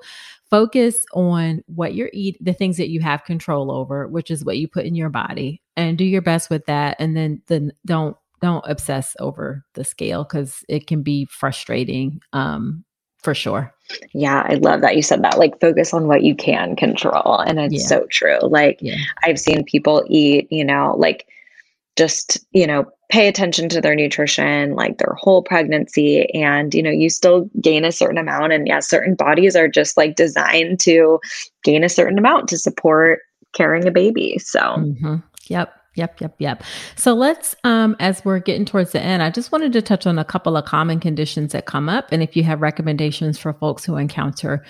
focus 0.49 1.05
on 1.13 1.63
what 1.67 1.95
you're 1.95 2.09
eating, 2.13 2.41
the 2.43 2.53
things 2.53 2.77
that 2.77 2.89
you 2.89 3.01
have 3.01 3.23
control 3.23 3.71
over, 3.71 4.07
which 4.07 4.31
is 4.31 4.45
what 4.45 4.57
you 4.57 4.67
put 4.67 4.85
in 4.85 4.95
your 4.95 5.09
body, 5.09 5.61
and 5.75 5.97
do 5.97 6.05
your 6.05 6.21
best 6.21 6.49
with 6.49 6.65
that. 6.65 6.97
And 6.99 7.15
then, 7.15 7.41
then 7.47 7.71
don't 7.85 8.15
don't 8.41 8.65
obsess 8.67 9.15
over 9.19 9.63
the 9.73 9.83
scale 9.83 10.23
because 10.23 10.63
it 10.67 10.87
can 10.87 11.01
be 11.01 11.25
frustrating. 11.25 12.21
Um, 12.33 12.83
for 13.23 13.33
sure. 13.33 13.73
Yeah, 14.13 14.45
I 14.47 14.55
love 14.55 14.81
that 14.81 14.95
you 14.95 15.01
said 15.01 15.23
that. 15.23 15.39
Like, 15.39 15.59
focus 15.59 15.95
on 15.95 16.07
what 16.07 16.21
you 16.21 16.35
can 16.35 16.75
control. 16.75 17.39
And 17.39 17.59
it's 17.59 17.73
yeah. 17.73 17.87
so 17.87 18.07
true. 18.11 18.37
Like, 18.43 18.77
yeah. 18.81 18.97
I've 19.23 19.39
seen 19.39 19.63
people 19.63 20.05
eat, 20.07 20.47
you 20.51 20.63
know, 20.63 20.93
like 20.95 21.27
just, 21.95 22.45
you 22.51 22.67
know, 22.67 22.85
pay 23.09 23.27
attention 23.27 23.69
to 23.69 23.81
their 23.81 23.95
nutrition 23.95 24.73
like 24.73 24.97
their 24.97 25.13
whole 25.17 25.43
pregnancy 25.43 26.29
and 26.33 26.73
you 26.73 26.81
know 26.81 26.89
you 26.89 27.09
still 27.09 27.49
gain 27.61 27.85
a 27.85 27.91
certain 27.91 28.17
amount 28.17 28.51
and 28.51 28.67
yeah 28.67 28.79
certain 28.79 29.15
bodies 29.15 29.55
are 29.55 29.67
just 29.67 29.97
like 29.97 30.15
designed 30.15 30.79
to 30.79 31.19
gain 31.63 31.83
a 31.83 31.89
certain 31.89 32.17
amount 32.17 32.47
to 32.47 32.57
support 32.57 33.19
carrying 33.53 33.87
a 33.87 33.91
baby 33.91 34.37
so 34.39 34.59
mm-hmm. 34.59 35.15
yep 35.47 35.73
Yep, 35.95 36.19
yep, 36.19 36.35
yep. 36.39 36.63
So 36.97 37.13
let's, 37.13 37.55
um, 37.63 37.95
as 37.99 38.23
we're 38.25 38.39
getting 38.39 38.65
towards 38.65 38.91
the 38.91 38.99
end, 38.99 39.23
I 39.23 39.29
just 39.29 39.51
wanted 39.51 39.71
to 39.73 39.81
touch 39.81 40.05
on 40.05 40.19
a 40.19 40.25
couple 40.25 40.57
of 40.57 40.65
common 40.65 40.99
conditions 40.99 41.53
that 41.53 41.67
come 41.67 41.87
up, 41.87 42.11
and 42.11 42.21
if 42.21 42.35
you 42.35 42.43
have 42.43 42.61
recommendations 42.61 43.39
for 43.39 43.53
folks 43.53 43.85
who 43.85 43.95
encounter 43.95 44.63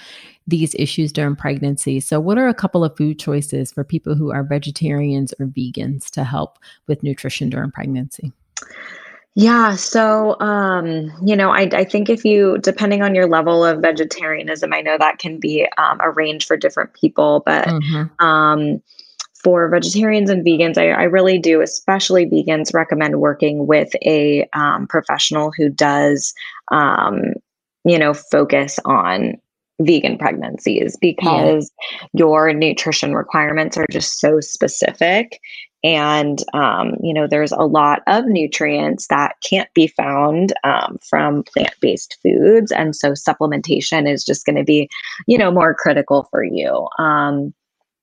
these 0.47 0.75
issues 0.75 1.11
during 1.11 1.35
pregnancy. 1.35 1.99
So, 1.99 2.19
what 2.19 2.37
are 2.37 2.47
a 2.47 2.53
couple 2.53 2.83
of 2.83 2.95
food 2.95 3.19
choices 3.19 3.71
for 3.71 3.83
people 3.83 4.15
who 4.15 4.31
are 4.31 4.43
vegetarians 4.43 5.33
or 5.39 5.47
vegans 5.47 6.09
to 6.11 6.23
help 6.23 6.59
with 6.87 7.03
nutrition 7.03 7.49
during 7.49 7.71
pregnancy? 7.71 8.31
Yeah, 9.37 9.75
so 9.75 10.39
um, 10.39 11.11
you 11.25 11.35
know, 11.35 11.49
I, 11.49 11.69
I 11.73 11.83
think 11.83 12.09
if 12.09 12.23
you, 12.23 12.57
depending 12.59 13.01
on 13.01 13.13
your 13.13 13.27
level 13.27 13.65
of 13.65 13.81
vegetarianism, 13.81 14.73
I 14.73 14.79
know 14.79 14.97
that 14.97 15.17
can 15.19 15.39
be 15.39 15.67
um, 15.77 15.99
a 16.01 16.09
range 16.09 16.47
for 16.47 16.55
different 16.55 16.93
people, 16.93 17.43
but 17.45 17.67
mm-hmm. 17.67 18.25
um, 18.25 18.81
for 19.43 19.67
vegetarians 19.69 20.29
and 20.29 20.45
vegans, 20.45 20.77
I, 20.77 20.91
I, 20.91 21.03
really 21.03 21.37
do, 21.37 21.61
especially 21.61 22.25
vegans, 22.25 22.73
recommend 22.73 23.19
working 23.19 23.67
with 23.67 23.93
a 24.03 24.49
um, 24.53 24.87
professional 24.87 25.51
who 25.55 25.69
does, 25.69 26.33
um, 26.71 27.33
you 27.83 27.99
know, 27.99 28.13
focus 28.13 28.79
on 28.85 29.35
vegan 29.81 30.17
pregnancies 30.17 30.97
because 31.01 31.71
yeah. 31.91 32.07
your 32.13 32.53
nutrition 32.53 33.13
requirements 33.13 33.77
are 33.77 33.87
just 33.91 34.19
so 34.19 34.39
specific. 34.39 35.39
And 35.83 36.43
um, 36.53 36.95
you 37.03 37.13
know 37.13 37.27
there's 37.27 37.51
a 37.51 37.67
lot 37.67 38.01
of 38.07 38.25
nutrients 38.25 39.07
that 39.07 39.35
can't 39.47 39.71
be 39.75 39.87
found 39.87 40.53
um, 40.63 40.97
from 41.07 41.43
plant-based 41.43 42.17
foods. 42.23 42.71
And 42.71 42.95
so 42.95 43.11
supplementation 43.11 44.11
is 44.11 44.23
just 44.23 44.45
going 44.45 44.55
to 44.55 44.63
be 44.63 44.89
you 45.27 45.37
know 45.37 45.51
more 45.51 45.75
critical 45.75 46.27
for 46.31 46.43
you. 46.43 46.87
Um, 46.97 47.53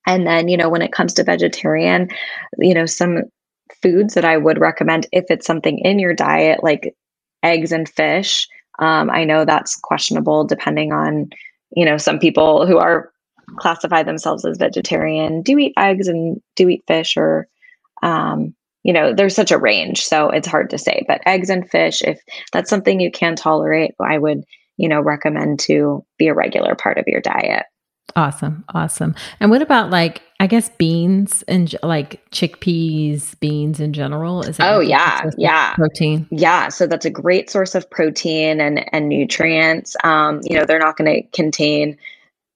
and 0.05 0.27
then 0.27 0.47
you 0.47 0.57
know 0.57 0.69
when 0.69 0.81
it 0.81 0.91
comes 0.91 1.13
to 1.13 1.23
vegetarian 1.23 2.09
you 2.59 2.73
know 2.73 2.85
some 2.85 3.23
foods 3.81 4.13
that 4.13 4.25
i 4.25 4.37
would 4.37 4.59
recommend 4.59 5.07
if 5.11 5.25
it's 5.29 5.45
something 5.45 5.79
in 5.79 5.99
your 5.99 6.13
diet 6.13 6.63
like 6.63 6.95
eggs 7.43 7.71
and 7.71 7.89
fish 7.89 8.47
um, 8.79 9.09
i 9.09 9.23
know 9.23 9.45
that's 9.45 9.75
questionable 9.75 10.43
depending 10.43 10.91
on 10.91 11.29
you 11.75 11.85
know, 11.85 11.97
some 11.97 12.19
people 12.19 12.65
who 12.65 12.77
are 12.77 13.11
classify 13.57 14.03
themselves 14.03 14.45
as 14.45 14.57
vegetarian 14.57 15.41
do 15.41 15.57
eat 15.59 15.73
eggs 15.77 16.07
and 16.07 16.41
do 16.55 16.69
eat 16.69 16.83
fish 16.87 17.17
or 17.17 17.47
um, 18.01 18.53
you 18.83 18.91
know, 18.91 19.13
there's 19.13 19.35
such 19.35 19.51
a 19.51 19.57
range, 19.57 20.01
so 20.01 20.29
it's 20.29 20.47
hard 20.47 20.69
to 20.71 20.77
say. 20.77 21.05
But 21.07 21.21
eggs 21.25 21.49
and 21.49 21.69
fish, 21.69 22.01
if 22.01 22.21
that's 22.51 22.69
something 22.69 22.99
you 22.99 23.11
can 23.11 23.35
tolerate, 23.35 23.91
I 23.99 24.17
would, 24.17 24.43
you 24.75 24.89
know, 24.89 24.99
recommend 24.99 25.61
to 25.61 26.05
be 26.17 26.27
a 26.27 26.33
regular 26.33 26.75
part 26.75 26.97
of 26.97 27.05
your 27.07 27.21
diet. 27.21 27.65
Awesome. 28.17 28.65
Awesome. 28.73 29.15
And 29.39 29.49
what 29.49 29.61
about 29.61 29.89
like, 29.89 30.21
I 30.43 30.45
guess 30.45 30.67
beans 30.67 31.41
and 31.47 31.73
like 31.83 32.21
chickpeas, 32.31 33.39
beans 33.39 33.79
in 33.79 33.93
general? 33.93 34.41
Is 34.41 34.57
Oh 34.59 34.81
yeah. 34.81 35.29
Yeah. 35.37 35.73
Protein. 35.75 36.27
Yeah. 36.31 36.67
So 36.67 36.85
that's 36.85 37.05
a 37.05 37.09
great 37.09 37.49
source 37.49 37.75
of 37.75 37.89
protein 37.89 38.59
and, 38.59 38.85
and 38.93 39.07
nutrients. 39.07 39.95
Um, 40.03 40.41
you 40.43 40.57
know, 40.59 40.65
they're 40.65 40.79
not 40.79 40.97
going 40.97 41.09
to 41.09 41.21
contain, 41.29 41.97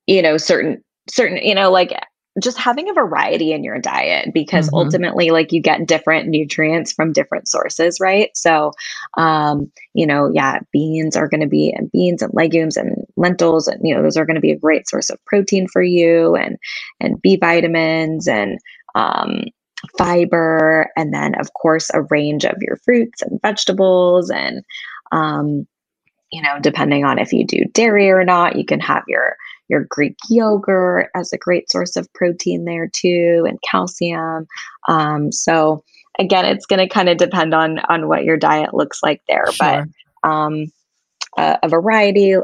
you 0.06 0.22
know, 0.22 0.36
certain, 0.36 0.84
certain, 1.10 1.38
you 1.38 1.56
know, 1.56 1.72
like 1.72 1.98
just 2.42 2.58
having 2.58 2.90
a 2.90 2.94
variety 2.94 3.52
in 3.52 3.64
your 3.64 3.80
diet 3.80 4.30
because 4.34 4.68
mm-hmm. 4.68 4.76
ultimately 4.76 5.32
like 5.32 5.52
you 5.52 5.62
get 5.62 5.88
different 5.88 6.28
nutrients 6.28 6.92
from 6.92 7.14
different 7.14 7.48
sources 7.48 8.00
right 8.00 8.30
so 8.36 8.72
um 9.18 9.72
you 9.94 10.06
know 10.06 10.30
yeah 10.34 10.60
beans 10.72 11.16
are 11.16 11.28
going 11.28 11.42
to 11.42 11.48
be 11.48 11.74
and 11.76 11.92
beans 11.92 12.22
and 12.22 12.34
legumes 12.34 12.78
and 12.78 13.06
lentils 13.16 13.68
and 13.68 13.80
you 13.84 13.94
know 13.94 14.04
those 14.04 14.18
are 14.18 14.26
going 14.26 14.36
to 14.36 14.42
be 14.42 14.52
a 14.52 14.60
great 14.60 14.88
source 14.88 15.10
of 15.10 15.24
protein 15.26 15.68
for 15.68 15.82
you 15.82 16.36
and 16.36 16.58
and 17.00 17.22
b 17.22 17.38
vitamins 17.38 18.28
and 18.28 18.60
um 18.96 19.44
fiber 19.98 20.90
and 20.96 21.14
then 21.14 21.40
of 21.40 21.54
course 21.54 21.90
a 21.94 22.02
range 22.04 22.46
of 22.46 22.56
your 22.62 22.78
fruits 22.78 23.22
and 23.22 23.40
vegetables 23.42 24.30
and 24.30 24.64
um 25.12 25.68
you 26.32 26.42
know 26.42 26.60
depending 26.62 27.06
on 27.06 27.20
if 27.20 27.32
you 27.32 27.46
do 27.46 27.64
dairy 27.74 28.10
or 28.10 28.24
not 28.24 28.56
you 28.56 28.66
can 28.66 28.80
have 28.80 29.04
your 29.08 29.36
your 29.70 29.86
Greek 29.90 30.16
yogurt 30.30 31.10
as 31.16 31.34
a 31.34 31.38
great 31.38 31.70
source 31.70 31.96
of 31.96 32.12
protein 32.14 32.66
there 32.66 32.90
too, 32.92 33.46
and 33.48 33.60
calcium. 33.70 34.48
Um, 34.88 35.32
so 35.32 35.84
again, 36.20 36.46
it's 36.46 36.66
going 36.66 36.80
to 36.80 36.94
kind 36.94 37.10
of 37.10 37.18
depend 37.18 37.54
on 37.54 37.80
on 37.90 38.08
what 38.08 38.24
your 38.24 38.38
diet 38.38 38.74
looks 38.74 39.02
like 39.04 39.22
there, 39.28 39.52
sure. 39.52 39.86
but 40.24 40.30
um, 40.30 40.66
a, 41.38 41.58
a 41.64 41.70
variety. 41.70 42.36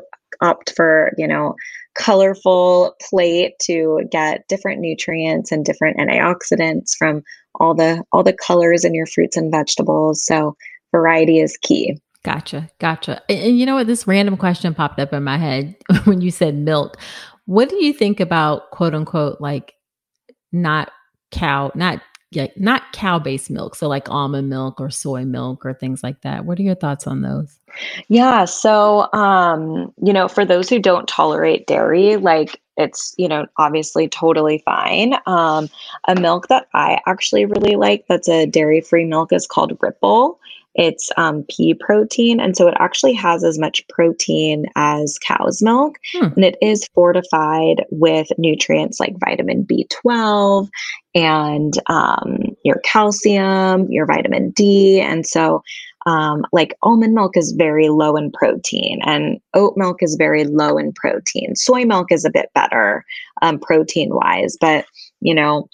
Opt 0.42 0.74
for 0.76 1.12
you 1.16 1.28
know 1.28 1.56
colorful 1.96 2.96
plate 3.08 3.54
to 3.62 4.02
get 4.12 4.48
different 4.48 4.82
nutrients 4.82 5.52
and 5.52 5.64
different 5.64 5.98
antioxidants 5.98 6.96
from 6.98 7.22
all 7.56 7.76
the 7.76 8.04
all 8.12 8.24
the 8.24 8.34
colors 8.34 8.84
in 8.84 8.94
your 8.94 9.06
fruits 9.06 9.38
and 9.38 9.52
vegetables. 9.52 10.26
So 10.26 10.56
variety 10.92 11.40
is 11.40 11.58
key. 11.58 11.98
Gotcha. 12.24 12.70
Gotcha. 12.80 13.22
And, 13.30 13.40
and, 13.40 13.60
you 13.60 13.66
know 13.66 13.76
what? 13.76 13.88
This 13.88 14.08
random 14.08 14.38
question 14.38 14.74
popped 14.74 15.00
up 15.00 15.14
in 15.14 15.24
my 15.24 15.38
head 15.38 15.76
when 16.06 16.22
you 16.22 16.32
said 16.32 16.56
milk. 16.56 16.98
What 17.46 17.70
do 17.70 17.84
you 17.84 17.92
think 17.92 18.20
about 18.20 18.72
quote 18.72 18.96
unquote 18.96 19.42
like 19.42 19.74
not 20.54 20.92
cow, 21.32 21.72
not 21.76 22.02
like 22.34 22.56
not 22.58 22.84
cow 22.94 23.20
based 23.20 23.50
milk? 23.50 23.76
So 23.76 23.90
like 23.90 24.10
almond 24.10 24.50
milk 24.50 24.80
or 24.80 24.90
soy 24.90 25.26
milk 25.26 25.66
or 25.66 25.74
things 25.74 26.02
like 26.02 26.22
that. 26.22 26.46
What 26.46 26.58
are 26.60 26.64
your 26.64 26.76
thoughts 26.76 27.08
on 27.08 27.22
those? 27.22 27.60
Yeah. 28.08 28.46
So, 28.46 29.12
um, 29.12 29.94
you 30.02 30.14
know, 30.14 30.30
for 30.30 30.46
those 30.46 30.70
who 30.70 30.80
don't 30.80 31.08
tolerate 31.08 31.68
dairy, 31.68 32.16
like 32.16 32.62
it's, 32.78 33.14
you 33.18 33.28
know, 33.28 33.48
obviously 33.58 34.08
totally 34.08 34.60
fine. 34.60 35.16
Um, 35.26 35.70
a 36.08 36.16
milk 36.16 36.48
that 36.48 36.68
I 36.74 37.02
actually 37.06 37.46
really 37.46 37.76
like 37.76 38.06
that's 38.08 38.30
a 38.30 38.46
dairy 38.46 38.80
free 38.80 39.06
milk 39.06 39.34
is 39.34 39.46
called 39.46 39.78
Ripple. 39.82 40.40
It's 40.76 41.10
um, 41.18 41.46
pea 41.50 41.74
protein, 41.74 42.40
and 42.40 42.58
so 42.58 42.68
it 42.68 42.76
actually 42.80 43.14
has 43.14 43.44
as 43.44 43.60
much 43.60 43.88
protein 43.90 44.66
as 44.76 45.20
cow's 45.20 45.62
milk, 45.62 45.98
hmm. 46.14 46.26
and 46.36 46.44
it 46.44 46.58
is 46.62 46.88
fortified 46.94 47.86
with 47.92 48.28
nutrients 48.38 49.00
like 49.00 49.14
vitamin 49.20 49.66
B12 49.66 50.70
and 51.16 51.74
um, 51.88 52.56
your 52.64 52.80
calcium, 52.84 53.88
your 53.90 54.08
vitamin 54.08 54.50
D, 54.52 55.00
and 55.00 55.28
so 55.28 55.62
um, 56.06 56.46
like 56.52 56.76
almond 56.82 57.14
milk 57.14 57.38
is 57.38 57.54
very 57.54 57.90
low 57.90 58.16
in 58.16 58.32
protein 58.32 59.00
and 59.06 59.40
oat 59.54 59.74
milk 59.78 60.02
is 60.02 60.16
very 60.16 60.44
low 60.44 60.78
in 60.78 60.92
protein 60.94 61.56
soy 61.56 61.86
milk 61.86 62.12
is 62.12 62.26
a 62.26 62.30
bit 62.30 62.50
better 62.54 63.06
um, 63.42 63.58
protein 63.60 64.10
wise 64.14 64.58
but 64.60 64.86
you 65.22 65.34
know 65.34 65.68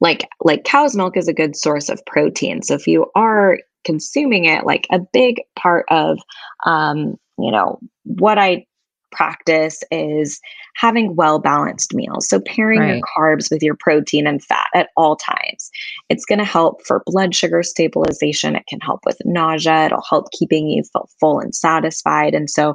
like 0.00 0.26
like 0.42 0.64
cow's 0.64 0.96
milk 0.96 1.16
is 1.16 1.28
a 1.28 1.34
good 1.34 1.54
source 1.54 1.88
of 1.88 2.04
protein 2.06 2.62
so 2.62 2.74
if 2.74 2.86
you 2.86 3.10
are 3.14 3.58
consuming 3.84 4.44
it 4.44 4.64
like 4.64 4.86
a 4.90 5.00
big 5.12 5.40
part 5.56 5.86
of 5.90 6.18
um, 6.66 7.16
you 7.38 7.50
know 7.50 7.78
what 8.04 8.38
i 8.38 8.64
practice 9.12 9.82
is 9.92 10.40
having 10.74 11.14
well 11.14 11.38
balanced 11.38 11.94
meals. 11.94 12.28
So 12.28 12.40
pairing 12.40 12.80
right. 12.80 12.96
your 12.96 13.00
carbs 13.16 13.48
with 13.48 13.62
your 13.62 13.76
protein 13.78 14.26
and 14.26 14.42
fat 14.42 14.66
at 14.74 14.88
all 14.96 15.14
times. 15.14 15.70
It's 16.08 16.24
going 16.24 16.40
to 16.40 16.44
help 16.44 16.84
for 16.84 17.04
blood 17.06 17.32
sugar 17.32 17.62
stabilization. 17.62 18.56
It 18.56 18.66
can 18.68 18.80
help 18.80 19.02
with 19.06 19.16
nausea. 19.24 19.86
It'll 19.86 20.02
help 20.02 20.32
keeping 20.32 20.68
you 20.68 20.82
full 21.20 21.38
and 21.38 21.54
satisfied. 21.54 22.34
And 22.34 22.50
so 22.50 22.74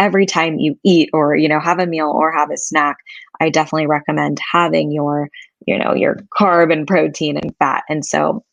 every 0.00 0.26
time 0.26 0.58
you 0.58 0.76
eat 0.84 1.08
or 1.12 1.36
you 1.36 1.48
know 1.48 1.60
have 1.60 1.78
a 1.78 1.86
meal 1.86 2.12
or 2.14 2.30
have 2.30 2.50
a 2.50 2.56
snack 2.58 2.98
i 3.40 3.48
definitely 3.48 3.86
recommend 3.86 4.38
having 4.52 4.92
your 4.92 5.30
you 5.66 5.78
know 5.78 5.94
your 5.94 6.16
carb 6.38 6.72
and 6.72 6.86
protein 6.86 7.36
and 7.36 7.54
fat. 7.58 7.84
And 7.88 8.04
so 8.04 8.44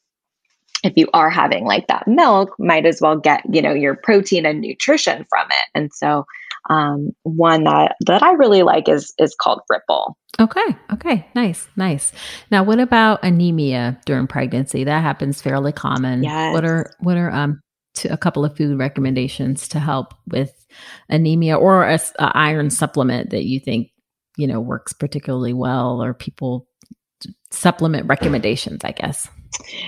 if 0.84 0.93
you 0.95 1.07
are 1.13 1.29
having 1.29 1.65
like 1.65 1.88
that 1.88 2.07
milk, 2.07 2.53
might 2.59 2.86
as 2.86 2.99
well 3.01 3.17
get, 3.17 3.41
you 3.51 3.61
know, 3.61 3.73
your 3.73 3.95
protein 3.95 4.45
and 4.45 4.61
nutrition 4.61 5.25
from 5.29 5.47
it. 5.49 5.69
And 5.73 5.91
so 5.93 6.25
um, 6.69 7.11
one 7.23 7.63
that 7.63 7.95
that 8.05 8.23
I 8.23 8.31
really 8.34 8.63
like 8.63 8.88
is 8.88 9.13
is 9.17 9.36
called 9.39 9.61
Ripple. 9.69 10.17
Okay. 10.39 10.65
Okay. 10.91 11.25
Nice. 11.36 11.67
Nice. 11.75 12.11
Now, 12.51 12.63
what 12.63 12.79
about 12.79 13.23
anemia 13.23 13.99
during 14.05 14.27
pregnancy? 14.27 14.84
That 14.84 15.01
happens 15.01 15.41
fairly 15.41 15.71
common. 15.71 16.23
Yes. 16.23 16.53
What 16.53 16.65
are 16.65 16.91
what 16.99 17.17
are 17.17 17.31
um 17.31 17.61
to 17.95 18.11
a 18.11 18.17
couple 18.17 18.43
of 18.43 18.55
food 18.57 18.77
recommendations 18.79 19.67
to 19.69 19.79
help 19.79 20.13
with 20.27 20.65
anemia 21.09 21.55
or 21.55 21.84
a, 21.84 21.99
a 22.19 22.31
iron 22.36 22.69
supplement 22.69 23.29
that 23.29 23.43
you 23.43 23.59
think 23.59 23.91
you 24.36 24.47
know 24.47 24.59
works 24.59 24.93
particularly 24.93 25.53
well 25.53 26.01
or 26.01 26.13
people 26.13 26.67
supplement 27.51 28.07
recommendations, 28.07 28.82
I 28.84 28.91
guess. 28.91 29.30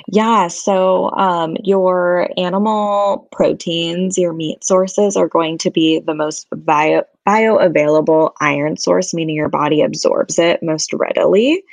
Yeah, 0.08 0.48
so 0.48 1.12
um, 1.12 1.58
your 1.64 2.30
animal 2.38 3.28
proteins, 3.32 4.18
your 4.18 4.34
meat 4.34 4.64
sources 4.64 5.18
are 5.18 5.28
going 5.28 5.58
to 5.60 5.72
be 5.72 6.00
the 6.00 6.14
most 6.14 6.48
bio 6.52 7.04
bioavailable 7.28 8.34
iron 8.40 8.78
source, 8.78 9.14
meaning 9.14 9.36
your 9.36 9.50
body 9.50 9.82
absorbs 9.82 10.38
it 10.38 10.62
most 10.62 10.94
readily. 10.94 11.64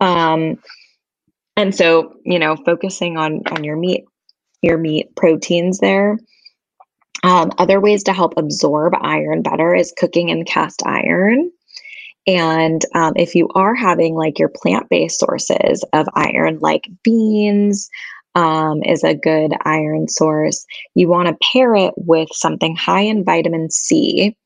Um, 0.00 0.58
and 1.56 1.74
so, 1.74 2.16
you 2.24 2.38
know, 2.38 2.56
focusing 2.56 3.16
on 3.16 3.42
on 3.50 3.64
your 3.64 3.76
meat, 3.76 4.04
your 4.62 4.78
meat 4.78 5.14
proteins 5.14 5.78
there. 5.78 6.18
Um, 7.22 7.52
other 7.58 7.80
ways 7.80 8.04
to 8.04 8.12
help 8.12 8.34
absorb 8.36 8.94
iron 9.00 9.42
better 9.42 9.74
is 9.74 9.94
cooking 9.96 10.28
in 10.28 10.44
cast 10.44 10.82
iron. 10.84 11.50
And 12.26 12.82
um, 12.94 13.12
if 13.16 13.34
you 13.34 13.48
are 13.54 13.74
having 13.74 14.14
like 14.14 14.38
your 14.38 14.48
plant 14.48 14.88
based 14.88 15.20
sources 15.20 15.84
of 15.92 16.08
iron, 16.14 16.58
like 16.60 16.88
beans, 17.02 17.88
um, 18.34 18.82
is 18.82 19.04
a 19.04 19.14
good 19.14 19.52
iron 19.64 20.08
source. 20.08 20.64
You 20.94 21.08
want 21.08 21.28
to 21.28 21.46
pair 21.52 21.74
it 21.74 21.94
with 21.96 22.28
something 22.32 22.76
high 22.76 23.02
in 23.02 23.24
vitamin 23.24 23.70
C 23.70 24.36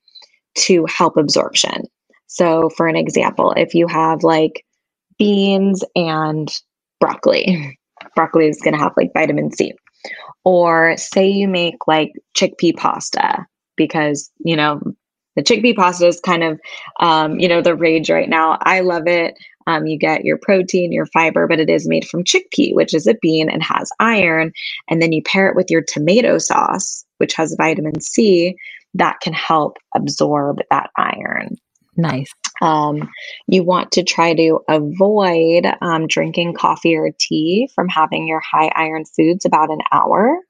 to 0.57 0.87
help 0.87 1.17
absorption. 1.17 1.85
So, 2.27 2.71
for 2.77 2.87
an 2.87 2.97
example, 2.97 3.53
if 3.57 3.75
you 3.75 3.87
have 3.87 4.23
like 4.23 4.65
beans 5.19 5.83
and 5.97 6.49
broccoli, 7.01 7.79
broccoli 8.15 8.49
is 8.49 8.61
going 8.61 8.75
to 8.75 8.81
have 8.81 8.93
like 8.97 9.13
vitamin 9.15 9.51
C. 9.53 9.73
Or 10.45 10.97
say 10.97 11.27
you 11.27 11.49
make 11.49 11.87
like 11.87 12.13
chickpea 12.37 12.77
pasta 12.77 13.47
because, 13.77 14.31
you 14.39 14.57
know, 14.57 14.81
the 15.39 15.45
chickpea 15.45 15.77
pasta 15.77 16.09
is 16.09 16.21
kind 16.21 16.43
of, 16.43 16.61
um, 16.99 17.39
you 17.39 17.47
know, 17.47 17.63
the 17.63 17.77
rage 17.77 18.11
right 18.11 18.29
now. 18.29 18.59
I 18.63 18.81
love 18.81 19.07
it. 19.07 19.39
Um, 19.69 19.87
you 19.87 19.97
get 19.97 20.25
your 20.25 20.37
protein, 20.37 20.91
your 20.91 21.07
fiber, 21.07 21.47
but 21.47 21.61
it 21.61 21.71
is 21.71 21.87
made 21.87 22.09
from 22.09 22.25
chickpea, 22.25 22.75
which 22.75 22.93
is 22.93 23.07
a 23.07 23.15
bean 23.23 23.49
and 23.49 23.63
has 23.63 23.89
iron. 24.01 24.53
And 24.91 25.01
then 25.01 25.13
you 25.13 25.23
pair 25.23 25.49
it 25.49 25.55
with 25.55 25.71
your 25.71 25.85
tomato 25.87 26.39
sauce, 26.39 27.05
which 27.19 27.35
has 27.35 27.55
vitamin 27.57 28.01
C, 28.01 28.57
that 28.95 29.21
can 29.21 29.33
help 29.33 29.77
absorb 29.95 30.59
that 30.73 30.91
iron. 30.97 31.55
Nice. 31.97 32.33
Um, 32.61 33.09
you 33.47 33.63
want 33.63 33.93
to 33.93 34.03
try 34.03 34.35
to 34.35 34.59
avoid 34.69 35.73
um, 35.81 36.09
drinking 36.09 36.55
coffee 36.55 36.97
or 36.97 37.11
tea 37.17 37.69
from 37.77 37.89
having 37.89 38.27
your 38.27 38.41
high 38.41 38.73
iron 38.75 39.05
foods 39.05 39.45
about 39.45 39.71
an 39.71 39.83
hour 39.93 40.41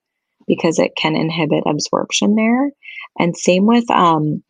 because 0.47 0.79
it 0.79 0.93
can 0.97 1.15
inhibit 1.15 1.65
absorption 1.67 2.37
there. 2.37 2.71
And 3.19 3.37
same 3.37 3.67
with 3.67 3.91
um, 3.91 4.43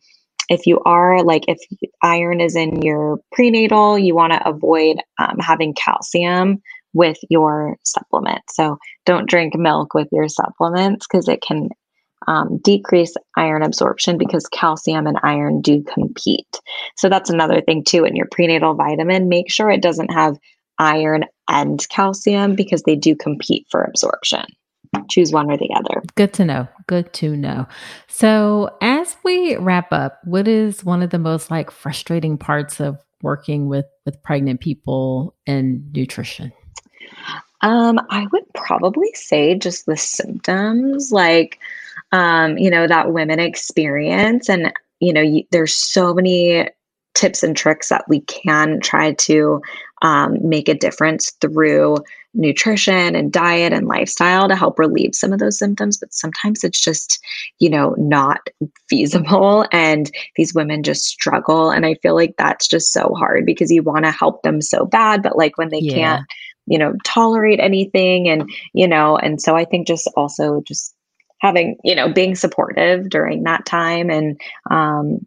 if 0.49 0.65
you 0.65 0.79
are 0.85 1.23
like 1.23 1.45
if 1.47 1.59
iron 2.03 2.41
is 2.41 2.55
in 2.55 2.81
your 2.81 3.19
prenatal 3.31 3.97
you 3.97 4.15
want 4.15 4.33
to 4.33 4.47
avoid 4.47 4.97
um, 5.19 5.37
having 5.39 5.73
calcium 5.73 6.61
with 6.93 7.17
your 7.29 7.77
supplement. 7.83 8.41
So 8.49 8.77
don't 9.05 9.29
drink 9.29 9.55
milk 9.55 9.93
with 9.93 10.07
your 10.11 10.27
supplements 10.27 11.05
because 11.07 11.27
it 11.27 11.41
can 11.41 11.69
um, 12.27 12.59
decrease 12.63 13.13
iron 13.37 13.63
absorption 13.63 14.17
because 14.17 14.47
calcium 14.47 15.07
and 15.07 15.17
iron 15.23 15.61
do 15.61 15.83
compete. 15.83 16.59
So 16.97 17.09
that's 17.09 17.29
another 17.29 17.61
thing 17.61 17.83
too 17.83 18.05
in 18.05 18.15
your 18.15 18.27
prenatal 18.31 18.75
vitamin. 18.75 19.29
Make 19.29 19.51
sure 19.51 19.69
it 19.69 19.81
doesn't 19.81 20.11
have 20.11 20.37
iron 20.77 21.25
and 21.47 21.87
calcium 21.89 22.55
because 22.55 22.83
they 22.83 22.95
do 22.95 23.15
compete 23.15 23.67
for 23.69 23.83
absorption 23.83 24.45
choose 25.09 25.31
one 25.31 25.51
or 25.51 25.57
the 25.57 25.69
other. 25.75 26.01
Good 26.15 26.33
to 26.33 26.45
know. 26.45 26.67
Good 26.87 27.13
to 27.13 27.35
know. 27.35 27.67
So, 28.07 28.75
as 28.81 29.17
we 29.23 29.55
wrap 29.57 29.91
up, 29.91 30.19
what 30.23 30.47
is 30.47 30.83
one 30.83 31.01
of 31.01 31.09
the 31.09 31.19
most 31.19 31.51
like 31.51 31.71
frustrating 31.71 32.37
parts 32.37 32.79
of 32.79 32.97
working 33.21 33.67
with 33.67 33.85
with 34.05 34.21
pregnant 34.23 34.61
people 34.61 35.35
and 35.45 35.91
nutrition? 35.93 36.51
Um, 37.61 37.99
I 38.09 38.27
would 38.31 38.45
probably 38.55 39.11
say 39.13 39.55
just 39.55 39.85
the 39.85 39.97
symptoms, 39.97 41.11
like, 41.11 41.59
um, 42.13 42.57
you 42.57 42.69
know, 42.69 42.87
that 42.87 43.11
women 43.11 43.39
experience, 43.39 44.49
and 44.49 44.71
you 44.99 45.13
know, 45.13 45.21
you, 45.21 45.43
there's 45.51 45.75
so 45.75 46.13
many 46.13 46.69
tips 47.15 47.43
and 47.43 47.57
tricks 47.57 47.89
that 47.89 48.05
we 48.07 48.21
can 48.21 48.79
try 48.79 49.11
to 49.13 49.61
um, 50.01 50.37
make 50.41 50.69
a 50.69 50.73
difference 50.73 51.31
through 51.41 51.97
nutrition 52.33 53.15
and 53.15 53.31
diet 53.31 53.73
and 53.73 53.87
lifestyle 53.87 54.47
to 54.47 54.55
help 54.55 54.77
relieve 54.77 55.15
some 55.15 55.33
of 55.33 55.39
those 55.39 55.57
symptoms 55.57 55.97
but 55.97 56.13
sometimes 56.13 56.63
it's 56.63 56.79
just 56.79 57.19
you 57.57 57.69
know 57.69 57.95
not 57.97 58.49
feasible 58.87 59.65
and 59.71 60.11
these 60.35 60.53
women 60.53 60.83
just 60.83 61.05
struggle. 61.05 61.71
And 61.71 61.85
i 61.85 61.95
feel 61.95 62.15
like 62.15 62.35
that's 62.37 62.67
just 62.67 62.93
so 62.93 63.13
hard 63.15 63.45
because 63.45 63.71
you 63.71 63.81
want 63.81 64.05
to 64.05 64.11
help 64.11 64.43
them 64.43 64.61
so 64.61 64.85
bad 64.85 65.23
but 65.23 65.37
like 65.37 65.57
when 65.57 65.69
they 65.69 65.79
yeah. 65.79 65.93
can't 65.93 66.25
you 66.67 66.77
know 66.77 66.93
tolerate 67.03 67.59
anything 67.59 68.29
and 68.29 68.49
you 68.73 68.87
know 68.87 69.17
and 69.17 69.41
so 69.41 69.55
i 69.55 69.65
think 69.65 69.87
just 69.87 70.07
also 70.15 70.61
just 70.67 70.95
having 71.39 71.77
you 71.83 71.95
know 71.95 72.11
being 72.13 72.35
supportive 72.35 73.09
during 73.09 73.43
that 73.43 73.65
time 73.65 74.11
and 74.11 74.39
um 74.69 75.25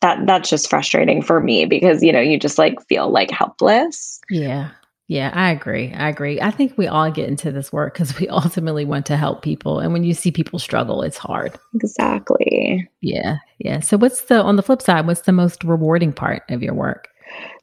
that 0.00 0.26
that's 0.26 0.50
just 0.50 0.68
frustrating 0.68 1.22
for 1.22 1.40
me 1.40 1.66
because 1.66 2.02
you 2.02 2.12
know 2.12 2.20
you 2.20 2.38
just 2.38 2.58
like 2.58 2.74
feel 2.86 3.10
like 3.10 3.30
helpless. 3.30 4.20
Yeah 4.28 4.70
yeah, 5.08 5.30
I 5.32 5.52
agree. 5.52 5.92
I 5.92 6.08
agree. 6.08 6.40
I 6.40 6.50
think 6.50 6.76
we 6.76 6.88
all 6.88 7.10
get 7.12 7.28
into 7.28 7.52
this 7.52 7.72
work 7.72 7.94
because 7.94 8.18
we 8.18 8.28
ultimately 8.28 8.84
want 8.84 9.06
to 9.06 9.16
help 9.16 9.42
people. 9.42 9.78
And 9.78 9.92
when 9.92 10.02
you 10.02 10.14
see 10.14 10.32
people 10.32 10.58
struggle, 10.58 11.02
it's 11.02 11.18
hard. 11.18 11.56
Exactly. 11.74 12.88
Yeah. 13.00 13.36
Yeah. 13.58 13.80
So, 13.80 13.96
what's 13.96 14.22
the, 14.22 14.42
on 14.42 14.56
the 14.56 14.62
flip 14.62 14.82
side, 14.82 15.06
what's 15.06 15.22
the 15.22 15.32
most 15.32 15.62
rewarding 15.62 16.12
part 16.12 16.42
of 16.50 16.62
your 16.62 16.74
work? 16.74 17.08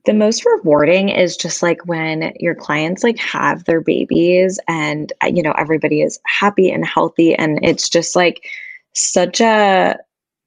The 0.05 0.13
most 0.13 0.45
rewarding 0.45 1.09
is 1.09 1.37
just 1.37 1.63
like 1.63 1.85
when 1.85 2.33
your 2.39 2.55
clients 2.55 3.03
like 3.03 3.17
have 3.19 3.63
their 3.65 3.81
babies 3.81 4.59
and, 4.67 5.11
uh, 5.23 5.27
you 5.27 5.41
know, 5.41 5.53
everybody 5.57 6.01
is 6.01 6.19
happy 6.25 6.69
and 6.69 6.85
healthy. 6.85 7.35
And 7.35 7.59
it's 7.63 7.89
just 7.89 8.15
like 8.15 8.45
such 8.93 9.41
a, 9.41 9.97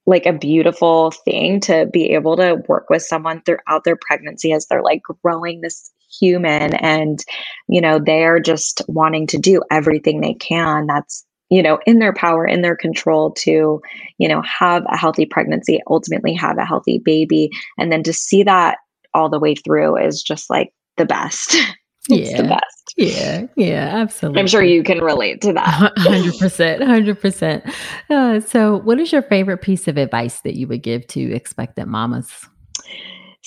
like 0.07 0.25
a 0.25 0.33
beautiful 0.33 1.11
thing 1.11 1.61
to 1.61 1.87
be 1.87 2.11
able 2.11 2.37
to 2.37 2.63
work 2.69 2.89
with 2.91 3.03
someone 3.03 3.43
throughout 3.43 3.85
their 3.85 3.97
pregnancy 3.97 4.53
as 4.53 4.67
they're 4.67 4.83
like 4.83 5.03
growing 5.23 5.63
this 5.63 5.91
human 6.21 6.75
and 6.75 7.25
you 7.69 7.81
know 7.81 7.99
they're 7.99 8.41
just 8.41 8.83
wanting 8.89 9.27
to 9.27 9.39
do 9.39 9.63
everything 9.71 10.21
they 10.21 10.35
can 10.35 10.87
that's 10.87 11.25
you 11.51 11.63
know 11.63 11.79
in 11.87 11.99
their 11.99 12.13
power 12.13 12.47
in 12.47 12.63
their 12.63 12.77
control 12.77 13.33
to 13.33 13.81
you 14.19 14.29
know 14.29 14.43
have 14.43 14.85
a 14.89 14.97
healthy 14.97 15.27
pregnancy 15.27 15.81
ultimately 15.89 16.35
have 16.35 16.59
a 16.59 16.65
healthy 16.65 16.99
baby. 16.99 17.51
And 17.79 17.91
then 17.91 18.03
to 18.05 18.13
see 18.13 18.43
that 18.45 18.79
all 19.15 19.29
the 19.29 19.41
way 19.41 19.55
through 19.55 19.97
is 19.97 20.23
just 20.23 20.51
like 20.51 20.73
the 20.97 21.07
best. 21.07 21.57
It's 22.09 22.31
yeah. 22.31 22.37
the 22.41 22.47
best. 22.47 22.95
Yeah. 22.97 23.47
Yeah. 23.57 23.91
Absolutely. 23.97 24.39
I'm 24.39 24.47
sure 24.47 24.63
you 24.63 24.85
can 24.85 25.01
relate 25.01 25.41
to 25.41 25.53
that. 25.55 25.93
100% 25.99 26.79
100% 26.79 27.75
uh, 28.11 28.39
so 28.39 28.77
what 28.77 29.01
is 29.01 29.11
your 29.11 29.23
favorite 29.23 29.59
piece 29.59 29.89
of 29.89 29.97
advice 29.97 30.41
that 30.43 30.55
you 30.55 30.69
would 30.69 30.85
give 30.85 31.05
to 31.09 31.35
expectant 31.35 31.89
mamas 31.89 32.47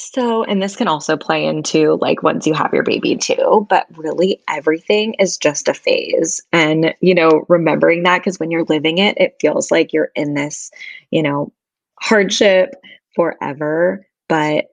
so, 0.02 0.45
and 0.45 0.64
this 0.64 0.78
can 0.78 0.88
also 0.88 1.18
play 1.18 1.45
into 1.45 1.95
like 1.95 2.24
once 2.24 2.47
you 2.47 2.54
have 2.54 2.74
your 2.74 2.84
baby 2.84 3.18
too, 3.18 3.68
but 3.70 3.86
really 3.97 4.41
everything 4.47 5.16
is 5.16 5.38
just 5.38 5.68
a 5.68 5.74
phase. 5.74 6.41
And, 6.54 6.95
you 7.02 7.14
know, 7.14 7.45
remembering 7.50 8.04
that 8.04 8.20
because 8.20 8.39
when 8.39 8.50
you're 8.50 8.64
living 8.64 8.97
it, 8.97 9.18
it 9.18 9.36
feels 9.41 9.72
like 9.72 9.91
you're 9.91 10.12
in 10.16 10.36
this, 10.36 10.72
you 11.12 11.22
know, 11.22 11.52
hardship 12.00 12.76
forever, 13.14 14.08
but 14.30 14.68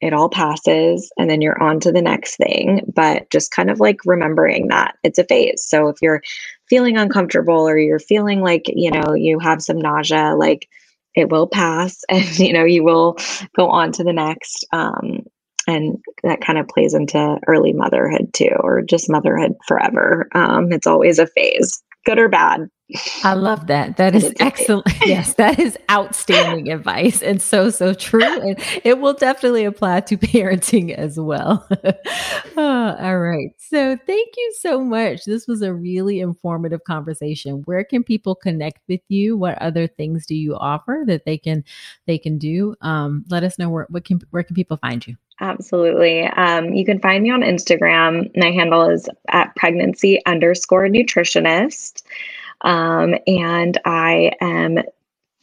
it 0.00 0.12
all 0.12 0.28
passes 0.28 1.10
and 1.18 1.28
then 1.28 1.42
you're 1.42 1.60
on 1.60 1.80
to 1.80 1.90
the 1.90 2.00
next 2.00 2.36
thing. 2.36 2.82
But 2.94 3.30
just 3.30 3.50
kind 3.50 3.70
of 3.70 3.80
like 3.80 3.98
remembering 4.04 4.68
that 4.68 4.94
it's 5.02 5.18
a 5.18 5.24
phase. 5.24 5.64
So, 5.66 5.88
if 5.88 5.96
you're 6.00 6.22
feeling 6.68 6.96
uncomfortable 6.96 7.68
or 7.68 7.76
you're 7.78 7.98
feeling 7.98 8.42
like, 8.42 8.66
you 8.68 8.92
know, 8.92 9.14
you 9.14 9.40
have 9.40 9.60
some 9.60 9.80
nausea, 9.80 10.36
like, 10.36 10.68
it 11.18 11.30
will 11.30 11.48
pass 11.48 12.02
and 12.08 12.38
you 12.38 12.52
know 12.52 12.64
you 12.64 12.84
will 12.84 13.16
go 13.56 13.68
on 13.68 13.92
to 13.92 14.04
the 14.04 14.12
next 14.12 14.66
um, 14.72 15.24
and 15.66 15.98
that 16.22 16.40
kind 16.40 16.58
of 16.58 16.66
plays 16.68 16.94
into 16.94 17.38
early 17.46 17.74
motherhood 17.74 18.32
too 18.32 18.56
or 18.60 18.80
just 18.80 19.10
motherhood 19.10 19.52
forever. 19.66 20.26
Um, 20.34 20.72
it's 20.72 20.86
always 20.86 21.18
a 21.18 21.26
phase 21.26 21.82
good 22.06 22.18
or 22.18 22.28
bad 22.28 22.70
I 23.22 23.34
love 23.34 23.66
that. 23.66 23.98
That 23.98 24.14
is 24.14 24.32
excellent. 24.40 24.86
yes, 25.06 25.34
that 25.34 25.58
is 25.58 25.76
outstanding 25.90 26.70
advice 26.72 27.22
and 27.22 27.40
so, 27.40 27.70
so 27.70 27.92
true. 27.92 28.22
And 28.22 28.58
it 28.84 28.98
will 28.98 29.12
definitely 29.12 29.64
apply 29.64 30.00
to 30.00 30.16
parenting 30.16 30.94
as 30.94 31.18
well. 31.18 31.66
oh, 32.56 32.96
all 32.98 33.18
right. 33.18 33.50
So, 33.58 33.96
thank 34.06 34.34
you 34.36 34.54
so 34.58 34.82
much. 34.82 35.24
This 35.24 35.46
was 35.46 35.62
a 35.62 35.72
really 35.72 36.20
informative 36.20 36.84
conversation. 36.84 37.62
Where 37.66 37.84
can 37.84 38.02
people 38.02 38.34
connect 38.34 38.80
with 38.88 39.00
you? 39.08 39.36
What 39.36 39.60
other 39.60 39.86
things 39.86 40.24
do 40.26 40.34
you 40.34 40.54
offer 40.56 41.04
that 41.06 41.24
they 41.26 41.36
can 41.36 41.64
they 42.06 42.18
can 42.18 42.38
do? 42.38 42.74
Um, 42.80 43.24
let 43.28 43.44
us 43.44 43.58
know 43.58 43.68
where 43.68 43.86
what 43.90 44.04
can 44.04 44.20
where 44.30 44.42
can 44.42 44.54
people 44.54 44.78
find 44.78 45.06
you? 45.06 45.16
Absolutely. 45.40 46.24
Um, 46.24 46.72
you 46.72 46.84
can 46.84 46.98
find 47.00 47.22
me 47.22 47.30
on 47.30 47.42
Instagram. 47.42 48.36
My 48.36 48.50
handle 48.50 48.88
is 48.88 49.08
at 49.28 49.54
pregnancy 49.54 50.20
underscore 50.26 50.88
nutritionist. 50.88 52.02
Um, 52.62 53.14
and 53.26 53.78
I 53.84 54.32
am 54.40 54.78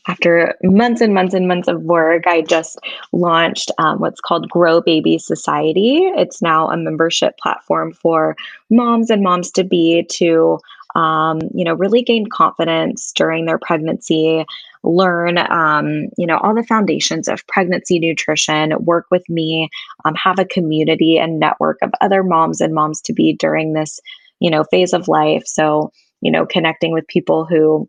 after 0.08 0.56
months 0.62 1.02
and 1.02 1.14
months 1.14 1.34
and 1.34 1.48
months 1.48 1.68
of 1.68 1.82
work, 1.82 2.28
I 2.28 2.42
just 2.42 2.80
launched 3.12 3.72
um, 3.80 4.00
what's 4.00 4.22
called 4.22 4.50
Grow 4.50 4.82
Baby 4.82 5.18
Society. 5.18 6.02
It's 6.16 6.42
now 6.42 6.68
a 6.70 6.78
membership 6.78 7.38
platform 7.40 7.92
for 7.92 8.36
moms 8.70 9.10
and 9.10 9.24
moms 9.24 9.50
to 9.52 9.64
be 9.64 10.04
to, 10.12 10.60
um, 10.94 11.40
you 11.54 11.66
know, 11.66 11.74
really 11.74 12.04
gain 12.04 12.28
confidence 12.28 13.12
during 13.14 13.46
their 13.46 13.58
pregnancy, 13.58 14.46
learn, 14.84 15.40
um, 15.40 16.10
you 16.18 16.28
know, 16.28 16.38
all 16.38 16.54
the 16.54 16.64
foundations 16.64 17.28
of 17.28 17.46
pregnancy 17.48 18.00
nutrition, 18.00 18.74
work 18.86 19.08
with 19.10 19.28
me, 19.28 19.70
um, 20.06 20.14
have 20.16 20.38
a 20.38 20.46
community 20.46 21.18
and 21.18 21.40
network 21.40 21.80
of 21.82 21.92
other 22.02 22.24
moms 22.24 22.62
and 22.62 22.76
moms 22.76 23.02
to 23.02 23.14
be 23.14 23.34
during 23.34 23.74
this, 23.74 24.00
you 24.40 24.52
know, 24.52 24.64
phase 24.66 24.94
of 24.94 25.08
life. 25.08 25.44
So 25.48 25.92
you 26.26 26.32
know, 26.32 26.44
connecting 26.44 26.92
with 26.92 27.08
people 27.08 27.46
who 27.46 27.88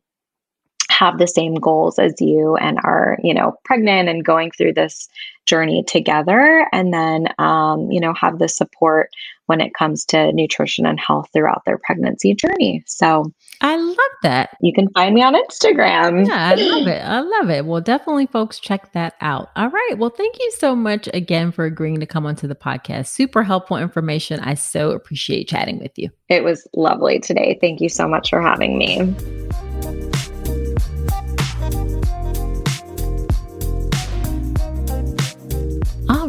have 0.96 1.18
the 1.18 1.26
same 1.26 1.54
goals 1.54 1.98
as 1.98 2.14
you 2.20 2.56
and 2.56 2.78
are, 2.84 3.18
you 3.22 3.34
know, 3.34 3.54
pregnant 3.64 4.08
and 4.08 4.24
going 4.24 4.50
through 4.50 4.72
this 4.72 5.08
journey 5.44 5.84
together. 5.86 6.66
And 6.72 6.92
then, 6.92 7.28
um, 7.38 7.90
you 7.90 8.00
know, 8.00 8.14
have 8.14 8.38
the 8.38 8.48
support 8.48 9.10
when 9.46 9.60
it 9.60 9.74
comes 9.74 10.04
to 10.06 10.32
nutrition 10.32 10.86
and 10.86 10.98
health 10.98 11.28
throughout 11.32 11.62
their 11.64 11.78
pregnancy 11.78 12.34
journey. 12.34 12.82
So 12.86 13.32
I 13.60 13.76
love 13.76 13.96
that. 14.22 14.56
You 14.60 14.72
can 14.72 14.88
find 14.90 15.14
me 15.14 15.22
on 15.22 15.34
Instagram. 15.34 16.26
Yeah, 16.26 16.48
I 16.48 16.54
love 16.54 16.86
it. 16.88 17.02
I 17.02 17.20
love 17.20 17.50
it. 17.50 17.64
Well, 17.64 17.80
definitely, 17.80 18.26
folks, 18.26 18.58
check 18.58 18.92
that 18.92 19.14
out. 19.20 19.50
All 19.54 19.70
right. 19.70 19.94
Well, 19.98 20.10
thank 20.10 20.38
you 20.40 20.50
so 20.58 20.74
much 20.74 21.08
again 21.14 21.52
for 21.52 21.64
agreeing 21.64 22.00
to 22.00 22.06
come 22.06 22.26
onto 22.26 22.48
the 22.48 22.56
podcast. 22.56 23.06
Super 23.06 23.44
helpful 23.44 23.76
information. 23.76 24.40
I 24.40 24.54
so 24.54 24.90
appreciate 24.90 25.48
chatting 25.48 25.78
with 25.78 25.92
you. 25.96 26.10
It 26.28 26.42
was 26.42 26.66
lovely 26.74 27.20
today. 27.20 27.58
Thank 27.60 27.80
you 27.80 27.88
so 27.88 28.08
much 28.08 28.30
for 28.30 28.40
having 28.40 28.78
me. 28.78 29.14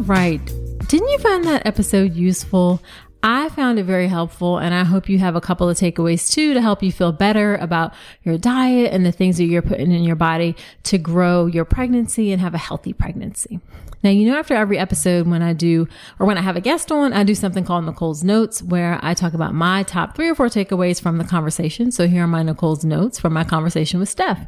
Right. 0.08 0.44
Didn't 0.88 1.08
you 1.08 1.18
find 1.18 1.44
that 1.44 1.66
episode 1.66 2.14
useful? 2.14 2.82
I 3.22 3.50
found 3.50 3.78
it 3.78 3.84
very 3.84 4.08
helpful, 4.08 4.58
and 4.58 4.74
I 4.74 4.84
hope 4.84 5.08
you 5.08 5.18
have 5.18 5.36
a 5.36 5.40
couple 5.40 5.68
of 5.68 5.76
takeaways 5.76 6.30
too 6.30 6.54
to 6.54 6.62
help 6.62 6.82
you 6.82 6.90
feel 6.90 7.12
better 7.12 7.56
about 7.56 7.92
your 8.22 8.38
diet 8.38 8.92
and 8.92 9.04
the 9.04 9.12
things 9.12 9.36
that 9.36 9.44
you're 9.44 9.60
putting 9.60 9.92
in 9.92 10.04
your 10.04 10.16
body 10.16 10.56
to 10.84 10.98
grow 10.98 11.46
your 11.46 11.64
pregnancy 11.64 12.32
and 12.32 12.40
have 12.40 12.54
a 12.54 12.58
healthy 12.58 12.92
pregnancy. 12.92 13.60
Now, 14.02 14.10
you 14.10 14.30
know, 14.30 14.38
after 14.38 14.54
every 14.54 14.78
episode, 14.78 15.26
when 15.26 15.42
I 15.42 15.52
do, 15.52 15.88
or 16.18 16.26
when 16.26 16.38
I 16.38 16.42
have 16.42 16.56
a 16.56 16.60
guest 16.60 16.90
on, 16.92 17.12
I 17.12 17.24
do 17.24 17.34
something 17.34 17.64
called 17.64 17.84
Nicole's 17.84 18.22
Notes, 18.22 18.62
where 18.62 19.00
I 19.02 19.12
talk 19.12 19.34
about 19.34 19.54
my 19.54 19.82
top 19.82 20.14
three 20.14 20.28
or 20.28 20.34
four 20.34 20.46
takeaways 20.46 21.02
from 21.02 21.18
the 21.18 21.24
conversation. 21.24 21.90
So 21.90 22.06
here 22.06 22.22
are 22.22 22.28
my 22.28 22.44
Nicole's 22.44 22.84
Notes 22.84 23.18
from 23.18 23.32
my 23.32 23.44
conversation 23.44 23.98
with 23.98 24.08
Steph. 24.08 24.46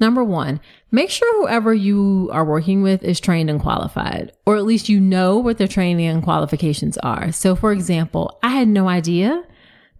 Number 0.00 0.24
one, 0.24 0.60
make 0.90 1.10
sure 1.10 1.42
whoever 1.42 1.74
you 1.74 2.30
are 2.32 2.44
working 2.44 2.82
with 2.82 3.02
is 3.02 3.20
trained 3.20 3.50
and 3.50 3.60
qualified, 3.60 4.32
or 4.46 4.56
at 4.56 4.64
least 4.64 4.88
you 4.88 4.98
know 4.98 5.36
what 5.36 5.58
their 5.58 5.68
training 5.68 6.06
and 6.06 6.22
qualifications 6.22 6.96
are. 6.98 7.30
So, 7.32 7.54
for 7.54 7.70
example, 7.70 8.38
I 8.42 8.48
had 8.48 8.66
no 8.66 8.88
idea 8.88 9.44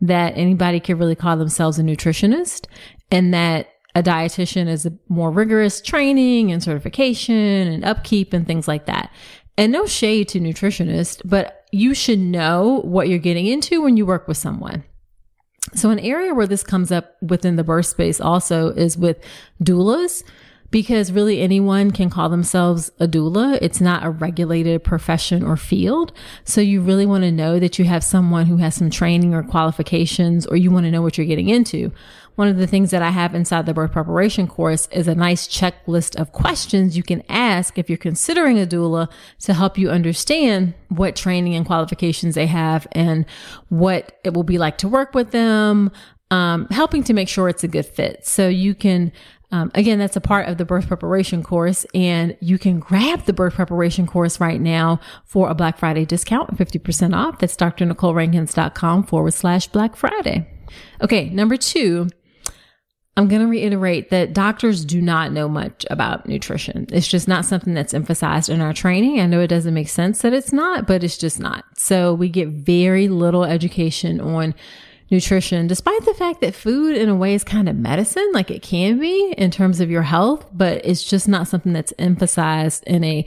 that 0.00 0.36
anybody 0.36 0.80
could 0.80 0.98
really 0.98 1.14
call 1.14 1.36
themselves 1.36 1.78
a 1.78 1.82
nutritionist 1.82 2.66
and 3.10 3.34
that 3.34 3.68
a 3.94 4.02
dietitian 4.02 4.68
is 4.68 4.86
a 4.86 4.92
more 5.08 5.30
rigorous 5.30 5.82
training 5.82 6.50
and 6.50 6.62
certification 6.62 7.34
and 7.34 7.84
upkeep 7.84 8.32
and 8.32 8.46
things 8.46 8.66
like 8.66 8.86
that. 8.86 9.12
And 9.58 9.72
no 9.72 9.84
shade 9.84 10.28
to 10.28 10.40
nutritionists, 10.40 11.20
but 11.24 11.66
you 11.72 11.92
should 11.92 12.18
know 12.18 12.80
what 12.84 13.08
you're 13.08 13.18
getting 13.18 13.46
into 13.46 13.82
when 13.82 13.98
you 13.98 14.06
work 14.06 14.26
with 14.26 14.38
someone. 14.38 14.84
So, 15.74 15.90
an 15.90 15.98
area 16.00 16.34
where 16.34 16.46
this 16.46 16.62
comes 16.62 16.90
up 16.90 17.16
within 17.22 17.56
the 17.56 17.64
birth 17.64 17.86
space 17.86 18.20
also 18.20 18.70
is 18.70 18.98
with 18.98 19.18
doulas, 19.62 20.22
because 20.70 21.10
really 21.12 21.40
anyone 21.40 21.90
can 21.90 22.10
call 22.10 22.28
themselves 22.28 22.90
a 23.00 23.06
doula. 23.08 23.58
It's 23.60 23.80
not 23.80 24.04
a 24.04 24.10
regulated 24.10 24.84
profession 24.84 25.44
or 25.44 25.56
field. 25.56 26.12
So, 26.44 26.60
you 26.60 26.80
really 26.80 27.06
want 27.06 27.22
to 27.24 27.30
know 27.30 27.58
that 27.60 27.78
you 27.78 27.84
have 27.84 28.02
someone 28.02 28.46
who 28.46 28.56
has 28.56 28.74
some 28.74 28.90
training 28.90 29.32
or 29.32 29.42
qualifications, 29.42 30.46
or 30.46 30.56
you 30.56 30.70
want 30.70 30.86
to 30.86 30.90
know 30.90 31.02
what 31.02 31.16
you're 31.16 31.26
getting 31.26 31.48
into. 31.48 31.92
One 32.40 32.48
of 32.48 32.56
the 32.56 32.66
things 32.66 32.90
that 32.90 33.02
I 33.02 33.10
have 33.10 33.34
inside 33.34 33.66
the 33.66 33.74
birth 33.74 33.92
preparation 33.92 34.48
course 34.48 34.88
is 34.92 35.06
a 35.06 35.14
nice 35.14 35.46
checklist 35.46 36.18
of 36.18 36.32
questions 36.32 36.96
you 36.96 37.02
can 37.02 37.22
ask 37.28 37.76
if 37.76 37.90
you're 37.90 37.98
considering 37.98 38.58
a 38.58 38.64
doula 38.64 39.10
to 39.40 39.52
help 39.52 39.76
you 39.76 39.90
understand 39.90 40.72
what 40.88 41.14
training 41.14 41.54
and 41.54 41.66
qualifications 41.66 42.36
they 42.36 42.46
have 42.46 42.86
and 42.92 43.26
what 43.68 44.18
it 44.24 44.32
will 44.32 44.42
be 44.42 44.56
like 44.56 44.78
to 44.78 44.88
work 44.88 45.12
with 45.12 45.32
them, 45.32 45.90
um, 46.30 46.66
helping 46.70 47.04
to 47.04 47.12
make 47.12 47.28
sure 47.28 47.46
it's 47.50 47.62
a 47.62 47.68
good 47.68 47.84
fit. 47.84 48.26
So 48.26 48.48
you 48.48 48.74
can 48.74 49.12
um, 49.52 49.70
again, 49.74 49.98
that's 49.98 50.16
a 50.16 50.20
part 50.22 50.48
of 50.48 50.56
the 50.56 50.64
birth 50.64 50.86
preparation 50.86 51.42
course, 51.42 51.84
and 51.92 52.38
you 52.40 52.56
can 52.56 52.78
grab 52.78 53.24
the 53.24 53.32
birth 53.34 53.54
preparation 53.54 54.06
course 54.06 54.40
right 54.40 54.60
now 54.60 55.00
for 55.26 55.50
a 55.50 55.54
Black 55.54 55.76
Friday 55.76 56.06
discount, 56.06 56.56
50% 56.56 57.14
off. 57.14 57.38
That's 57.40 57.56
drnicolerankins.com 57.56 59.02
forward 59.04 59.34
slash 59.34 59.66
Black 59.66 59.96
Friday. 59.96 60.48
Okay, 61.02 61.30
number 61.30 61.56
two, 61.56 62.08
I'm 63.16 63.28
going 63.28 63.42
to 63.42 63.48
reiterate 63.48 64.10
that 64.10 64.32
doctors 64.32 64.84
do 64.84 65.02
not 65.02 65.32
know 65.32 65.48
much 65.48 65.84
about 65.90 66.26
nutrition. 66.26 66.86
It's 66.92 67.08
just 67.08 67.26
not 67.28 67.44
something 67.44 67.74
that's 67.74 67.92
emphasized 67.92 68.48
in 68.48 68.60
our 68.60 68.72
training. 68.72 69.20
I 69.20 69.26
know 69.26 69.40
it 69.40 69.48
doesn't 69.48 69.74
make 69.74 69.88
sense 69.88 70.22
that 70.22 70.32
it's 70.32 70.52
not, 70.52 70.86
but 70.86 71.02
it's 71.02 71.18
just 71.18 71.40
not. 71.40 71.64
So 71.76 72.14
we 72.14 72.28
get 72.28 72.48
very 72.48 73.08
little 73.08 73.44
education 73.44 74.20
on 74.20 74.54
nutrition, 75.10 75.66
despite 75.66 76.04
the 76.04 76.14
fact 76.14 76.40
that 76.40 76.54
food 76.54 76.96
in 76.96 77.08
a 77.08 77.16
way 77.16 77.34
is 77.34 77.42
kind 77.42 77.68
of 77.68 77.76
medicine, 77.76 78.30
like 78.32 78.50
it 78.50 78.62
can 78.62 78.98
be 78.98 79.34
in 79.36 79.50
terms 79.50 79.80
of 79.80 79.90
your 79.90 80.02
health, 80.02 80.46
but 80.52 80.80
it's 80.84 81.02
just 81.02 81.26
not 81.26 81.48
something 81.48 81.72
that's 81.72 81.92
emphasized 81.98 82.84
in 82.86 83.02
a 83.02 83.26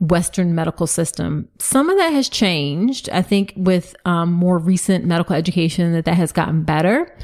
Western 0.00 0.54
medical 0.54 0.86
system. 0.86 1.48
Some 1.58 1.90
of 1.90 1.98
that 1.98 2.12
has 2.12 2.28
changed. 2.28 3.10
I 3.10 3.20
think 3.20 3.52
with 3.56 3.96
um, 4.04 4.32
more 4.32 4.58
recent 4.58 5.04
medical 5.04 5.34
education 5.34 5.92
that 5.92 6.04
that 6.04 6.14
has 6.14 6.32
gotten 6.32 6.62
better, 6.62 7.14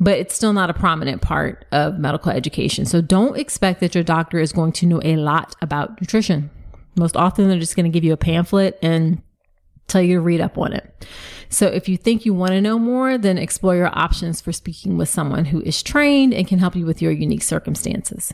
but 0.00 0.18
it's 0.18 0.34
still 0.34 0.52
not 0.52 0.70
a 0.70 0.74
prominent 0.74 1.22
part 1.22 1.64
of 1.72 1.98
medical 1.98 2.32
education. 2.32 2.84
So 2.84 3.00
don't 3.00 3.38
expect 3.38 3.80
that 3.80 3.94
your 3.94 4.04
doctor 4.04 4.38
is 4.38 4.52
going 4.52 4.72
to 4.72 4.86
know 4.86 5.00
a 5.04 5.16
lot 5.16 5.54
about 5.62 6.00
nutrition. 6.00 6.50
Most 6.96 7.16
often 7.16 7.48
they're 7.48 7.58
just 7.58 7.76
going 7.76 7.84
to 7.84 7.90
give 7.90 8.04
you 8.04 8.12
a 8.12 8.18
pamphlet 8.18 8.78
and 8.82 9.22
tell 9.86 10.02
you 10.02 10.16
to 10.16 10.20
read 10.20 10.40
up 10.40 10.58
on 10.58 10.72
it. 10.72 11.06
So 11.48 11.66
if 11.66 11.88
you 11.88 11.96
think 11.96 12.24
you 12.24 12.34
want 12.34 12.52
to 12.52 12.60
know 12.60 12.78
more, 12.78 13.18
then 13.18 13.38
explore 13.38 13.76
your 13.76 13.96
options 13.96 14.40
for 14.40 14.52
speaking 14.52 14.96
with 14.96 15.08
someone 15.08 15.46
who 15.46 15.60
is 15.62 15.82
trained 15.82 16.34
and 16.34 16.48
can 16.48 16.58
help 16.58 16.74
you 16.74 16.86
with 16.86 17.02
your 17.02 17.12
unique 17.12 17.42
circumstances. 17.42 18.32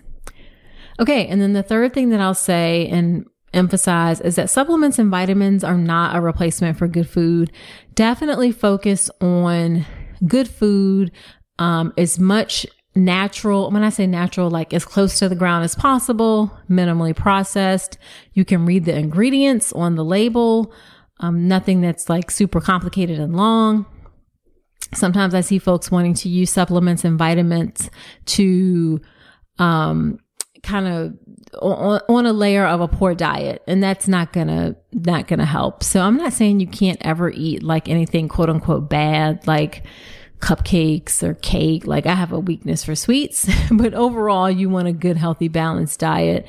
Okay. 0.99 1.27
And 1.27 1.41
then 1.41 1.53
the 1.53 1.63
third 1.63 1.93
thing 1.93 2.11
that 2.11 2.21
I'll 2.21 2.35
say 2.35 2.87
and 2.89 3.27
emphasize 3.53 4.21
is 4.21 4.37
that 4.37 4.49
supplements 4.49 4.99
and 4.99 5.11
vitamins 5.11 5.65
are 5.65 5.77
not 5.77 6.15
a 6.15 6.21
replacement 6.21 6.79
for 6.79 6.87
good 6.87 7.09
food. 7.09 7.51
Definitely 7.95 8.53
focus 8.53 9.11
on 9.21 9.87
good 10.27 10.49
food, 10.49 11.11
um, 11.61 11.93
as 11.97 12.19
much 12.19 12.67
natural. 12.97 13.71
When 13.71 13.85
I 13.85 13.91
say 13.91 14.07
natural, 14.07 14.51
like 14.51 14.75
as 14.75 14.85
close 14.85 15.19
to 15.21 15.29
the 15.29 15.37
ground 15.37 15.65
as 15.65 15.77
possible, 15.77 16.59
minimally 16.69 17.15
processed. 17.15 17.99
You 18.33 18.45
can 18.45 18.67
read 18.67 18.87
the 18.87 18.97
ingredients 18.97 19.73
on 19.73 19.95
the 19.95 20.05
label. 20.05 20.73
Um, 21.21 21.47
nothing 21.47 21.83
that's 21.83 22.09
like 22.09 22.31
super 22.31 22.61
complicated 22.61 23.21
and 23.21 23.37
long. 23.37 23.87
Sometimes 24.95 25.35
I 25.35 25.43
see 25.43 25.59
folks 25.59 25.91
wanting 25.91 26.15
to 26.15 26.29
use 26.29 26.51
supplements 26.51 27.05
and 27.05 27.17
vitamins 27.17 27.91
to, 28.27 29.01
um, 29.59 30.19
kind 30.63 30.89
of 30.89 31.15
on, 31.63 32.01
on, 32.09 32.27
a 32.27 32.33
layer 32.33 32.67
of 32.67 32.81
a 32.81 32.89
poor 32.89 33.15
diet 33.15 33.63
and 33.67 33.83
that's 33.83 34.07
not 34.07 34.31
gonna 34.31 34.77
not 34.93 35.27
gonna 35.27 35.47
help 35.47 35.83
so 35.83 36.03
i'm 36.03 36.19
not 36.19 36.35
saying 36.35 36.61
you 36.61 36.67
can't 36.67 36.99
ever 37.01 37.31
eat 37.31 37.63
like 37.63 37.89
anything 37.89 38.29
quote 38.29 38.51
unquote 38.51 38.91
bad 38.91 39.47
like 39.47 39.83
cupcakes 40.41 41.23
or 41.23 41.35
cake 41.35 41.87
like 41.87 42.07
i 42.07 42.15
have 42.15 42.33
a 42.33 42.41
weakness 42.41 42.85
for 42.85 42.95
sweets 42.95 43.49
but 43.71 43.95
overall 43.95 44.51
you 44.51 44.69
want 44.69 44.89
a 44.89 44.93
good 44.93 45.17
healthy 45.17 45.49
balanced 45.49 46.01
diet 46.01 46.47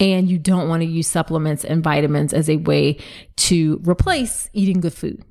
and 0.00 0.28
you 0.28 0.38
don't 0.38 0.68
want 0.68 0.82
to 0.82 0.88
use 0.88 1.06
supplements 1.06 1.64
and 1.64 1.82
vitamins 1.82 2.32
as 2.32 2.48
a 2.48 2.56
way 2.56 2.98
to 3.36 3.80
replace 3.84 4.48
eating 4.52 4.80
good 4.80 4.94
food. 4.94 5.22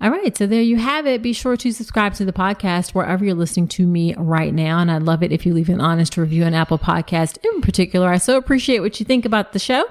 All 0.00 0.10
right, 0.10 0.36
so 0.36 0.46
there 0.46 0.62
you 0.62 0.78
have 0.78 1.06
it. 1.06 1.22
Be 1.22 1.32
sure 1.32 1.56
to 1.56 1.72
subscribe 1.72 2.14
to 2.14 2.24
the 2.24 2.32
podcast 2.32 2.90
wherever 2.92 3.24
you're 3.24 3.34
listening 3.36 3.68
to 3.68 3.86
me 3.86 4.14
right 4.16 4.52
now. 4.52 4.80
And 4.80 4.90
I'd 4.90 5.04
love 5.04 5.22
it 5.22 5.30
if 5.30 5.46
you 5.46 5.54
leave 5.54 5.68
an 5.68 5.80
honest 5.80 6.16
review 6.16 6.42
on 6.42 6.54
Apple 6.54 6.78
Podcast 6.78 7.38
in 7.44 7.60
particular. 7.60 8.08
I 8.08 8.18
so 8.18 8.36
appreciate 8.36 8.80
what 8.80 8.98
you 8.98 9.06
think 9.06 9.24
about 9.24 9.52
the 9.52 9.60
show. 9.60 9.84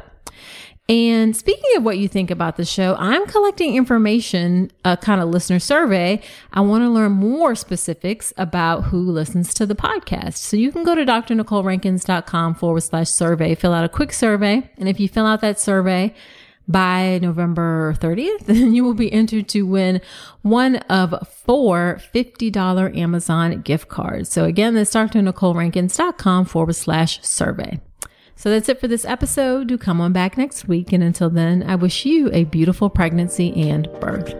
And 0.91 1.37
speaking 1.37 1.77
of 1.77 1.83
what 1.83 1.99
you 1.99 2.09
think 2.09 2.29
about 2.29 2.57
the 2.57 2.65
show, 2.65 2.97
I'm 2.99 3.25
collecting 3.25 3.77
information, 3.77 4.71
a 4.83 4.97
kind 4.97 5.21
of 5.21 5.29
listener 5.29 5.59
survey. 5.59 6.21
I 6.51 6.59
want 6.59 6.83
to 6.83 6.89
learn 6.89 7.13
more 7.13 7.55
specifics 7.55 8.33
about 8.35 8.81
who 8.81 9.09
listens 9.09 9.53
to 9.53 9.65
the 9.65 9.73
podcast. 9.73 10.35
So 10.35 10.57
you 10.57 10.69
can 10.69 10.83
go 10.83 10.93
to 10.93 11.05
drnicolerankins.com 11.05 12.55
forward 12.55 12.81
slash 12.81 13.07
survey, 13.07 13.55
fill 13.55 13.71
out 13.71 13.85
a 13.85 13.89
quick 13.89 14.11
survey. 14.11 14.69
And 14.77 14.89
if 14.89 14.99
you 14.99 15.07
fill 15.07 15.25
out 15.25 15.39
that 15.39 15.61
survey, 15.61 16.13
by 16.67 17.19
November 17.21 17.95
30th, 17.99 18.39
then 18.45 18.73
you 18.73 18.83
will 18.83 18.93
be 18.93 19.11
entered 19.11 19.47
to 19.49 19.63
win 19.63 20.01
one 20.41 20.75
of 20.75 21.27
four 21.27 22.01
$50 22.13 22.97
Amazon 22.97 23.61
gift 23.61 23.87
cards. 23.87 24.29
So 24.29 24.43
again, 24.43 24.75
that's 24.75 24.93
drnicolerankins.com 24.93 26.45
forward 26.45 26.75
slash 26.75 27.21
survey. 27.23 27.79
So 28.41 28.49
that's 28.49 28.69
it 28.69 28.79
for 28.79 28.87
this 28.87 29.05
episode. 29.05 29.67
Do 29.67 29.77
come 29.77 30.01
on 30.01 30.13
back 30.13 30.35
next 30.35 30.67
week. 30.67 30.91
And 30.93 31.03
until 31.03 31.29
then, 31.29 31.61
I 31.61 31.75
wish 31.75 32.07
you 32.07 32.31
a 32.33 32.45
beautiful 32.45 32.89
pregnancy 32.89 33.69
and 33.69 33.87
birth. 33.99 34.33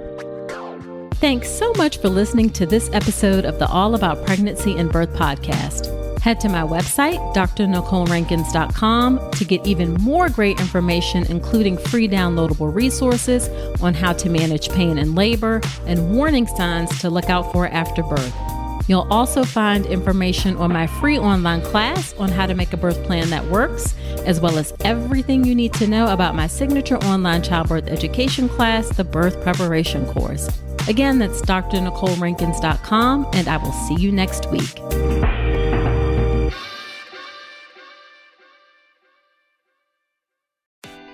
Thanks 1.19 1.47
so 1.47 1.71
much 1.77 1.99
for 1.99 2.09
listening 2.09 2.49
to 2.53 2.65
this 2.65 2.89
episode 2.93 3.45
of 3.45 3.59
the 3.59 3.67
All 3.67 3.93
About 3.93 4.25
Pregnancy 4.25 4.75
and 4.75 4.91
Birth 4.91 5.13
podcast. 5.13 6.19
Head 6.19 6.39
to 6.39 6.49
my 6.49 6.63
website, 6.63 7.19
drnicolerankins.com, 7.35 9.31
to 9.33 9.45
get 9.45 9.67
even 9.67 9.93
more 10.01 10.29
great 10.29 10.59
information, 10.59 11.23
including 11.25 11.77
free 11.77 12.07
downloadable 12.07 12.73
resources 12.73 13.49
on 13.83 13.93
how 13.93 14.13
to 14.13 14.31
manage 14.31 14.69
pain 14.69 14.97
and 14.97 15.13
labor 15.13 15.61
and 15.85 16.11
warning 16.11 16.47
signs 16.47 16.99
to 17.01 17.11
look 17.11 17.29
out 17.29 17.51
for 17.51 17.67
after 17.67 18.01
birth. 18.01 18.60
You'll 18.87 19.07
also 19.09 19.43
find 19.43 19.85
information 19.85 20.57
on 20.57 20.73
my 20.73 20.87
free 20.87 21.17
online 21.17 21.61
class 21.61 22.13
on 22.15 22.29
how 22.29 22.45
to 22.45 22.53
make 22.53 22.73
a 22.73 22.77
birth 22.77 23.03
plan 23.03 23.29
that 23.29 23.45
works, 23.45 23.93
as 24.25 24.39
well 24.39 24.57
as 24.57 24.73
everything 24.81 25.43
you 25.43 25.55
need 25.55 25.73
to 25.73 25.87
know 25.87 26.07
about 26.07 26.35
my 26.35 26.47
signature 26.47 26.97
online 26.97 27.41
childbirth 27.41 27.87
education 27.87 28.49
class, 28.49 28.89
the 28.89 29.03
Birth 29.03 29.41
Preparation 29.41 30.05
Course. 30.07 30.49
Again, 30.87 31.19
that's 31.19 31.41
drnicolerankins.com, 31.41 33.27
and 33.33 33.47
I 33.47 33.57
will 33.57 33.71
see 33.71 33.95
you 33.95 34.11
next 34.11 34.49
week. 34.51 34.79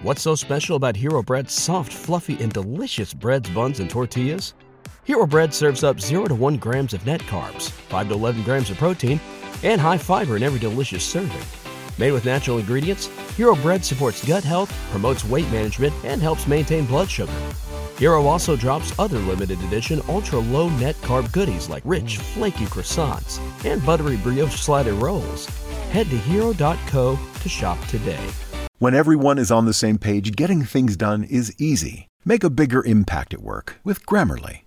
What's 0.03 0.21
so 0.21 0.35
special 0.35 0.77
about 0.77 0.95
Hero 0.95 1.21
Bread's 1.21 1.53
soft, 1.53 1.91
fluffy, 1.91 2.41
and 2.41 2.53
delicious 2.53 3.13
breads, 3.13 3.49
buns, 3.49 3.79
and 3.79 3.89
tortillas? 3.89 4.53
Hero 5.05 5.25
Bread 5.25 5.53
serves 5.53 5.83
up 5.83 5.99
0 5.99 6.25
to 6.25 6.35
1 6.35 6.57
grams 6.57 6.93
of 6.93 7.05
net 7.05 7.21
carbs, 7.21 7.71
5 7.71 8.09
to 8.09 8.13
11 8.13 8.43
grams 8.43 8.69
of 8.69 8.77
protein, 8.77 9.19
and 9.63 9.81
high 9.81 9.97
fiber 9.97 10.35
in 10.35 10.43
every 10.43 10.59
delicious 10.59 11.03
serving. 11.03 11.41
Made 11.97 12.11
with 12.11 12.25
natural 12.25 12.59
ingredients, 12.59 13.07
Hero 13.35 13.55
Bread 13.55 13.83
supports 13.83 14.25
gut 14.25 14.43
health, 14.43 14.71
promotes 14.91 15.25
weight 15.25 15.49
management, 15.51 15.93
and 16.03 16.21
helps 16.21 16.47
maintain 16.47 16.85
blood 16.85 17.09
sugar. 17.09 17.33
Hero 17.97 18.27
also 18.27 18.55
drops 18.55 18.97
other 18.99 19.17
limited 19.19 19.59
edition 19.63 20.01
ultra 20.07 20.37
low 20.37 20.69
net 20.69 20.95
carb 20.97 21.31
goodies 21.31 21.67
like 21.67 21.81
rich, 21.83 22.17
flaky 22.17 22.65
croissants 22.65 23.39
and 23.65 23.83
buttery 23.83 24.17
brioche 24.17 24.55
slider 24.55 24.93
rolls. 24.93 25.47
Head 25.91 26.07
to 26.11 26.17
hero.co 26.17 27.17
to 27.41 27.49
shop 27.49 27.83
today. 27.87 28.29
When 28.77 28.93
everyone 28.93 29.39
is 29.39 29.49
on 29.49 29.65
the 29.65 29.73
same 29.73 29.97
page, 29.97 30.35
getting 30.35 30.63
things 30.63 30.95
done 30.95 31.23
is 31.23 31.55
easy. 31.59 32.07
Make 32.23 32.43
a 32.43 32.51
bigger 32.51 32.85
impact 32.85 33.33
at 33.33 33.41
work 33.41 33.79
with 33.83 34.05
Grammarly. 34.05 34.66